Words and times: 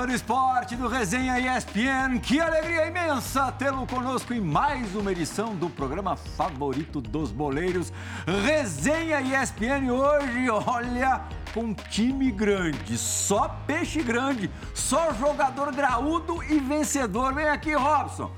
fã 0.00 0.06
do 0.06 0.14
esporte 0.14 0.76
do 0.76 0.88
Resenha 0.88 1.38
ESPN. 1.38 2.18
Que 2.20 2.40
alegria 2.40 2.86
imensa 2.86 3.52
tê-lo 3.52 3.86
conosco 3.86 4.32
em 4.32 4.40
mais 4.40 4.94
uma 4.94 5.12
edição 5.12 5.54
do 5.54 5.68
programa 5.68 6.16
favorito 6.16 7.02
dos 7.02 7.30
boleiros, 7.30 7.92
Resenha 8.26 9.20
ESPN. 9.20 9.90
Hoje, 9.90 10.48
olha, 10.48 11.22
com 11.52 11.74
time 11.74 12.30
grande, 12.30 12.96
só 12.96 13.48
peixe 13.66 14.02
grande, 14.02 14.50
só 14.74 15.12
jogador 15.12 15.70
graúdo 15.72 16.42
e 16.44 16.58
vencedor. 16.58 17.34
Vem 17.34 17.48
aqui, 17.48 17.74
Robson. 17.74 18.30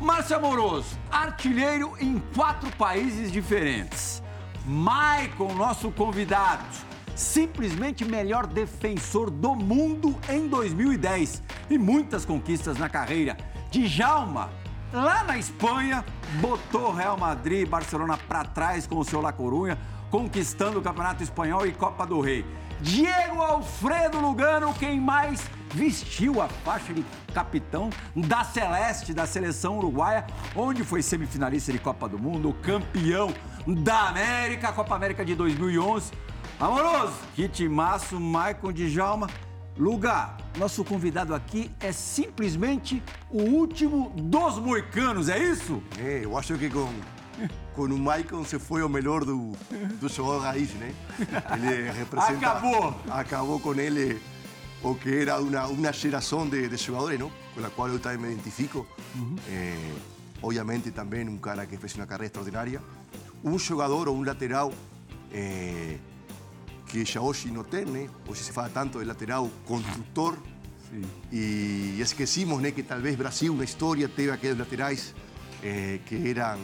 Márcio 0.00 0.36
Amoroso, 0.36 0.98
artilheiro 1.10 1.94
em 1.98 2.22
quatro 2.34 2.70
países 2.76 3.32
diferentes. 3.32 4.22
Maicon, 4.66 5.54
nosso 5.54 5.90
convidado 5.90 6.87
simplesmente 7.18 8.04
melhor 8.04 8.46
defensor 8.46 9.28
do 9.28 9.56
mundo 9.56 10.16
em 10.28 10.46
2010 10.46 11.42
e 11.68 11.76
muitas 11.76 12.24
conquistas 12.24 12.78
na 12.78 12.88
carreira. 12.88 13.36
Djalma, 13.72 14.50
lá 14.92 15.24
na 15.24 15.36
Espanha, 15.36 16.04
botou 16.40 16.92
Real 16.92 17.18
Madrid 17.18 17.62
e 17.62 17.66
Barcelona 17.66 18.16
para 18.16 18.44
trás 18.44 18.86
com 18.86 18.98
o 18.98 19.04
seu 19.04 19.20
La 19.20 19.32
Corunha, 19.32 19.76
conquistando 20.10 20.78
o 20.78 20.82
Campeonato 20.82 21.24
Espanhol 21.24 21.66
e 21.66 21.72
Copa 21.72 22.06
do 22.06 22.20
Rei. 22.20 22.46
Diego 22.80 23.42
Alfredo 23.42 24.20
Lugano, 24.20 24.72
quem 24.74 25.00
mais 25.00 25.44
vestiu 25.74 26.40
a 26.40 26.48
faixa 26.48 26.94
de 26.94 27.04
capitão 27.34 27.90
da 28.14 28.44
Celeste, 28.44 29.12
da 29.12 29.26
seleção 29.26 29.78
uruguaia, 29.78 30.24
onde 30.54 30.84
foi 30.84 31.02
semifinalista 31.02 31.72
de 31.72 31.80
Copa 31.80 32.08
do 32.08 32.16
Mundo, 32.16 32.54
campeão 32.62 33.34
da 33.66 34.08
América, 34.08 34.72
Copa 34.72 34.94
América 34.94 35.24
de 35.24 35.34
2011 35.34 36.27
Amoroso, 36.60 37.14
Maço, 37.70 38.18
Maicon 38.18 38.72
Djalma. 38.72 39.28
Lugar, 39.76 40.36
nosso 40.58 40.84
convidado 40.84 41.32
aqui 41.32 41.70
é 41.78 41.92
simplesmente 41.92 43.00
o 43.30 43.42
último 43.42 44.10
dos 44.16 44.58
moicanos, 44.58 45.28
é 45.28 45.38
isso? 45.38 45.80
É, 46.00 46.22
eu 46.24 46.36
acho 46.36 46.58
que 46.58 46.68
com, 46.68 46.92
com 47.76 47.82
o 47.82 47.96
Maicon 47.96 48.42
se 48.42 48.58
foi 48.58 48.82
o 48.82 48.88
melhor 48.88 49.24
do, 49.24 49.52
do 50.00 50.08
jogador 50.08 50.40
raiz, 50.40 50.74
né? 50.74 50.92
Ele 51.52 51.90
representa... 51.96 52.48
Acabou! 52.48 53.00
Acabou 53.08 53.60
com 53.60 53.74
ele 53.74 54.20
o 54.82 54.96
que 54.96 55.14
era 55.16 55.40
uma, 55.40 55.66
uma 55.68 55.92
geração 55.92 56.48
de, 56.48 56.68
de 56.68 56.76
jogadores, 56.76 57.20
não? 57.20 57.30
Com 57.54 57.64
a 57.64 57.70
qual 57.70 57.88
eu 57.88 58.00
também 58.00 58.18
me 58.18 58.32
identifico. 58.32 58.84
Uhum. 59.14 59.36
É, 59.48 59.92
obviamente 60.42 60.90
também 60.90 61.28
um 61.28 61.38
cara 61.38 61.64
que 61.66 61.76
fez 61.76 61.94
uma 61.94 62.04
carreira 62.04 62.26
extraordinária. 62.26 62.82
Um 63.44 63.56
jogador 63.56 64.08
ou 64.08 64.16
um 64.16 64.24
lateral... 64.24 64.72
É, 65.30 65.98
que 66.88 67.04
ya 67.04 67.20
hoy 67.20 67.36
no 67.52 67.64
tiene, 67.64 68.08
hoy 68.26 68.36
se 68.36 68.52
fala 68.52 68.68
tanto 68.70 68.98
del 68.98 69.08
lateral 69.08 69.50
constructor, 69.66 70.36
sí. 71.30 71.96
y 71.96 72.00
esquecimos 72.00 72.62
que 72.72 72.82
tal 72.82 73.02
vez 73.02 73.16
Brasil, 73.18 73.50
una 73.50 73.64
historia, 73.64 74.08
teve 74.08 74.32
aquellos 74.32 74.58
laterais 74.58 75.14
eh, 75.62 76.00
que 76.06 76.30
eran 76.30 76.58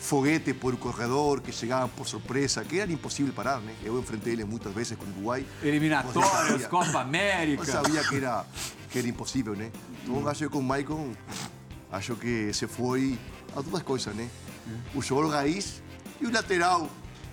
foguete 0.00 0.54
por 0.54 0.78
corredor, 0.78 1.42
que 1.42 1.52
llegaban 1.52 1.90
por 1.90 2.06
sorpresa, 2.06 2.64
que 2.64 2.78
eran 2.78 2.90
imposible 2.90 3.32
parar. 3.32 3.60
¿no? 3.62 3.70
Yo 3.84 3.96
enfrenté 3.98 4.32
él 4.32 4.44
muchas 4.46 4.74
veces 4.74 4.96
con 4.96 5.10
Uruguay. 5.12 5.46
Eliminatorios, 5.62 6.66
Copa 6.68 7.02
América. 7.02 7.64
Yo 7.64 7.72
sabía 7.72 8.02
que 8.08 8.16
era, 8.16 8.44
que 8.90 8.98
era 8.98 9.08
imposible. 9.08 9.70
¿no? 10.06 10.16
Entonces, 10.16 10.38
yo 10.38 10.50
con 10.50 10.66
Michael, 10.66 11.16
acho 11.92 12.18
que 12.18 12.52
se 12.54 12.66
fue 12.66 13.18
a 13.54 13.62
todas 13.62 13.84
cosas. 13.84 14.14
¿no? 14.14 14.22
Un 14.94 15.02
jugador 15.02 15.32
raiz 15.32 15.80
y 16.20 16.26
un 16.26 16.32
lateral 16.32 16.88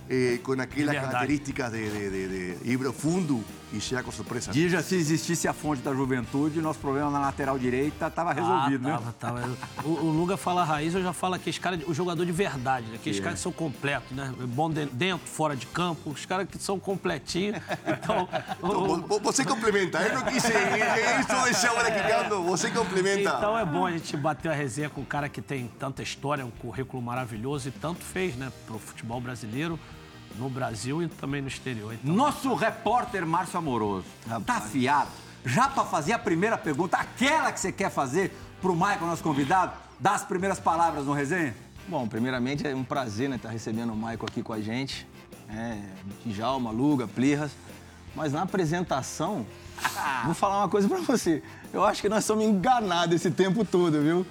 eh, 0.08 0.38
com 0.42 0.52
aquelas 0.52 0.94
características 0.94 1.72
de, 1.72 1.90
de, 1.90 2.10
de, 2.10 2.54
de 2.56 2.70
Ibra 2.70 2.92
fundo 2.92 3.44
e 3.72 3.80
chega 3.80 4.02
com 4.02 4.10
surpresa. 4.10 4.50
Dija, 4.50 4.82
se 4.82 4.94
existisse 4.94 5.46
a 5.46 5.52
fonte 5.52 5.82
da 5.82 5.92
juventude, 5.92 6.60
nosso 6.60 6.78
problema 6.78 7.10
na 7.10 7.20
lateral 7.20 7.58
direita 7.58 8.06
estava 8.06 8.32
resolvido, 8.32 8.88
ah, 8.88 9.12
tava, 9.18 9.40
né? 9.40 9.56
Tava. 9.76 9.88
O, 9.88 10.06
o 10.06 10.10
Luga 10.10 10.36
fala 10.36 10.64
raiz, 10.64 10.94
eu 10.94 11.02
já 11.02 11.12
falo 11.12 11.34
aqueles 11.34 11.58
caras, 11.58 11.80
o 11.86 11.92
jogador 11.92 12.24
de 12.24 12.32
verdade, 12.32 12.86
né? 12.86 12.96
aqueles 12.96 13.18
é. 13.18 13.22
caras 13.22 13.38
que 13.38 13.42
são 13.42 13.52
completos, 13.52 14.10
né? 14.16 14.32
Bom 14.48 14.70
dentro, 14.70 15.28
fora 15.28 15.54
de 15.54 15.66
campo, 15.66 16.10
os 16.10 16.24
caras 16.24 16.48
que 16.48 16.58
são 16.58 16.78
completinhos. 16.80 17.58
Então, 17.86 18.28
então 18.58 19.20
você 19.20 19.44
complementa, 19.44 20.00
eu 20.00 20.14
não 20.14 20.22
quis 20.22 20.44
isso 20.44 21.44
deixar 21.44 21.68
você 22.42 22.70
complementa. 22.70 23.34
Então 23.36 23.58
é 23.58 23.64
bom 23.64 23.86
a 23.86 23.90
gente 23.90 24.16
bater 24.16 24.50
a 24.50 24.54
resenha 24.54 24.88
com 24.88 25.02
um 25.02 25.04
cara 25.04 25.28
que 25.28 25.42
tem 25.42 25.70
tanta 25.78 26.02
história, 26.02 26.44
um 26.44 26.50
currículo 26.50 27.02
maravilhoso 27.02 27.68
e 27.68 27.70
tanto 27.70 28.02
fez, 28.04 28.34
né, 28.36 28.50
pro 28.66 28.78
futebol 28.78 29.20
brasileiro 29.20 29.78
no 30.36 30.48
Brasil 30.48 31.02
e 31.02 31.08
também 31.08 31.40
no 31.40 31.48
exterior. 31.48 31.94
Então... 31.94 32.14
Nosso 32.14 32.54
repórter 32.54 33.26
Márcio 33.26 33.58
Amoroso 33.58 34.06
tá 34.46 34.56
afiado. 34.56 35.10
Já 35.44 35.68
para 35.68 35.84
fazer 35.84 36.12
a 36.12 36.18
primeira 36.18 36.58
pergunta, 36.58 36.96
aquela 36.96 37.52
que 37.52 37.60
você 37.60 37.72
quer 37.72 37.90
fazer 37.90 38.36
para 38.60 38.70
o 38.70 38.74
Michael, 38.74 39.06
nosso 39.06 39.22
convidado, 39.22 39.72
dá 39.98 40.14
as 40.14 40.24
primeiras 40.24 40.58
palavras 40.58 41.04
no 41.06 41.12
resenha? 41.12 41.54
Bom, 41.86 42.06
primeiramente 42.06 42.66
é 42.66 42.74
um 42.74 42.84
prazer 42.84 43.28
né, 43.30 43.36
estar 43.36 43.48
recebendo 43.48 43.92
o 43.92 43.96
Michael 43.96 44.26
aqui 44.26 44.42
com 44.42 44.52
a 44.52 44.60
gente. 44.60 45.06
É, 45.48 45.78
Djalma, 46.26 46.70
Luga, 46.70 47.06
Plirras. 47.08 47.52
Mas 48.14 48.32
na 48.32 48.42
apresentação, 48.42 49.46
vou 50.26 50.34
falar 50.34 50.58
uma 50.58 50.68
coisa 50.68 50.88
para 50.88 51.00
você. 51.00 51.42
Eu 51.72 51.84
acho 51.84 52.02
que 52.02 52.08
nós 52.08 52.24
somos 52.24 52.44
enganados 52.44 53.14
esse 53.14 53.30
tempo 53.30 53.64
todo, 53.64 54.02
viu? 54.02 54.26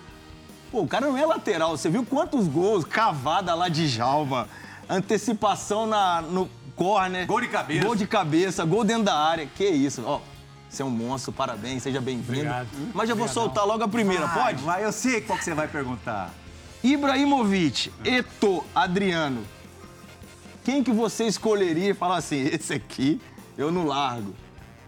Pô, 0.70 0.82
o 0.82 0.88
cara 0.88 1.08
não 1.08 1.18
é 1.18 1.26
lateral. 1.26 1.76
Você 1.76 1.90
viu 1.90 2.06
quantos 2.06 2.48
gols, 2.48 2.84
cavada 2.84 3.56
lá 3.56 3.70
de 3.70 3.88
Jalma 3.88 4.48
antecipação 4.90 5.86
na, 5.86 6.22
no 6.22 6.50
corner. 6.76 7.26
Gol 7.26 7.42
de 7.42 7.48
cabeça. 7.48 7.86
Gol 7.86 7.96
de 7.96 8.08
cabeça, 8.08 8.66
gol 8.66 8.84
dentro 8.84 9.04
da 9.04 9.16
área. 9.16 9.46
Que 9.46 9.68
isso, 9.68 10.04
ó. 10.06 10.22
Você 10.70 10.82
é 10.82 10.86
um 10.86 10.90
monstro, 10.90 11.32
parabéns, 11.32 11.84
seja 11.84 12.02
bem-vindo. 12.02 12.50
Mas 12.94 13.08
já 13.08 13.16
vou 13.16 13.28
soltar 13.28 13.66
logo 13.66 13.84
a 13.84 13.88
primeira, 13.88 14.28
vai, 14.28 14.44
pode? 14.44 14.64
Vai, 14.64 14.84
eu 14.84 14.92
sei 14.92 15.22
qual 15.22 15.40
que 15.40 15.46
você 15.46 15.54
vai 15.54 15.68
perguntar. 15.68 16.32
Ibrahimovic, 16.84 17.92
Eto, 18.04 18.64
Adriano. 18.76 19.44
Quem 20.66 20.84
que 20.84 20.92
você 20.92 21.26
escolheria 21.26 21.92
e 21.92 21.94
falar 21.94 22.18
assim, 22.18 22.46
esse 22.52 22.74
aqui 22.74 23.22
eu 23.58 23.72
não 23.72 23.86
largo? 23.86 24.36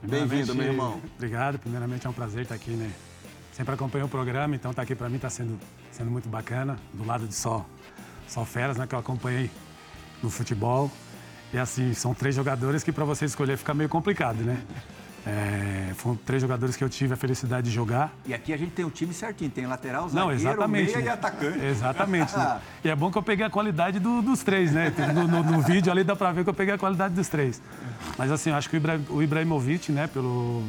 Bem-vindo, 0.03 0.53
meu 0.53 0.67
irmão. 0.67 1.01
Obrigado. 1.15 1.57
Primeiramente 1.59 2.05
é 2.05 2.09
um 2.09 2.13
prazer 2.13 2.43
estar 2.43 2.55
aqui, 2.55 2.71
né? 2.71 2.91
Sempre 3.53 3.73
acompanho 3.73 4.05
o 4.05 4.09
programa, 4.09 4.55
então 4.55 4.71
estar 4.71 4.81
tá 4.81 4.83
aqui 4.83 4.95
para 4.95 5.09
mim 5.09 5.15
está 5.15 5.29
sendo, 5.29 5.59
sendo 5.91 6.11
muito 6.11 6.27
bacana. 6.27 6.77
Do 6.93 7.05
lado 7.05 7.25
de 7.25 7.33
só, 7.33 7.65
só 8.27 8.43
feras, 8.45 8.77
né? 8.77 8.85
Que 8.85 8.95
eu 8.95 8.99
acompanhei 8.99 9.49
no 10.21 10.29
futebol. 10.29 10.91
E 11.53 11.57
assim, 11.57 11.93
são 11.93 12.13
três 12.13 12.35
jogadores 12.35 12.83
que 12.83 12.91
para 12.91 13.05
você 13.05 13.25
escolher 13.25 13.57
fica 13.57 13.73
meio 13.73 13.89
complicado, 13.89 14.37
né? 14.43 14.61
É, 15.25 15.93
foram 15.95 16.15
três 16.15 16.41
jogadores 16.41 16.75
que 16.75 16.83
eu 16.83 16.89
tive 16.89 17.13
a 17.13 17.17
felicidade 17.17 17.69
de 17.69 17.75
jogar. 17.75 18.13
E 18.25 18.33
aqui 18.33 18.53
a 18.53 18.57
gente 18.57 18.71
tem 18.71 18.85
um 18.85 18.89
time 18.89 19.13
certinho, 19.13 19.49
tem 19.49 19.65
lateral, 19.65 20.07
zagueiro, 20.07 20.25
Não, 20.25 20.33
exatamente, 20.33 20.91
meia 20.91 20.97
né? 20.99 21.05
e 21.05 21.09
atacante. 21.09 21.65
Exatamente. 21.65 22.37
né? 22.37 22.61
E 22.83 22.89
é 22.89 22.95
bom 22.95 23.11
que 23.11 23.17
eu 23.17 23.23
peguei 23.23 23.45
a 23.45 23.49
qualidade 23.49 23.99
do, 23.99 24.21
dos 24.21 24.41
três, 24.43 24.71
né? 24.71 24.93
No, 25.13 25.27
no, 25.27 25.43
no, 25.43 25.61
vídeo 25.61 25.91
ali 25.91 26.03
dá 26.03 26.15
para 26.15 26.31
ver 26.31 26.43
que 26.43 26.49
eu 26.49 26.53
peguei 26.53 26.73
a 26.73 26.77
qualidade 26.77 27.13
dos 27.13 27.27
três. 27.27 27.61
Mas 28.17 28.31
assim, 28.31 28.51
eu 28.51 28.55
acho 28.55 28.69
que 28.69 28.77
o, 29.09 29.21
Ibrahimovic, 29.21 29.91
né, 29.91 30.07
pelo, 30.07 30.63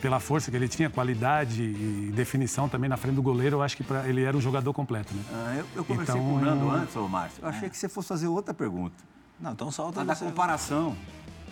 pela 0.00 0.20
força 0.20 0.50
que 0.50 0.56
ele 0.56 0.68
tinha, 0.68 0.88
qualidade 0.88 1.62
e 1.62 2.12
definição 2.14 2.68
também 2.68 2.88
na 2.88 2.96
frente 2.96 3.14
do 3.14 3.22
goleiro, 3.22 3.56
eu 3.56 3.62
acho 3.62 3.76
que 3.76 3.84
pra, 3.84 4.08
ele 4.08 4.22
era 4.22 4.36
um 4.36 4.40
jogador 4.40 4.72
completo. 4.72 5.14
Né? 5.14 5.22
Ah, 5.32 5.54
eu, 5.56 5.66
eu, 5.76 5.84
conversei 5.84 6.14
então, 6.14 6.28
com 6.28 6.36
o 6.36 6.40
Nando 6.40 6.70
antes, 6.70 6.96
ô 6.96 7.08
Márcio. 7.08 7.42
Eu 7.42 7.48
achei 7.48 7.66
é. 7.66 7.70
que 7.70 7.76
você 7.76 7.88
fosse 7.88 8.08
fazer 8.08 8.28
outra 8.28 8.54
pergunta. 8.54 8.96
Não, 9.40 9.52
então 9.52 9.70
solta. 9.70 10.00
A 10.00 10.04
da 10.04 10.16
comparação. 10.16 10.96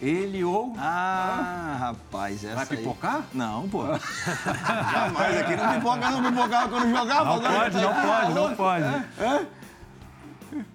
Ele 0.01 0.45
ou. 0.45 0.75
Ah, 0.77 1.73
ah, 1.73 1.77
rapaz, 1.79 2.45
essa. 2.45 2.57
Vai 2.57 2.67
pipocar? 2.67 3.17
Aí... 3.17 3.23
Não, 3.33 3.69
pô. 3.69 3.85
Jamais, 4.93 5.39
aqui 5.39 5.57
não 5.57 5.75
pipoca, 5.75 6.11
não 6.11 6.23
pipocava 6.23 6.69
quando 6.69 6.91
jogava. 6.91 7.37
Não 7.37 7.43
pode, 7.43 7.77
não 7.77 7.95
pode, 7.95 8.35
não 8.35 8.57
pode. 8.57 8.85
É? 8.85 9.47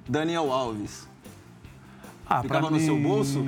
Daniel 0.07 0.51
Alves. 0.51 1.10
Ah, 2.31 2.41
Ficava 2.41 2.69
no 2.69 2.77
mim... 2.77 2.85
seu 2.85 2.97
bolso? 2.97 3.43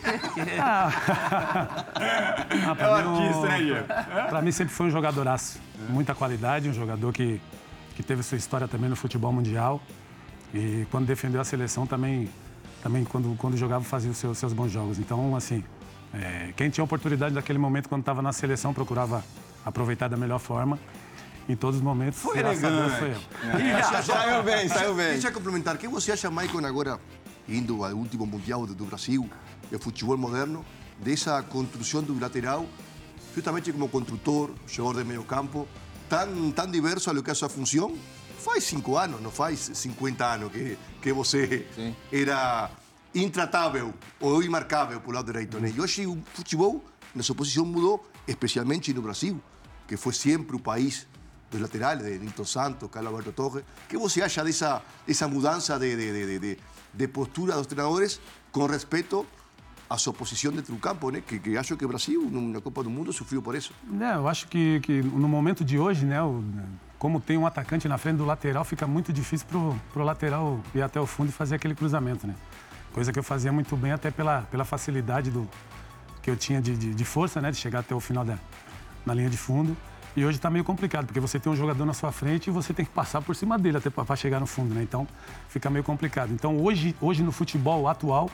ah. 0.58 0.90
ah 1.98 2.76
é 2.78 2.86
um 2.86 3.14
artista, 3.14 3.46
né, 3.46 3.58
Diego? 3.58 3.86
Pra 4.30 4.40
mim 4.40 4.50
sempre 4.50 4.72
foi 4.72 4.86
um 4.86 4.90
jogadoraço. 4.90 5.60
Muita 5.90 6.14
qualidade, 6.14 6.66
um 6.66 6.72
jogador 6.72 7.12
que, 7.12 7.38
que 7.94 8.02
teve 8.02 8.22
sua 8.22 8.38
história 8.38 8.66
também 8.66 8.88
no 8.88 8.96
futebol 8.96 9.30
mundial. 9.32 9.82
E 10.54 10.86
quando 10.90 11.04
defendeu 11.04 11.42
a 11.42 11.44
seleção 11.44 11.86
também, 11.86 12.30
também 12.82 13.04
quando, 13.04 13.36
quando 13.36 13.54
jogava, 13.54 13.84
fazia 13.84 14.10
os 14.10 14.16
seus, 14.16 14.38
seus 14.38 14.54
bons 14.54 14.72
jogos. 14.72 14.98
Então, 14.98 15.36
assim, 15.36 15.62
é, 16.14 16.54
quem 16.56 16.70
tinha 16.70 16.82
oportunidade 16.82 17.34
naquele 17.34 17.58
momento, 17.58 17.86
quando 17.86 18.00
estava 18.00 18.22
na 18.22 18.32
seleção, 18.32 18.72
procurava 18.72 19.22
aproveitar 19.62 20.08
da 20.08 20.16
melhor 20.16 20.38
forma 20.38 20.78
em 21.46 21.56
todos 21.56 21.76
os 21.76 21.82
momentos. 21.82 22.18
Foi 22.18 22.38
elegante. 22.38 22.60
Deus, 22.62 22.94
foi 22.94 23.10
eu. 23.10 23.76
É. 23.76 23.82
Saiu 24.02 24.42
bem, 24.42 24.68
saiu 24.68 24.94
bem. 24.94 25.12
Deixa 25.12 25.28
eu 25.28 25.32
complementar. 25.32 25.74
O 25.74 25.78
que 25.78 25.88
você 25.88 26.12
acha, 26.12 26.30
Maicon, 26.30 26.64
agora 26.64 26.98
indo 27.52 27.84
ao 27.84 27.92
último 27.92 28.26
Mundial 28.26 28.66
do 28.66 28.84
Brasil, 28.84 29.28
de 29.70 29.78
futebol 29.78 30.16
moderno, 30.16 30.64
dessa 30.98 31.42
construção 31.42 32.02
do 32.02 32.18
lateral, 32.18 32.66
justamente 33.34 33.72
como 33.72 33.88
construtor, 33.88 34.50
jogador 34.66 35.02
de 35.02 35.08
meio 35.08 35.24
campo, 35.24 35.66
tão, 36.08 36.50
tão 36.52 36.70
diverso 36.70 37.10
a 37.10 37.12
lo 37.12 37.22
que 37.22 37.30
é 37.30 37.32
a 37.32 37.34
sua 37.34 37.48
função. 37.48 37.96
Faz 38.38 38.64
cinco 38.64 38.96
anos, 38.96 39.20
não 39.20 39.30
faz 39.30 39.70
50 39.72 40.26
anos 40.26 40.52
que, 40.52 40.76
que 41.00 41.12
você 41.12 41.66
Sim. 41.74 41.94
era 42.10 42.70
intratável 43.14 43.94
ou 44.20 44.42
imarcável 44.42 45.00
por 45.00 45.14
lado 45.14 45.26
direito. 45.26 45.60
Né? 45.60 45.72
E 45.74 45.80
hoje 45.80 46.06
o 46.06 46.18
futebol, 46.34 46.82
na 47.14 47.22
sua 47.22 47.36
posição, 47.36 47.64
mudou, 47.64 48.04
especialmente 48.26 48.92
no 48.92 49.02
Brasil. 49.02 49.40
que 49.92 49.98
fue 49.98 50.14
siempre 50.14 50.56
un 50.56 50.62
país 50.62 51.06
dos 51.50 51.60
laterales, 51.60 52.06
de 52.06 52.18
Nilton 52.18 52.46
Santos, 52.46 52.90
Carlos 52.90 53.12
Alberto 53.12 53.32
Torres. 53.32 53.62
¿Qué 53.86 53.98
vos 53.98 54.10
se 54.10 54.22
haya 54.22 54.42
de 54.42 54.50
esa, 54.50 54.82
esa 55.06 55.28
mudanza 55.28 55.78
de, 55.78 55.94
de, 55.94 56.38
de, 56.40 56.58
de, 56.92 57.08
postura 57.08 57.52
de 57.52 57.58
los 57.58 57.66
entrenadores 57.66 58.20
con 58.50 58.68
respeto 58.68 59.26
a 59.88 59.98
sua 59.98 60.12
posição 60.12 60.52
dentro 60.52 60.74
do 60.74 60.80
campo, 60.80 61.10
né? 61.10 61.20
Que, 61.20 61.38
que 61.38 61.56
acho 61.56 61.76
que 61.76 61.84
o 61.84 61.88
Brasil, 61.88 62.30
na 62.30 62.60
Copa 62.60 62.82
do 62.82 62.88
Mundo, 62.88 63.12
sofreu 63.12 63.42
por 63.42 63.54
isso. 63.54 63.72
É, 64.00 64.14
eu 64.14 64.26
acho 64.26 64.48
que, 64.48 64.80
que 64.80 65.02
no 65.02 65.28
momento 65.28 65.64
de 65.64 65.78
hoje, 65.78 66.06
né, 66.06 66.22
o, 66.22 66.42
como 66.98 67.20
tem 67.20 67.36
um 67.36 67.46
atacante 67.46 67.86
na 67.88 67.98
frente 67.98 68.16
do 68.16 68.24
lateral, 68.24 68.64
fica 68.64 68.86
muito 68.86 69.12
difícil 69.12 69.46
para 69.92 70.02
o 70.02 70.04
lateral 70.04 70.60
ir 70.74 70.80
até 70.80 70.98
o 70.98 71.06
fundo 71.06 71.28
e 71.28 71.32
fazer 71.32 71.56
aquele 71.56 71.74
cruzamento, 71.74 72.26
né? 72.26 72.34
Coisa 72.94 73.12
que 73.12 73.18
eu 73.18 73.22
fazia 73.22 73.52
muito 73.52 73.76
bem, 73.76 73.92
até 73.92 74.10
pela, 74.10 74.42
pela 74.50 74.64
facilidade 74.64 75.30
do, 75.30 75.48
que 76.22 76.30
eu 76.30 76.36
tinha 76.36 76.60
de, 76.62 76.76
de, 76.76 76.94
de 76.94 77.04
força, 77.04 77.40
né? 77.40 77.50
De 77.50 77.56
chegar 77.58 77.80
até 77.80 77.94
o 77.94 78.00
final 78.00 78.24
da 78.24 78.38
na 79.04 79.12
linha 79.14 79.28
de 79.28 79.36
fundo. 79.36 79.76
E 80.14 80.24
hoje 80.24 80.36
está 80.36 80.50
meio 80.50 80.64
complicado, 80.64 81.06
porque 81.06 81.20
você 81.20 81.38
tem 81.38 81.50
um 81.50 81.56
jogador 81.56 81.86
na 81.86 81.94
sua 81.94 82.12
frente 82.12 82.48
e 82.48 82.50
você 82.50 82.74
tem 82.74 82.84
que 82.84 82.90
passar 82.90 83.22
por 83.22 83.34
cima 83.34 83.58
dele 83.58 83.78
até 83.78 83.88
para 83.88 84.14
chegar 84.14 84.40
no 84.40 84.46
fundo, 84.46 84.74
né? 84.74 84.82
Então 84.82 85.08
fica 85.48 85.70
meio 85.70 85.82
complicado. 85.82 86.32
Então 86.32 86.60
hoje, 86.62 86.94
hoje 87.00 87.22
no 87.22 87.32
futebol 87.32 87.88
atual, 87.88 88.30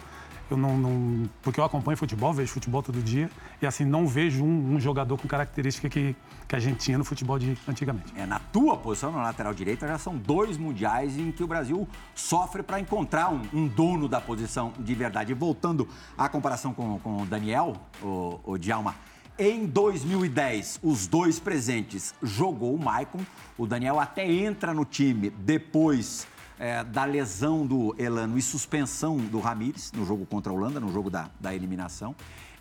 eu 0.51 0.57
não, 0.57 0.77
não, 0.79 1.29
porque 1.43 1.61
eu 1.61 1.65
acompanho 1.65 1.97
futebol, 1.97 2.33
vejo 2.33 2.51
futebol 2.53 2.83
todo 2.83 3.03
dia 3.03 3.31
e 3.61 3.67
assim 3.67 3.85
não 3.85 4.07
vejo 4.07 4.43
um, 4.43 4.75
um 4.75 4.81
jogador 4.81 5.19
com 5.19 5.29
característica 5.29 5.89
que, 5.89 6.17
que 6.49 6.57
a 6.57 6.59
gente 6.59 6.79
tinha 6.79 6.97
no 6.97 7.05
futebol 7.05 7.39
de 7.39 7.57
antigamente. 7.69 8.13
É, 8.17 8.25
na 8.25 8.39
tua 8.39 8.77
posição, 8.77 9.13
na 9.13 9.23
lateral 9.23 9.53
direita, 9.53 9.87
já 9.87 9.99
são 9.99 10.17
dois 10.17 10.57
mundiais 10.57 11.19
em 11.19 11.31
que 11.31 11.45
o 11.45 11.47
Brasil 11.47 11.87
sofre 12.15 12.63
para 12.63 12.81
encontrar 12.81 13.31
um, 13.31 13.43
um, 13.53 13.69
dono 13.69 14.09
da 14.09 14.21
posição 14.21 14.73
de 14.79 14.95
verdade. 14.95 15.35
Voltando 15.35 15.87
à 16.17 16.29
comparação 16.29 16.73
com, 16.73 16.99
com 16.99 17.23
o 17.23 17.27
Daniel, 17.27 17.77
o, 18.03 18.41
o 18.43 18.59
Djalma, 18.59 18.95
em 19.39 19.67
2010, 19.67 20.81
os 20.83 21.07
dois 21.07 21.39
presentes 21.39 22.13
jogou 22.21 22.75
o 22.75 22.79
Maicon, 22.79 23.21
o 23.57 23.67
Daniel 23.67 24.01
até 24.01 24.29
entra 24.29 24.75
no 24.75 24.85
time 24.85 25.31
depois 25.31 26.27
é, 26.59 26.83
da 26.83 27.05
lesão 27.05 27.65
do 27.65 27.95
Elano 27.97 28.37
e 28.37 28.43
suspensão 28.43 29.17
do 29.17 29.39
Ramires 29.39 29.93
no 29.93 30.05
jogo 30.05 30.27
contra 30.27 30.53
a 30.53 30.55
Holanda, 30.55 30.81
no 30.81 30.93
jogo 30.93 31.09
da, 31.09 31.31
da 31.39 31.55
eliminação. 31.55 32.17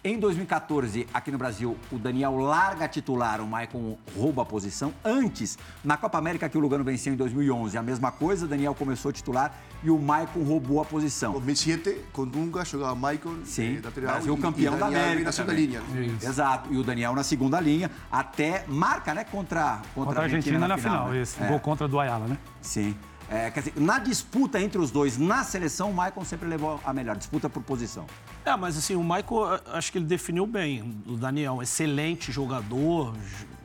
Em 0.07 0.17
2014, 0.17 1.05
aqui 1.13 1.29
no 1.33 1.37
Brasil, 1.37 1.75
o 1.91 1.99
Daniel 1.99 2.37
larga 2.37 2.87
titular, 2.87 3.41
o 3.41 3.45
Maicon 3.45 3.97
rouba 4.15 4.43
a 4.43 4.45
posição. 4.45 4.93
Antes, 5.03 5.57
na 5.83 5.97
Copa 5.97 6.17
América 6.17 6.47
que 6.47 6.57
o 6.57 6.61
Lugano 6.61 6.81
venceu 6.81 7.11
em 7.11 7.17
2011, 7.17 7.77
a 7.77 7.83
mesma 7.83 8.09
coisa, 8.09 8.45
o 8.45 8.47
Daniel 8.47 8.73
começou 8.73 9.11
titular 9.11 9.53
e 9.83 9.89
o 9.89 9.99
Maicon 9.99 10.43
roubou 10.43 10.79
a 10.79 10.85
posição. 10.85 11.33
2007, 11.33 12.05
com 12.13 12.25
Dunga, 12.25 12.63
jogava 12.63 12.95
Maicon 12.95 13.39
Sim, 13.43 13.81
lateral, 13.83 14.13
Brasil 14.13 14.37
campeão 14.37 14.75
e 14.75 14.79
da 14.79 14.85
América 14.85 15.25
na 15.25 15.31
segunda 15.33 15.53
linha. 15.53 15.81
Exato, 16.23 16.73
e 16.73 16.77
o 16.77 16.83
Daniel 16.85 17.13
na 17.13 17.23
segunda 17.23 17.59
linha, 17.59 17.91
até 18.09 18.63
marca, 18.65 19.13
né, 19.13 19.25
contra, 19.25 19.81
contra, 19.93 20.05
contra 20.05 20.21
a 20.21 20.23
Argentina, 20.23 20.57
na, 20.57 20.69
na 20.69 20.77
final, 20.77 20.99
final 20.99 21.13
né? 21.15 21.21
esse 21.21 21.43
é. 21.43 21.47
gol 21.49 21.59
contra 21.59 21.85
do 21.85 21.99
Ayala, 21.99 22.27
né? 22.27 22.37
Sim. 22.61 22.95
É, 23.29 23.51
quer 23.51 23.59
dizer, 23.59 23.73
na 23.75 23.99
disputa 23.99 24.59
entre 24.59 24.77
os 24.77 24.89
dois, 24.89 25.17
na 25.17 25.43
seleção, 25.43 25.91
o 25.91 25.93
Michael 25.93 26.23
sempre 26.23 26.47
levou 26.47 26.79
a 26.85 26.93
melhor, 26.93 27.15
disputa 27.15 27.49
por 27.49 27.61
posição. 27.61 28.05
É, 28.45 28.55
mas 28.55 28.77
assim, 28.77 28.95
o 28.95 29.03
Michael, 29.03 29.61
acho 29.73 29.91
que 29.91 29.97
ele 29.97 30.05
definiu 30.05 30.47
bem. 30.47 31.01
O 31.05 31.17
Daniel, 31.17 31.61
excelente 31.61 32.31
jogador. 32.31 33.13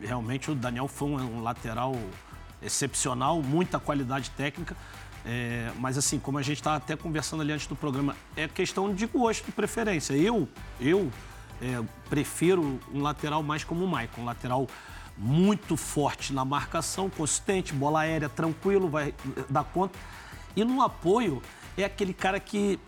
Realmente, 0.01 0.51
o 0.51 0.55
Daniel 0.55 0.89
foi 0.89 1.09
um 1.11 1.41
lateral 1.41 1.97
excepcional, 2.61 3.41
muita 3.41 3.79
qualidade 3.79 4.31
técnica. 4.31 4.77
É, 5.25 5.71
mas 5.79 5.97
assim, 5.97 6.19
como 6.19 6.39
a 6.39 6.43
gente 6.43 6.57
estava 6.57 6.79
até 6.79 6.97
conversando 6.97 7.43
ali 7.43 7.53
antes 7.53 7.69
do 7.69 7.77
programa, 7.77 8.17
é 8.37 8.49
questão 8.49 8.93
de 8.93 9.07
gosto, 9.07 9.47
de 9.47 9.53
preferência. 9.53 10.15
Eu, 10.15 10.49
eu 10.81 11.09
é, 11.61 11.81
prefiro 12.11 12.81
um 12.93 13.01
lateral 13.01 13.43
mais 13.45 13.63
como 13.63 13.85
o 13.85 13.87
Michael, 13.87 14.11
um 14.19 14.25
lateral 14.25 14.67
muito 15.23 15.77
forte 15.77 16.33
na 16.33 16.45
marcação, 16.45 17.09
consistente, 17.09 17.73
bola 17.73 18.01
aérea 18.01 18.29
tranquilo, 18.29 18.89
vai 18.89 19.15
dar 19.49 19.63
conta. 19.63 19.97
E 20.57 20.65
no 20.65 20.83
apoio 20.83 21.41
é 21.77 21.85
aquele 21.85 22.13
cara 22.13 22.41
que, 22.41 22.79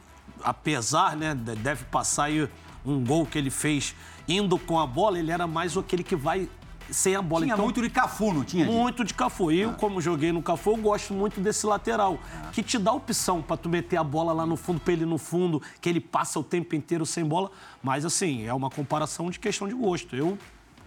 apesar, 0.42 1.16
né, 1.16 1.32
deve 1.34 1.84
passar 1.84 2.24
aí 2.24 2.48
um 2.84 3.04
gol 3.04 3.24
que 3.24 3.38
ele 3.38 3.50
fez 3.50 3.94
indo 4.26 4.58
com 4.58 4.80
a 4.80 4.86
bola, 4.86 5.18
ele 5.18 5.30
era 5.30 5.46
mais 5.46 5.76
aquele 5.76 6.02
que 6.02 6.16
vai 6.16 6.48
sem 6.90 7.14
a 7.14 7.22
bola. 7.22 7.44
Tinha 7.44 7.54
então, 7.54 7.64
muito 7.64 7.80
de 7.80 7.88
Cafu, 7.88 8.32
não 8.34 8.44
tinha? 8.44 8.64
Muito 8.64 9.04
de 9.04 9.14
Cafu. 9.14 9.50
Eu, 9.50 9.70
ah. 9.70 9.74
como 9.74 10.00
joguei 10.00 10.32
no 10.32 10.42
Cafu, 10.42 10.72
eu 10.72 10.76
gosto 10.76 11.14
muito 11.14 11.40
desse 11.40 11.64
lateral, 11.66 12.18
ah. 12.34 12.50
que 12.52 12.62
te 12.62 12.78
dá 12.78 12.92
opção 12.92 13.40
para 13.40 13.56
tu 13.56 13.68
meter 13.68 13.96
a 13.96 14.04
bola 14.04 14.32
lá 14.32 14.44
no 14.44 14.56
fundo, 14.56 14.80
para 14.80 14.92
ele 14.92 15.06
no 15.06 15.18
fundo, 15.18 15.62
que 15.80 15.88
ele 15.88 16.00
passa 16.00 16.38
o 16.38 16.44
tempo 16.44 16.74
inteiro 16.74 17.06
sem 17.06 17.24
bola. 17.24 17.50
Mas, 17.82 18.04
assim, 18.04 18.44
é 18.44 18.52
uma 18.52 18.68
comparação 18.68 19.30
de 19.30 19.38
questão 19.38 19.68
de 19.68 19.74
gosto. 19.74 20.16
Eu 20.16 20.36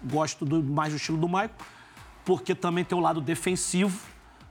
gosto 0.04 0.46
do, 0.46 0.64
mais 0.64 0.94
do 0.94 0.98
estilo 0.98 1.18
do 1.18 1.28
Maicon, 1.28 1.56
porque 2.26 2.54
também 2.54 2.84
tem 2.84 2.98
o 2.98 3.02
lado 3.02 3.22
defensivo, 3.22 4.00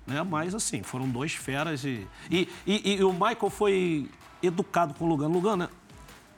né? 0.07 0.23
Mas, 0.23 0.55
assim, 0.55 0.83
foram 0.83 1.09
dois 1.09 1.33
feras 1.33 1.85
e... 1.85 2.07
E, 2.31 2.49
e, 2.67 2.95
e 2.95 3.05
o 3.05 3.13
Michael 3.13 3.51
foi 3.51 4.09
educado 4.43 4.95
com 4.95 5.05
o 5.05 5.09
Lugano. 5.09 5.35
Lugano 5.35 5.65
né? 5.65 5.69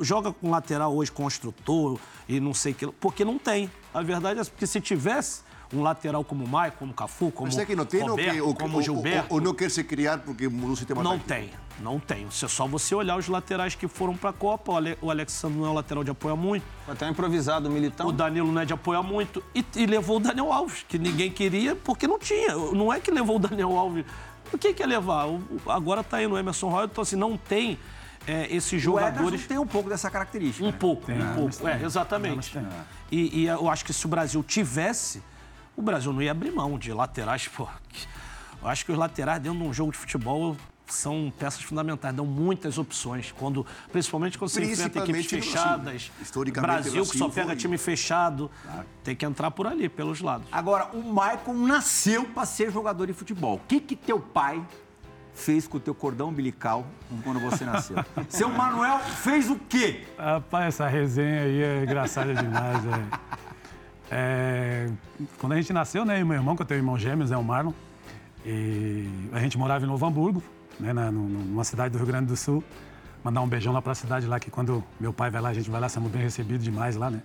joga 0.00 0.32
com 0.32 0.50
lateral 0.50 0.94
hoje, 0.94 1.10
construtor 1.10 1.98
e 2.28 2.40
não 2.40 2.54
sei 2.54 2.72
o 2.72 2.74
que... 2.74 2.86
Porque 2.86 3.24
não 3.24 3.38
tem. 3.38 3.70
A 3.92 4.02
verdade 4.02 4.40
é 4.40 4.44
porque 4.44 4.66
se 4.66 4.80
tivesse 4.80 5.42
um 5.72 5.82
lateral 5.82 6.24
como 6.24 6.44
o 6.44 6.48
Maicon, 6.48 6.78
como 6.78 6.92
o 6.92 6.94
Cafu, 6.94 7.30
como 7.30 7.48
Mas 7.48 7.58
é 7.58 7.64
que 7.64 7.76
não 7.76 7.84
tem 7.84 8.00
Roberto, 8.00 8.46
ou, 8.46 8.54
como 8.54 8.78
o 8.78 8.82
Gilberto... 8.82 9.26
Ou, 9.30 9.38
ou, 9.38 9.44
não 9.44 9.54
quer 9.54 9.70
se 9.70 9.84
criar 9.84 10.18
porque 10.18 10.48
mudou 10.48 10.70
o 10.70 10.76
sistema 10.76 11.02
Não 11.02 11.18
tem. 11.18 11.50
Não 11.80 11.98
tem. 11.98 12.26
É 12.26 12.48
só 12.48 12.66
você 12.66 12.94
olhar 12.94 13.16
os 13.16 13.28
laterais 13.28 13.74
que 13.74 13.86
foram 13.86 14.16
para 14.16 14.30
a 14.30 14.32
Copa. 14.32 14.72
O 15.00 15.10
Alexandre 15.10 15.58
não 15.58 15.66
é 15.66 15.70
o 15.70 15.72
lateral 15.72 16.02
de 16.02 16.10
apoio 16.10 16.36
muito. 16.36 16.64
Foi 16.84 16.94
até 16.94 17.08
improvisado 17.08 17.68
o 17.68 17.72
Militão. 17.72 18.06
O 18.06 18.12
Danilo 18.12 18.50
não 18.50 18.60
é 18.60 18.64
de 18.64 18.72
apoio 18.72 19.02
muito. 19.02 19.42
E, 19.54 19.64
e, 19.76 19.86
levou 19.86 20.16
o 20.16 20.20
Daniel 20.20 20.52
Alves, 20.52 20.84
que 20.88 20.98
ninguém 20.98 21.30
queria 21.30 21.76
porque 21.76 22.06
não 22.06 22.18
tinha. 22.18 22.54
Não 22.54 22.92
é 22.92 23.00
que 23.00 23.10
levou 23.10 23.36
o 23.36 23.38
Daniel 23.38 23.76
Alves. 23.76 24.04
O 24.52 24.58
que, 24.58 24.72
que 24.72 24.82
ia 24.82 24.86
levar? 24.86 25.26
Agora 25.66 26.00
está 26.00 26.16
aí 26.16 26.26
no 26.26 26.36
Emerson 26.38 26.68
Royal, 26.68 26.86
então 26.86 27.02
assim, 27.02 27.16
não 27.16 27.36
tem 27.36 27.78
é, 28.26 28.54
esses 28.54 28.80
jogadores. 28.80 29.44
O 29.44 29.48
tem 29.48 29.58
um 29.58 29.66
pouco 29.66 29.88
dessa 29.88 30.10
característica. 30.10 30.64
Um 30.64 30.70
né? 30.70 30.76
pouco, 30.78 31.06
tem, 31.06 31.22
um 31.22 31.34
pouco. 31.34 31.68
É, 31.68 31.82
exatamente. 31.82 32.58
E, 33.10 33.42
e 33.42 33.46
eu 33.46 33.68
acho 33.68 33.84
que 33.84 33.92
se 33.92 34.04
o 34.04 34.08
Brasil 34.08 34.42
tivesse, 34.42 35.22
o 35.76 35.82
Brasil 35.82 36.12
não 36.12 36.20
ia 36.20 36.30
abrir 36.30 36.50
mão 36.50 36.78
de 36.78 36.92
laterais, 36.92 37.46
pô. 37.48 37.68
Eu 38.60 38.68
acho 38.68 38.84
que 38.84 38.90
os 38.90 38.98
laterais 38.98 39.40
dentro 39.40 39.58
de 39.58 39.64
um 39.64 39.72
jogo 39.72 39.92
de 39.92 39.98
futebol 39.98 40.56
são 40.94 41.32
peças 41.38 41.62
fundamentais, 41.62 42.14
dão 42.14 42.26
muitas 42.26 42.78
opções, 42.78 43.32
quando, 43.32 43.66
principalmente 43.92 44.38
quando 44.38 44.50
você 44.50 44.64
enfrenta 44.64 44.98
equipes 45.00 45.26
fechadas. 45.26 46.10
Brasil, 46.60 47.04
que 47.04 47.18
só 47.18 47.28
pega 47.28 47.54
time 47.54 47.78
fechado, 47.78 48.50
tem 49.04 49.14
que 49.14 49.24
entrar 49.24 49.50
por 49.50 49.66
ali, 49.66 49.88
pelos 49.88 50.20
lados. 50.20 50.48
Agora, 50.50 50.90
o 50.92 51.02
Maicon 51.02 51.54
nasceu 51.54 52.24
para 52.24 52.46
ser 52.46 52.72
jogador 52.72 53.06
de 53.06 53.12
futebol. 53.12 53.56
O 53.56 53.60
que, 53.66 53.80
que 53.80 53.96
teu 53.96 54.18
pai 54.20 54.64
fez 55.34 55.68
com 55.68 55.76
o 55.76 55.80
teu 55.80 55.94
cordão 55.94 56.28
umbilical 56.28 56.86
quando 57.22 57.38
você 57.38 57.64
nasceu? 57.64 57.96
Seu 58.28 58.48
Manuel 58.48 58.98
fez 58.98 59.48
o 59.48 59.56
quê? 59.56 60.04
Rapaz, 60.18 60.74
essa 60.74 60.88
resenha 60.88 61.42
aí 61.42 61.62
é 61.62 61.82
engraçada 61.82 62.34
demais. 62.34 62.84
É. 62.86 63.38
É, 64.10 64.90
quando 65.38 65.52
a 65.52 65.56
gente 65.56 65.72
nasceu, 65.72 66.04
né, 66.04 66.22
meu 66.24 66.36
irmão, 66.36 66.56
que 66.56 66.62
eu 66.62 66.66
tenho 66.66 66.78
irmão 66.78 66.98
gêmeos, 66.98 67.30
é 67.30 67.36
o 67.36 67.44
Marlon, 67.44 67.72
e 68.44 69.06
a 69.32 69.38
gente 69.40 69.58
morava 69.58 69.84
em 69.84 69.88
Novo 69.88 70.06
Hamburgo, 70.06 70.42
né, 70.78 70.92
na, 70.92 71.10
numa 71.10 71.64
cidade 71.64 71.92
do 71.92 71.98
Rio 71.98 72.06
Grande 72.06 72.26
do 72.26 72.36
Sul. 72.36 72.62
Mandar 73.22 73.40
um 73.40 73.48
beijão 73.48 73.72
lá 73.72 73.82
para 73.82 73.92
a 73.92 73.94
cidade 73.94 74.26
lá, 74.26 74.38
que 74.38 74.50
quando 74.50 74.82
meu 74.98 75.12
pai 75.12 75.30
vai 75.30 75.40
lá, 75.40 75.48
a 75.48 75.54
gente 75.54 75.70
vai 75.70 75.80
lá, 75.80 75.88
somos 75.88 76.10
bem 76.10 76.22
recebidos 76.22 76.64
demais 76.64 76.96
lá, 76.96 77.10
né? 77.10 77.22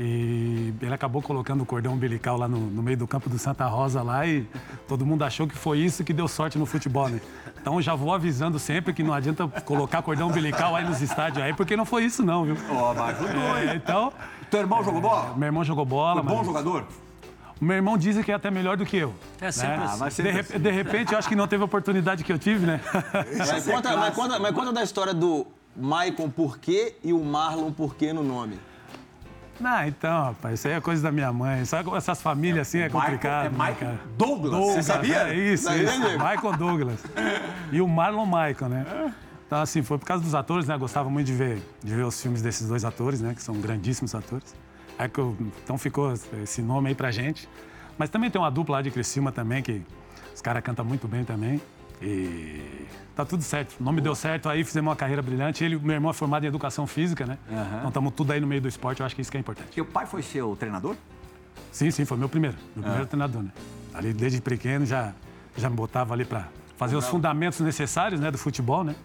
E 0.00 0.72
ele 0.80 0.94
acabou 0.94 1.20
colocando 1.20 1.62
o 1.62 1.66
cordão 1.66 1.92
umbilical 1.92 2.36
lá 2.36 2.48
no, 2.48 2.58
no, 2.58 2.82
meio 2.82 2.96
do 2.96 3.06
campo 3.06 3.28
do 3.28 3.38
Santa 3.38 3.66
Rosa 3.66 4.02
lá 4.02 4.26
e 4.26 4.46
todo 4.88 5.04
mundo 5.04 5.22
achou 5.22 5.46
que 5.46 5.56
foi 5.56 5.78
isso 5.78 6.02
que 6.02 6.12
deu 6.12 6.26
sorte 6.26 6.58
no 6.58 6.64
futebol, 6.64 7.08
né? 7.08 7.20
Então 7.60 7.80
já 7.80 7.94
vou 7.94 8.12
avisando 8.12 8.58
sempre 8.58 8.92
que 8.92 9.02
não 9.02 9.12
adianta 9.12 9.46
colocar 9.64 10.02
cordão 10.02 10.28
umbilical 10.28 10.74
aí 10.74 10.84
nos 10.84 11.00
estádios 11.02 11.44
aí, 11.44 11.52
porque 11.52 11.76
não 11.76 11.84
foi 11.84 12.04
isso 12.04 12.24
não, 12.24 12.44
viu? 12.44 12.56
Ó, 12.70 12.90
oh, 12.90 12.94
mas 12.94 13.16
é, 13.20 13.76
então... 13.76 14.12
Teu 14.50 14.60
irmão 14.60 14.82
jogou 14.82 15.00
bola? 15.00 15.34
Meu 15.36 15.46
irmão 15.46 15.64
jogou 15.64 15.84
bola. 15.84 16.22
Foi 16.22 16.34
bom 16.34 16.44
jogador? 16.44 16.86
O 17.62 17.64
meu 17.64 17.76
irmão 17.76 17.96
diz 17.96 18.18
que 18.24 18.32
é 18.32 18.34
até 18.34 18.50
melhor 18.50 18.76
do 18.76 18.84
que 18.84 18.96
eu. 18.96 19.14
É 19.40 19.52
sempre 19.52 19.76
né? 19.76 19.84
assim. 19.84 20.22
De, 20.24 20.28
assim. 20.30 20.58
de, 20.58 20.70
repente, 20.72 21.12
eu 21.12 21.18
acho 21.18 21.28
que 21.28 21.36
não 21.36 21.46
teve 21.46 21.62
a 21.62 21.64
oportunidade 21.64 22.24
que 22.24 22.32
eu 22.32 22.36
tive, 22.36 22.66
né? 22.66 22.80
Mas 23.38 23.64
conta, 23.64 23.96
mas, 23.96 24.14
conta, 24.16 24.38
mas 24.40 24.52
conta 24.52 24.72
da 24.72 24.82
história 24.82 25.14
do 25.14 25.46
Maicon 25.76 26.28
por 26.28 26.58
quê 26.58 26.96
e 27.04 27.12
o 27.12 27.24
Marlon 27.24 27.70
por 27.70 27.94
quê 27.94 28.12
no 28.12 28.24
nome. 28.24 28.58
Não, 29.60 29.86
então, 29.86 30.24
rapaz, 30.24 30.58
isso 30.58 30.66
aí 30.66 30.74
é 30.74 30.80
coisa 30.80 31.04
da 31.04 31.12
minha 31.12 31.32
mãe. 31.32 31.64
Só 31.64 31.78
essas 31.96 32.20
famílias 32.20 32.66
assim 32.66 32.80
é 32.80 32.88
complicado. 32.88 33.46
É 33.46 33.48
Michael 33.48 33.92
né, 33.92 33.98
Douglas, 34.18 34.50
Douglas, 34.50 34.74
você 34.74 34.82
sabia? 34.82 35.28
É 35.28 35.34
isso, 35.36 35.70
Não, 35.70 35.76
isso. 35.76 36.00
Michael 36.00 36.56
Douglas. 36.58 37.04
E 37.70 37.80
o 37.80 37.86
Marlon 37.86 38.26
Michael, 38.26 38.68
né? 38.70 39.14
Então, 39.46 39.60
assim, 39.60 39.82
foi 39.82 39.98
por 39.98 40.04
causa 40.06 40.24
dos 40.24 40.34
atores, 40.34 40.66
né? 40.66 40.74
Eu 40.74 40.80
gostava 40.80 41.08
muito 41.08 41.28
de 41.28 41.32
ver, 41.32 41.62
de 41.80 41.94
ver 41.94 42.02
os 42.02 42.20
filmes 42.20 42.42
desses 42.42 42.66
dois 42.66 42.84
atores, 42.84 43.20
né? 43.20 43.34
Que 43.36 43.42
são 43.42 43.54
grandíssimos 43.54 44.16
atores. 44.16 44.52
É 44.98 45.08
que 45.08 45.18
eu, 45.18 45.36
então 45.62 45.76
ficou 45.78 46.12
esse 46.42 46.62
nome 46.62 46.88
aí 46.88 46.94
pra 46.94 47.10
gente. 47.10 47.48
Mas 47.98 48.10
também 48.10 48.30
tem 48.30 48.40
uma 48.40 48.50
dupla 48.50 48.76
lá 48.76 48.82
de 48.82 48.90
Criciúma 48.90 49.32
também, 49.32 49.62
que 49.62 49.82
os 50.34 50.40
caras 50.40 50.62
cantam 50.62 50.84
muito 50.84 51.06
bem 51.06 51.24
também. 51.24 51.60
E 52.00 52.86
tá 53.14 53.24
tudo 53.24 53.42
certo. 53.42 53.76
O 53.78 53.84
nome 53.84 54.00
Boa. 54.00 54.04
deu 54.04 54.14
certo, 54.14 54.48
aí 54.48 54.64
fizemos 54.64 54.88
uma 54.88 54.96
carreira 54.96 55.22
brilhante. 55.22 55.62
Ele, 55.62 55.78
meu 55.78 55.94
irmão 55.94 56.10
é 56.10 56.14
formado 56.14 56.44
em 56.44 56.48
educação 56.48 56.86
física, 56.86 57.24
né? 57.24 57.38
Uhum. 57.48 57.76
Então 57.78 57.88
estamos 57.88 58.12
tudo 58.14 58.32
aí 58.32 58.40
no 58.40 58.46
meio 58.46 58.60
do 58.60 58.68
esporte, 58.68 59.00
eu 59.00 59.06
acho 59.06 59.14
que 59.14 59.22
isso 59.22 59.30
que 59.30 59.36
é 59.36 59.40
importante. 59.40 59.72
Seu 59.72 59.84
pai 59.84 60.04
foi 60.04 60.22
seu 60.22 60.56
treinador? 60.56 60.96
Sim, 61.70 61.90
sim, 61.90 62.04
foi 62.04 62.16
meu 62.16 62.28
primeiro. 62.28 62.56
Meu 62.74 62.82
primeiro 62.82 63.06
treinador, 63.06 63.42
né? 63.42 63.52
Ali 63.94 64.12
desde 64.12 64.40
pequeno 64.40 64.84
já, 64.84 65.12
já 65.56 65.70
me 65.70 65.76
botava 65.76 66.12
ali 66.12 66.24
para 66.24 66.48
fazer 66.76 66.96
os 66.96 67.06
fundamentos 67.06 67.60
necessários 67.60 68.20
né, 68.20 68.30
do 68.30 68.38
futebol, 68.38 68.82
né? 68.82 68.96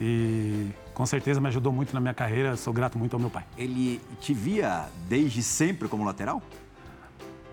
E 0.00 0.70
com 0.94 1.06
certeza 1.06 1.40
me 1.40 1.48
ajudou 1.48 1.72
muito 1.72 1.92
na 1.94 2.00
minha 2.00 2.14
carreira. 2.14 2.56
Sou 2.56 2.72
grato 2.72 2.98
muito 2.98 3.14
ao 3.14 3.20
meu 3.20 3.30
pai. 3.30 3.44
Ele 3.56 4.00
te 4.20 4.34
via 4.34 4.86
desde 5.08 5.42
sempre 5.42 5.88
como 5.88 6.04
lateral? 6.04 6.42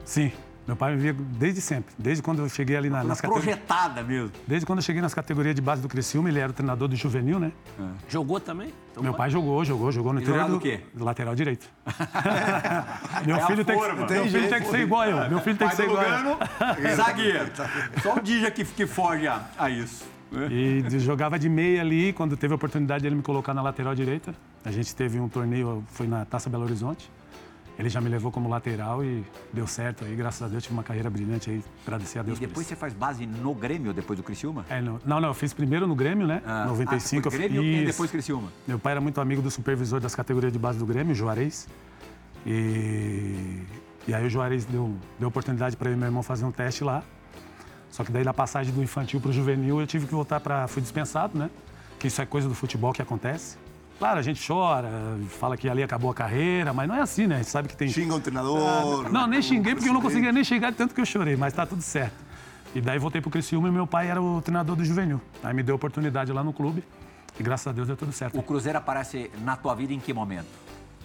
Sim, 0.03 0.31
meu 0.67 0.75
pai 0.75 0.95
me 0.95 1.01
via 1.01 1.13
desde 1.13 1.61
sempre. 1.61 1.93
Desde 1.97 2.21
quando 2.21 2.39
eu 2.43 2.49
cheguei 2.49 2.75
ali 2.75 2.89
na, 2.89 3.03
nas 3.03 3.21
categorias. 3.21 3.43
projetada 3.57 4.03
mesmo. 4.03 4.31
Desde 4.47 4.65
quando 4.65 4.79
eu 4.79 4.83
cheguei 4.83 5.01
nas 5.01 5.13
categorias 5.13 5.55
de 5.55 5.61
base 5.61 5.81
do 5.81 5.87
Criciúma, 5.87 6.29
ele 6.29 6.39
era 6.39 6.51
o 6.51 6.53
treinador 6.53 6.87
do 6.87 6.95
juvenil, 6.95 7.39
né? 7.39 7.51
Jogou 8.07 8.39
também? 8.39 8.73
Então 8.91 9.01
Meu 9.01 9.13
pai 9.13 9.29
jogou, 9.29 9.63
jogou, 9.63 9.91
jogou 9.91 10.13
no 10.13 10.21
interior 10.21 10.47
do 10.47 10.57
o 10.57 10.59
quê? 10.59 10.81
Lateral 10.95 11.33
direito. 11.35 11.67
meu 13.25 13.35
É 13.37 13.45
filho, 13.47 13.65
tem 13.65 13.79
que, 13.79 13.87
meu 13.93 14.07
filho 14.07 14.29
jeito. 14.29 14.49
tem 14.49 14.61
que 14.61 14.69
ser 14.69 14.79
igual 14.79 15.05
eu. 15.05 15.29
Meu 15.29 15.39
filho 15.39 15.57
tem 15.57 15.69
que 15.69 15.75
ser 15.75 15.83
igual 15.85 16.03
zagueiro. 16.95 17.51
Só 18.03 18.15
o 18.15 18.19
Dija 18.19 18.51
que, 18.51 18.65
que 18.65 18.85
foge 18.85 19.27
a, 19.27 19.43
a 19.57 19.69
isso. 19.69 20.03
E 20.51 20.81
de- 20.83 20.99
jogava 20.99 21.39
de 21.39 21.49
meia 21.49 21.81
ali, 21.81 22.13
quando 22.13 22.37
teve 22.37 22.53
a 22.53 22.55
oportunidade 22.55 23.01
dele 23.03 23.15
me 23.15 23.21
colocar 23.21 23.53
na 23.53 23.61
lateral 23.61 23.95
direita. 23.95 24.33
A 24.63 24.71
gente 24.71 24.95
teve 24.95 25.19
um 25.19 25.27
torneio, 25.29 25.83
foi 25.87 26.07
na 26.07 26.25
Taça 26.25 26.49
Belo 26.49 26.63
Horizonte. 26.63 27.09
Ele 27.79 27.87
já 27.87 28.01
me 28.01 28.09
levou 28.09 28.29
como 28.29 28.49
lateral 28.49 29.01
e 29.01 29.23
deu 29.53 29.65
certo 29.65 30.03
aí, 30.03 30.13
graças 30.13 30.41
a 30.43 30.47
Deus, 30.49 30.61
tive 30.61 30.73
uma 30.73 30.83
carreira 30.83 31.09
brilhante 31.09 31.49
aí, 31.49 31.63
agradecer 31.87 32.19
a 32.19 32.21
E 32.21 32.25
Deus 32.25 32.37
por 32.37 32.45
depois 32.47 32.67
você 32.67 32.75
faz 32.75 32.91
base 32.93 33.25
no 33.25 33.53
Grêmio, 33.55 33.93
depois 33.93 34.17
do 34.19 34.23
Criciúma? 34.23 34.65
É, 34.69 34.81
não, 34.81 34.99
não, 35.05 35.21
não, 35.21 35.29
eu 35.29 35.33
fiz 35.33 35.53
primeiro 35.53 35.87
no 35.87 35.95
Grêmio, 35.95 36.27
né? 36.27 36.41
Ah, 36.45 36.65
95. 36.67 37.29
ah, 37.29 37.31
Grêmio 37.31 37.63
e 37.63 37.77
fiz- 37.77 37.87
depois 37.87 38.11
Criciúma. 38.11 38.49
Meu 38.67 38.77
pai 38.77 38.91
era 38.91 38.99
muito 39.01 39.21
amigo 39.21 39.41
do 39.41 39.49
supervisor 39.49 40.01
das 40.01 40.13
categorias 40.13 40.51
de 40.51 40.59
base 40.59 40.77
do 40.77 40.85
Grêmio, 40.85 41.15
Juarez. 41.15 41.69
E, 42.45 43.61
e 44.07 44.13
aí 44.13 44.25
o 44.25 44.29
Juarez 44.29 44.65
deu, 44.65 44.93
deu 45.17 45.29
oportunidade 45.29 45.77
para 45.77 45.89
eu 45.89 45.93
e 45.93 45.97
meu 45.97 46.07
irmão 46.07 46.21
fazer 46.21 46.43
um 46.45 46.51
teste 46.51 46.83
lá. 46.83 47.01
Só 47.91 48.03
que 48.03 48.11
daí 48.11 48.23
na 48.23 48.33
passagem 48.33 48.73
do 48.73 48.81
infantil 48.83 49.19
para 49.19 49.29
o 49.29 49.33
juvenil 49.33 49.79
eu 49.81 49.87
tive 49.87 50.05
que 50.05 50.13
voltar 50.13 50.39
para... 50.39 50.67
Fui 50.67 50.81
dispensado, 50.81 51.37
né? 51.37 51.49
Que 51.97 52.07
isso 52.07 52.21
é 52.21 52.25
coisa 52.25 52.47
do 52.47 52.55
futebol 52.55 52.93
que 52.93 53.01
acontece. 53.01 53.57
Claro, 53.97 54.17
a 54.17 54.21
gente 54.21 54.45
chora, 54.45 54.89
fala 55.27 55.57
que 55.57 55.67
ali 55.67 55.83
acabou 55.83 56.09
a 56.09 56.13
carreira, 56.13 56.71
mas 56.71 56.87
não 56.87 56.95
é 56.95 57.01
assim, 57.01 57.27
né? 57.27 57.35
A 57.35 57.37
gente 57.39 57.49
sabe 57.49 57.67
que 57.67 57.75
tem... 57.75 57.89
Xinga 57.89 58.15
um 58.15 58.19
treinador. 58.21 59.11
Não, 59.11 59.27
nem 59.27 59.41
xinguei 59.41 59.75
porque 59.75 59.89
eu 59.89 59.93
não 59.93 60.01
conseguia 60.01 60.31
nem 60.31 60.43
xingar 60.43 60.71
de 60.71 60.77
tanto 60.77 60.95
que 60.95 61.01
eu 61.01 61.05
chorei, 61.05 61.35
mas 61.35 61.51
tá 61.53 61.65
tudo 61.65 61.81
certo. 61.81 62.15
E 62.73 62.79
daí 62.79 62.97
voltei 62.97 63.19
pro 63.19 63.29
Criciúma 63.29 63.67
e 63.67 63.71
meu 63.71 63.85
pai 63.85 64.07
era 64.07 64.21
o 64.21 64.41
treinador 64.41 64.75
do 64.75 64.85
juvenil. 64.85 65.19
Aí 65.43 65.53
me 65.53 65.63
deu 65.63 65.75
oportunidade 65.75 66.31
lá 66.31 66.43
no 66.43 66.53
clube 66.53 66.81
e 67.37 67.43
graças 67.43 67.67
a 67.67 67.71
Deus 67.73 67.87
deu 67.87 67.97
tudo 67.97 68.13
certo. 68.13 68.39
O 68.39 68.43
Cruzeiro 68.43 68.77
aparece 68.77 69.29
na 69.43 69.57
tua 69.57 69.75
vida 69.75 69.91
em 69.91 69.99
que 69.99 70.13
momento? 70.13 70.47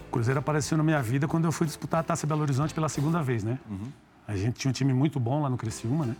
O 0.07 0.11
Cruzeiro 0.11 0.39
apareceu 0.39 0.77
na 0.77 0.83
minha 0.83 1.01
vida 1.01 1.27
quando 1.27 1.43
eu 1.43 1.51
fui 1.51 1.67
disputar 1.67 1.99
a 1.99 2.03
Taça 2.03 2.25
Belo 2.25 2.43
Horizonte 2.43 2.73
pela 2.73 2.87
segunda 2.87 3.21
vez, 3.21 3.43
né? 3.43 3.59
A 4.25 4.37
gente 4.37 4.59
tinha 4.59 4.69
um 4.69 4.73
time 4.73 4.93
muito 4.93 5.19
bom 5.19 5.41
lá 5.41 5.49
no 5.49 5.57
Criciúma, 5.57 6.05
né? 6.05 6.15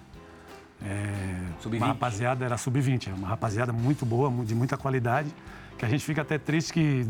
É, 0.84 1.62
Sub-20. 1.62 1.78
uma 1.78 1.88
rapaziada, 1.88 2.46
era 2.46 2.58
sub-20, 2.58 3.14
uma 3.14 3.28
rapaziada 3.28 3.72
muito 3.74 4.06
boa, 4.06 4.30
de 4.46 4.54
muita 4.54 4.78
qualidade, 4.78 5.34
que 5.78 5.86
a 5.86 5.90
gente 5.90 6.04
fica 6.06 6.22
até 6.22 6.38
triste 6.38 6.74
que 6.74 7.08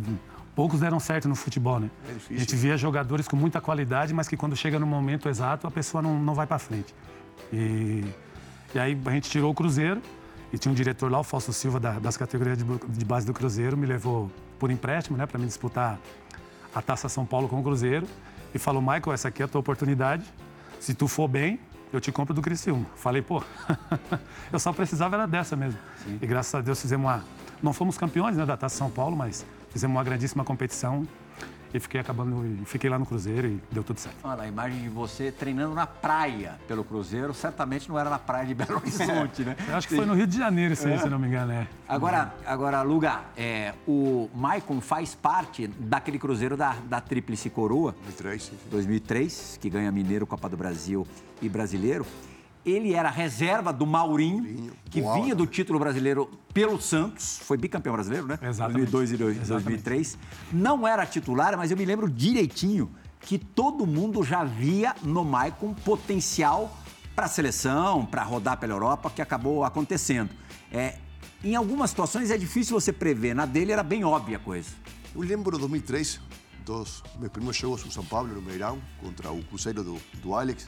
poucos 0.55 0.79
deram 0.79 0.99
certo 0.99 1.27
no 1.27 1.35
futebol, 1.35 1.79
né? 1.79 1.89
É 2.09 2.13
difícil. 2.13 2.35
A 2.35 2.39
gente 2.39 2.55
via 2.55 2.77
jogadores 2.77 3.27
com 3.27 3.35
muita 3.35 3.59
qualidade, 3.59 4.13
mas 4.13 4.27
que 4.27 4.37
quando 4.37 4.55
chega 4.55 4.79
no 4.79 4.85
momento 4.87 5.27
exato, 5.27 5.67
a 5.67 5.71
pessoa 5.71 6.01
não, 6.01 6.17
não 6.19 6.33
vai 6.33 6.47
para 6.47 6.59
frente. 6.59 6.93
E, 7.51 8.03
e 8.73 8.79
aí 8.79 8.97
a 9.05 9.11
gente 9.11 9.29
tirou 9.29 9.51
o 9.51 9.53
Cruzeiro 9.53 10.01
e 10.53 10.57
tinha 10.57 10.71
um 10.71 10.75
diretor 10.75 11.11
lá, 11.11 11.19
o 11.19 11.23
Fausto 11.23 11.51
Silva, 11.51 11.79
da- 11.79 11.99
das 11.99 12.15
categorias 12.15 12.57
de, 12.57 12.63
de 12.63 13.05
base 13.05 13.25
do 13.25 13.33
Cruzeiro, 13.33 13.75
me 13.75 13.85
levou 13.85 14.31
por 14.59 14.71
empréstimo, 14.71 15.17
né, 15.17 15.25
para 15.25 15.37
me 15.37 15.45
disputar 15.45 15.99
a 16.73 16.81
Taça 16.81 17.09
São 17.09 17.25
Paulo 17.25 17.49
com 17.49 17.59
o 17.59 17.63
Cruzeiro 17.63 18.07
e 18.53 18.59
falou: 18.59 18.81
Michael, 18.81 19.11
essa 19.13 19.27
aqui 19.27 19.41
é 19.41 19.45
a 19.45 19.47
tua 19.47 19.59
oportunidade. 19.59 20.23
Se 20.79 20.93
tu 20.93 21.07
for 21.07 21.27
bem, 21.27 21.59
eu 21.91 21.99
te 22.01 22.11
compro 22.11 22.33
do 22.33 22.41
Criciúma. 22.41 22.85
Falei, 22.95 23.21
pô, 23.21 23.43
eu 24.51 24.59
só 24.59 24.73
precisava 24.73 25.15
era 25.15 25.27
dessa 25.27 25.55
mesmo. 25.55 25.79
E 26.21 26.27
graças 26.27 26.53
a 26.55 26.61
Deus 26.61 26.81
fizemos 26.81 27.05
uma. 27.05 27.23
Não 27.63 27.73
fomos 27.73 27.97
campeões 27.97 28.35
né, 28.35 28.45
da 28.45 28.57
Taça 28.57 28.77
São 28.77 28.89
Paulo, 28.89 29.15
mas 29.15 29.45
fizemos 29.69 29.95
uma 29.95 30.03
grandíssima 30.03 30.43
competição 30.43 31.07
e 31.77 31.79
fiquei 31.79 31.99
acabando. 31.99 32.45
e 32.45 32.65
Fiquei 32.65 32.89
lá 32.89 32.97
no 32.97 33.05
Cruzeiro 33.05 33.47
e 33.47 33.61
deu 33.71 33.83
tudo 33.83 33.99
certo. 33.99 34.17
Olha, 34.23 34.43
a 34.43 34.47
imagem 34.47 34.81
de 34.81 34.89
você 34.89 35.31
treinando 35.31 35.73
na 35.75 35.85
praia 35.85 36.59
pelo 36.67 36.83
Cruzeiro, 36.83 37.33
certamente 37.33 37.89
não 37.89 37.99
era 37.99 38.09
na 38.09 38.19
praia 38.19 38.45
de 38.45 38.53
Belo 38.53 38.77
Horizonte, 38.77 39.43
né? 39.43 39.55
Eu 39.67 39.75
acho 39.75 39.87
que 39.87 39.95
foi 39.95 40.05
no 40.05 40.13
Rio 40.13 40.27
de 40.27 40.37
Janeiro 40.37 40.73
isso 40.73 40.87
aí, 40.87 40.97
se 40.99 41.09
não 41.09 41.19
me 41.19 41.27
engano. 41.27 41.51
É. 41.51 41.67
Agora, 41.87 42.33
agora 42.45 42.81
Luga, 42.81 43.21
é, 43.37 43.73
o 43.87 44.29
Maicon 44.33 44.79
faz 44.81 45.13
parte 45.13 45.67
daquele 45.67 46.17
Cruzeiro 46.17 46.55
da, 46.55 46.75
da 46.87 47.01
Tríplice 47.01 47.49
Coroa, 47.49 47.93
2003, 48.03 48.41
sim, 48.41 48.51
sim. 48.51 48.69
2003, 48.69 49.59
que 49.61 49.69
ganha 49.69 49.91
Mineiro, 49.91 50.25
Copa 50.25 50.49
do 50.49 50.57
Brasil 50.57 51.05
e 51.41 51.49
Brasileiro. 51.49 52.05
Ele 52.65 52.93
era 52.93 53.09
reserva 53.09 53.71
do 53.71 53.85
Maurinho, 53.85 54.37
Maurinho, 54.41 54.73
que 54.89 55.01
boa 55.01 55.13
vinha 55.15 55.25
alta. 55.33 55.35
do 55.35 55.45
título 55.47 55.77
brasileiro 55.77 56.29
pelo 56.53 56.81
Santos, 56.81 57.39
foi 57.43 57.57
bicampeão 57.57 57.93
brasileiro, 57.93 58.25
né? 58.27 58.39
Exatamente. 58.41 58.89
2002 58.89 59.11
e 59.11 59.17
dois- 59.17 59.37
Exatamente. 59.37 59.63
2003. 59.83 60.17
Não 60.51 60.87
era 60.87 61.05
titular, 61.05 61.55
mas 61.57 61.69
eu 61.69 61.77
me 61.77 61.85
lembro 61.85 62.09
direitinho 62.09 62.89
que 63.21 63.37
todo 63.37 63.85
mundo 63.85 64.23
já 64.23 64.43
via 64.43 64.95
no 65.03 65.23
Maicon 65.23 65.73
potencial 65.73 66.75
para 67.15 67.25
a 67.25 67.29
seleção, 67.29 68.05
para 68.05 68.23
rodar 68.23 68.57
pela 68.59 68.73
Europa, 68.73 69.09
que 69.09 69.21
acabou 69.21 69.63
acontecendo. 69.63 70.29
É, 70.71 70.95
em 71.43 71.55
algumas 71.55 71.91
situações 71.91 72.31
é 72.31 72.37
difícil 72.37 72.79
você 72.79 72.91
prever, 72.91 73.33
na 73.35 73.45
dele 73.45 73.71
era 73.71 73.83
bem 73.83 74.03
óbvia 74.03 74.37
a 74.37 74.39
coisa. 74.39 74.69
Eu 75.13 75.21
lembro 75.21 75.57
2003, 75.57 76.19
dos 76.65 77.03
meus 77.19 77.31
primeiros 77.31 77.57
jogos 77.57 77.85
no 77.85 77.91
São 77.91 78.03
Paulo, 78.03 78.33
no 78.33 78.41
Meirão, 78.41 78.79
contra 79.01 79.31
o 79.31 79.41
Cruzeiro 79.43 79.83
do, 79.83 79.97
do 80.15 80.33
Alex. 80.35 80.67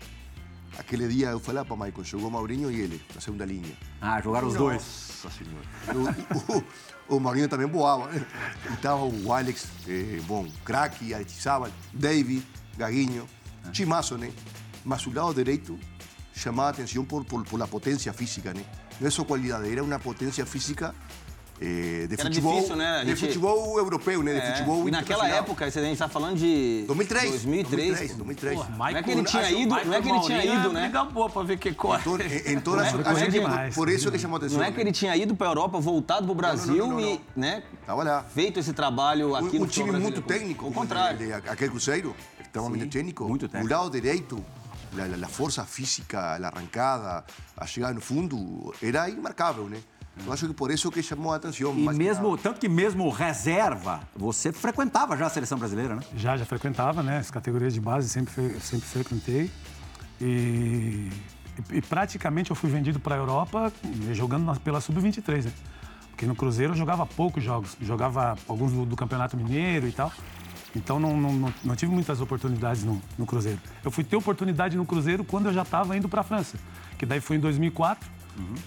Aquele 0.78 1.08
dia 1.08 1.30
eu 1.30 1.40
falei 1.40 1.64
para 1.64 1.76
Michael, 1.76 2.04
jogou 2.04 2.30
Maurinho 2.30 2.72
e 2.72 2.82
ele, 2.82 3.02
na 3.14 3.22
segunda 3.22 3.46
linha. 3.46 3.76
Ah, 4.02 4.22
jogaram 4.22 4.48
os 4.48 4.56
dois. 4.56 4.82
Nossa 5.24 5.38
senhora. 5.38 6.18
O, 7.10 7.14
o, 7.14 7.18
o 7.18 7.20
Maurinho 7.20 7.48
também 7.48 7.68
voava, 7.68 8.12
né? 8.12 8.26
E 8.72 8.78
tava 8.78 9.04
o 9.04 9.34
Alex, 9.34 9.68
eh, 9.88 10.20
bom, 10.28 10.48
craque, 10.64 11.14
Aristizábal, 11.14 11.70
David, 11.94 12.46
Gaguinho, 12.78 13.28
timaço, 13.72 14.18
né? 14.18 14.32
Mas 14.84 15.06
o 15.08 15.14
lado 15.14 15.34
direito 15.34 15.80
chamava 16.34 16.70
a 16.70 16.72
atenção 16.72 17.04
por, 17.04 17.26
por, 17.26 17.44
por 17.44 17.62
a 17.62 17.68
potência 17.68 18.14
física, 18.14 18.54
né? 18.54 18.64
Não 19.00 19.08
é 19.08 19.12
só 19.12 19.24
qualidade, 19.24 19.72
era 19.72 19.84
uma 19.84 20.00
potência 20.00 20.46
física 20.46 20.94
de 21.60 22.14
Era 22.14 22.24
futebol, 22.24 22.54
difícil, 22.54 22.76
né? 22.76 23.00
De 23.04 23.10
gente- 23.16 23.20
futebol 23.28 23.78
europeu, 23.80 24.22
né? 24.22 24.34
De 24.34 24.40
É, 24.40 24.52
futebol 24.54 24.88
e 24.88 24.92
naquela 24.92 25.28
época, 25.28 25.70
você- 25.70 25.80
a 25.80 25.84
gente 25.84 25.98
tá 25.98 26.08
falando 26.08 26.38
de 26.38 26.84
2003. 26.88 27.30
2003. 27.32 27.98
2003. 28.16 28.60
Não 28.78 28.88
é 28.88 29.02
que 29.04 29.12
ele 29.12 29.24
tinha 29.24 29.52
ido, 29.52 29.70
não 29.70 29.94
é 29.94 30.02
que 30.02 30.10
ele 30.10 30.20
tinha 30.22 30.46
ido, 30.46 30.72
né? 30.72 30.86
Liga 30.86 31.04
boa 31.06 31.30
pra 31.30 31.42
ver 31.44 31.58
que 31.58 31.74
corre. 31.74 32.00
Então, 32.02 32.18
em- 32.20 32.54
em 32.54 32.60
todas, 32.60 32.88
é? 32.88 33.26
que 33.26 33.32
Demais. 33.32 33.74
por 33.76 33.90
isso 33.90 34.12
que 34.12 34.20
chamou 34.20 34.36
a 34.36 34.40
atenção. 34.40 34.60
Não 34.60 34.66
é 34.66 34.72
que 34.72 34.80
ele 34.80 34.92
tinha 34.92 35.16
ido 35.16 35.36
pra 35.36 35.48
Europa, 35.48 35.80
voltado 35.80 36.26
pro 36.26 36.36
Brasil 36.36 36.88
não, 36.88 36.94
não, 36.94 37.00
e, 37.00 37.14
não. 37.14 37.22
né, 37.36 37.64
Estava 37.82 38.04
lá. 38.04 38.24
feito 38.24 38.60
esse 38.60 38.74
trabalho 38.74 39.36
aqui 39.36 39.56
Um, 39.58 39.60
no 39.60 39.66
um 39.66 39.68
time 39.68 39.92
muito 40.00 40.22
técnico. 40.22 40.66
Ao 40.66 40.72
como 40.72 40.82
contrário. 40.86 41.22
ele- 41.22 41.34
aquele 41.34 41.72
Cruzeiro, 41.72 42.16
extremamente 42.40 42.88
técnico. 42.88 43.28
muito 43.28 43.46
O 43.46 43.50
técnico. 43.50 43.74
lado 43.74 43.90
direito, 43.90 44.44
a 45.24 45.28
força 45.28 45.66
física, 45.66 46.20
a 46.20 46.48
arrancada, 46.48 47.24
a 47.56 47.66
chegar 47.66 47.94
no 47.94 48.02
fundo, 48.02 48.74
era 48.82 49.10
imarcável, 49.10 49.68
né? 49.70 49.78
Eu 50.26 50.34
acho 50.34 50.48
que 50.48 50.54
por 50.54 50.72
isso 50.72 50.92
que 50.92 51.02
chamou 51.02 51.32
a 51.32 51.38
atenção. 51.38 51.72
E 51.78 51.88
que 51.88 51.94
mesmo, 51.94 52.30
nada. 52.32 52.42
tanto 52.42 52.60
que 52.60 52.68
mesmo 52.68 53.10
reserva, 53.10 54.02
você 54.16 54.52
frequentava 54.52 55.16
já 55.16 55.28
a 55.28 55.30
seleção 55.30 55.58
brasileira, 55.58 55.96
né? 55.96 56.02
Já, 56.16 56.36
já 56.36 56.46
frequentava, 56.46 57.02
né? 57.04 57.20
As 57.20 57.32
categorias 57.32 57.74
de 57.74 57.80
base 57.82 58.10
sempre, 58.10 58.60
sempre 58.60 58.88
frequentei. 58.88 59.52
E, 60.20 61.10
e 61.72 61.82
praticamente 61.82 62.50
eu 62.50 62.56
fui 62.56 62.70
vendido 62.70 63.00
para 63.00 63.16
a 63.16 63.18
Europa 63.18 63.72
jogando 64.14 64.46
na- 64.46 64.56
pela 64.56 64.82
Sub-23, 64.82 65.46
né? 65.46 65.52
Porque 66.10 66.26
no 66.26 66.36
Cruzeiro 66.36 66.74
eu 66.74 66.78
jogava 66.78 67.06
poucos 67.06 67.44
jogos. 67.44 67.78
Jogava 67.82 68.36
alguns 68.48 68.72
do, 68.74 68.86
do 68.86 68.96
Campeonato 68.96 69.38
Mineiro 69.38 69.88
e 69.88 69.92
tal. 69.92 70.12
Então 70.76 71.00
não, 71.00 71.16
não, 71.16 71.32
não, 71.32 71.54
não 71.64 71.76
tive 71.76 71.92
muitas 71.92 72.20
oportunidades 72.22 72.84
no, 72.84 73.02
no 73.18 73.26
Cruzeiro. 73.26 73.60
Eu 73.84 73.92
fui 73.92 74.04
ter 74.04 74.16
oportunidade 74.16 74.76
no 74.76 74.86
Cruzeiro 74.86 75.24
quando 75.24 75.46
eu 75.48 75.54
já 75.54 75.62
estava 75.62 75.96
indo 75.96 76.10
para 76.10 76.22
a 76.22 76.24
França. 76.24 76.58
Que 76.98 77.06
daí 77.06 77.22
foi 77.22 77.38
em 77.38 77.40
2004. 77.40 78.17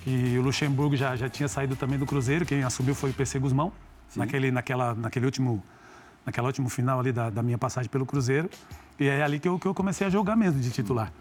Que 0.02 0.38
o 0.38 0.42
Luxemburgo 0.42 0.96
já, 0.96 1.16
já 1.16 1.28
tinha 1.28 1.48
saído 1.48 1.76
também 1.76 1.98
do 1.98 2.06
Cruzeiro. 2.06 2.44
Quem 2.44 2.62
assumiu 2.62 2.94
foi 2.94 3.10
o 3.10 3.14
PC 3.14 3.38
Guzmão. 3.38 3.72
Naquele, 4.16 4.50
naquela, 4.50 4.94
naquele 4.94 5.26
último 5.26 5.62
naquela 6.24 6.48
último 6.48 6.68
final 6.68 7.00
ali 7.00 7.12
da, 7.12 7.30
da 7.30 7.42
minha 7.42 7.58
passagem 7.58 7.90
pelo 7.90 8.04
Cruzeiro. 8.04 8.50
E 8.98 9.06
é 9.06 9.22
ali 9.22 9.38
que 9.38 9.48
eu, 9.48 9.58
que 9.58 9.66
eu 9.66 9.74
comecei 9.74 10.06
a 10.06 10.10
jogar 10.10 10.36
mesmo 10.36 10.60
de 10.60 10.70
titular. 10.70 11.12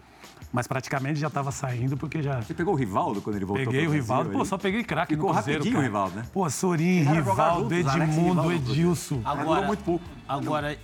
Mas 0.52 0.66
praticamente 0.66 1.20
já 1.20 1.28
estava 1.28 1.52
saindo 1.52 1.96
porque 1.96 2.22
já 2.22 2.40
Você 2.40 2.54
pegou 2.54 2.74
o 2.74 2.76
Rivaldo 2.76 3.20
quando 3.20 3.36
ele 3.36 3.44
voltou 3.44 3.64
peguei 3.64 3.86
o 3.86 3.90
Brasil 3.90 4.02
Rivaldo. 4.02 4.30
Pô, 4.30 4.44
só 4.44 4.58
peguei 4.58 4.82
craque 4.82 5.14
no 5.14 5.22
Ficou 5.22 5.34
Cruzeiro, 5.34 5.60
rapidinho 5.60 5.76
cara. 5.76 5.84
o 5.84 5.88
Rivaldo, 5.88 6.16
né? 6.16 6.26
Pô, 6.32 6.50
Sorin, 6.50 7.02
Rivaldo, 7.02 7.74
e 7.74 7.80
Edmundo. 7.80 8.52
Edilson. 8.52 9.20
Agora, 9.24 9.66
muito 9.66 9.84
pouco. 9.84 10.04
Agora, 10.28 10.76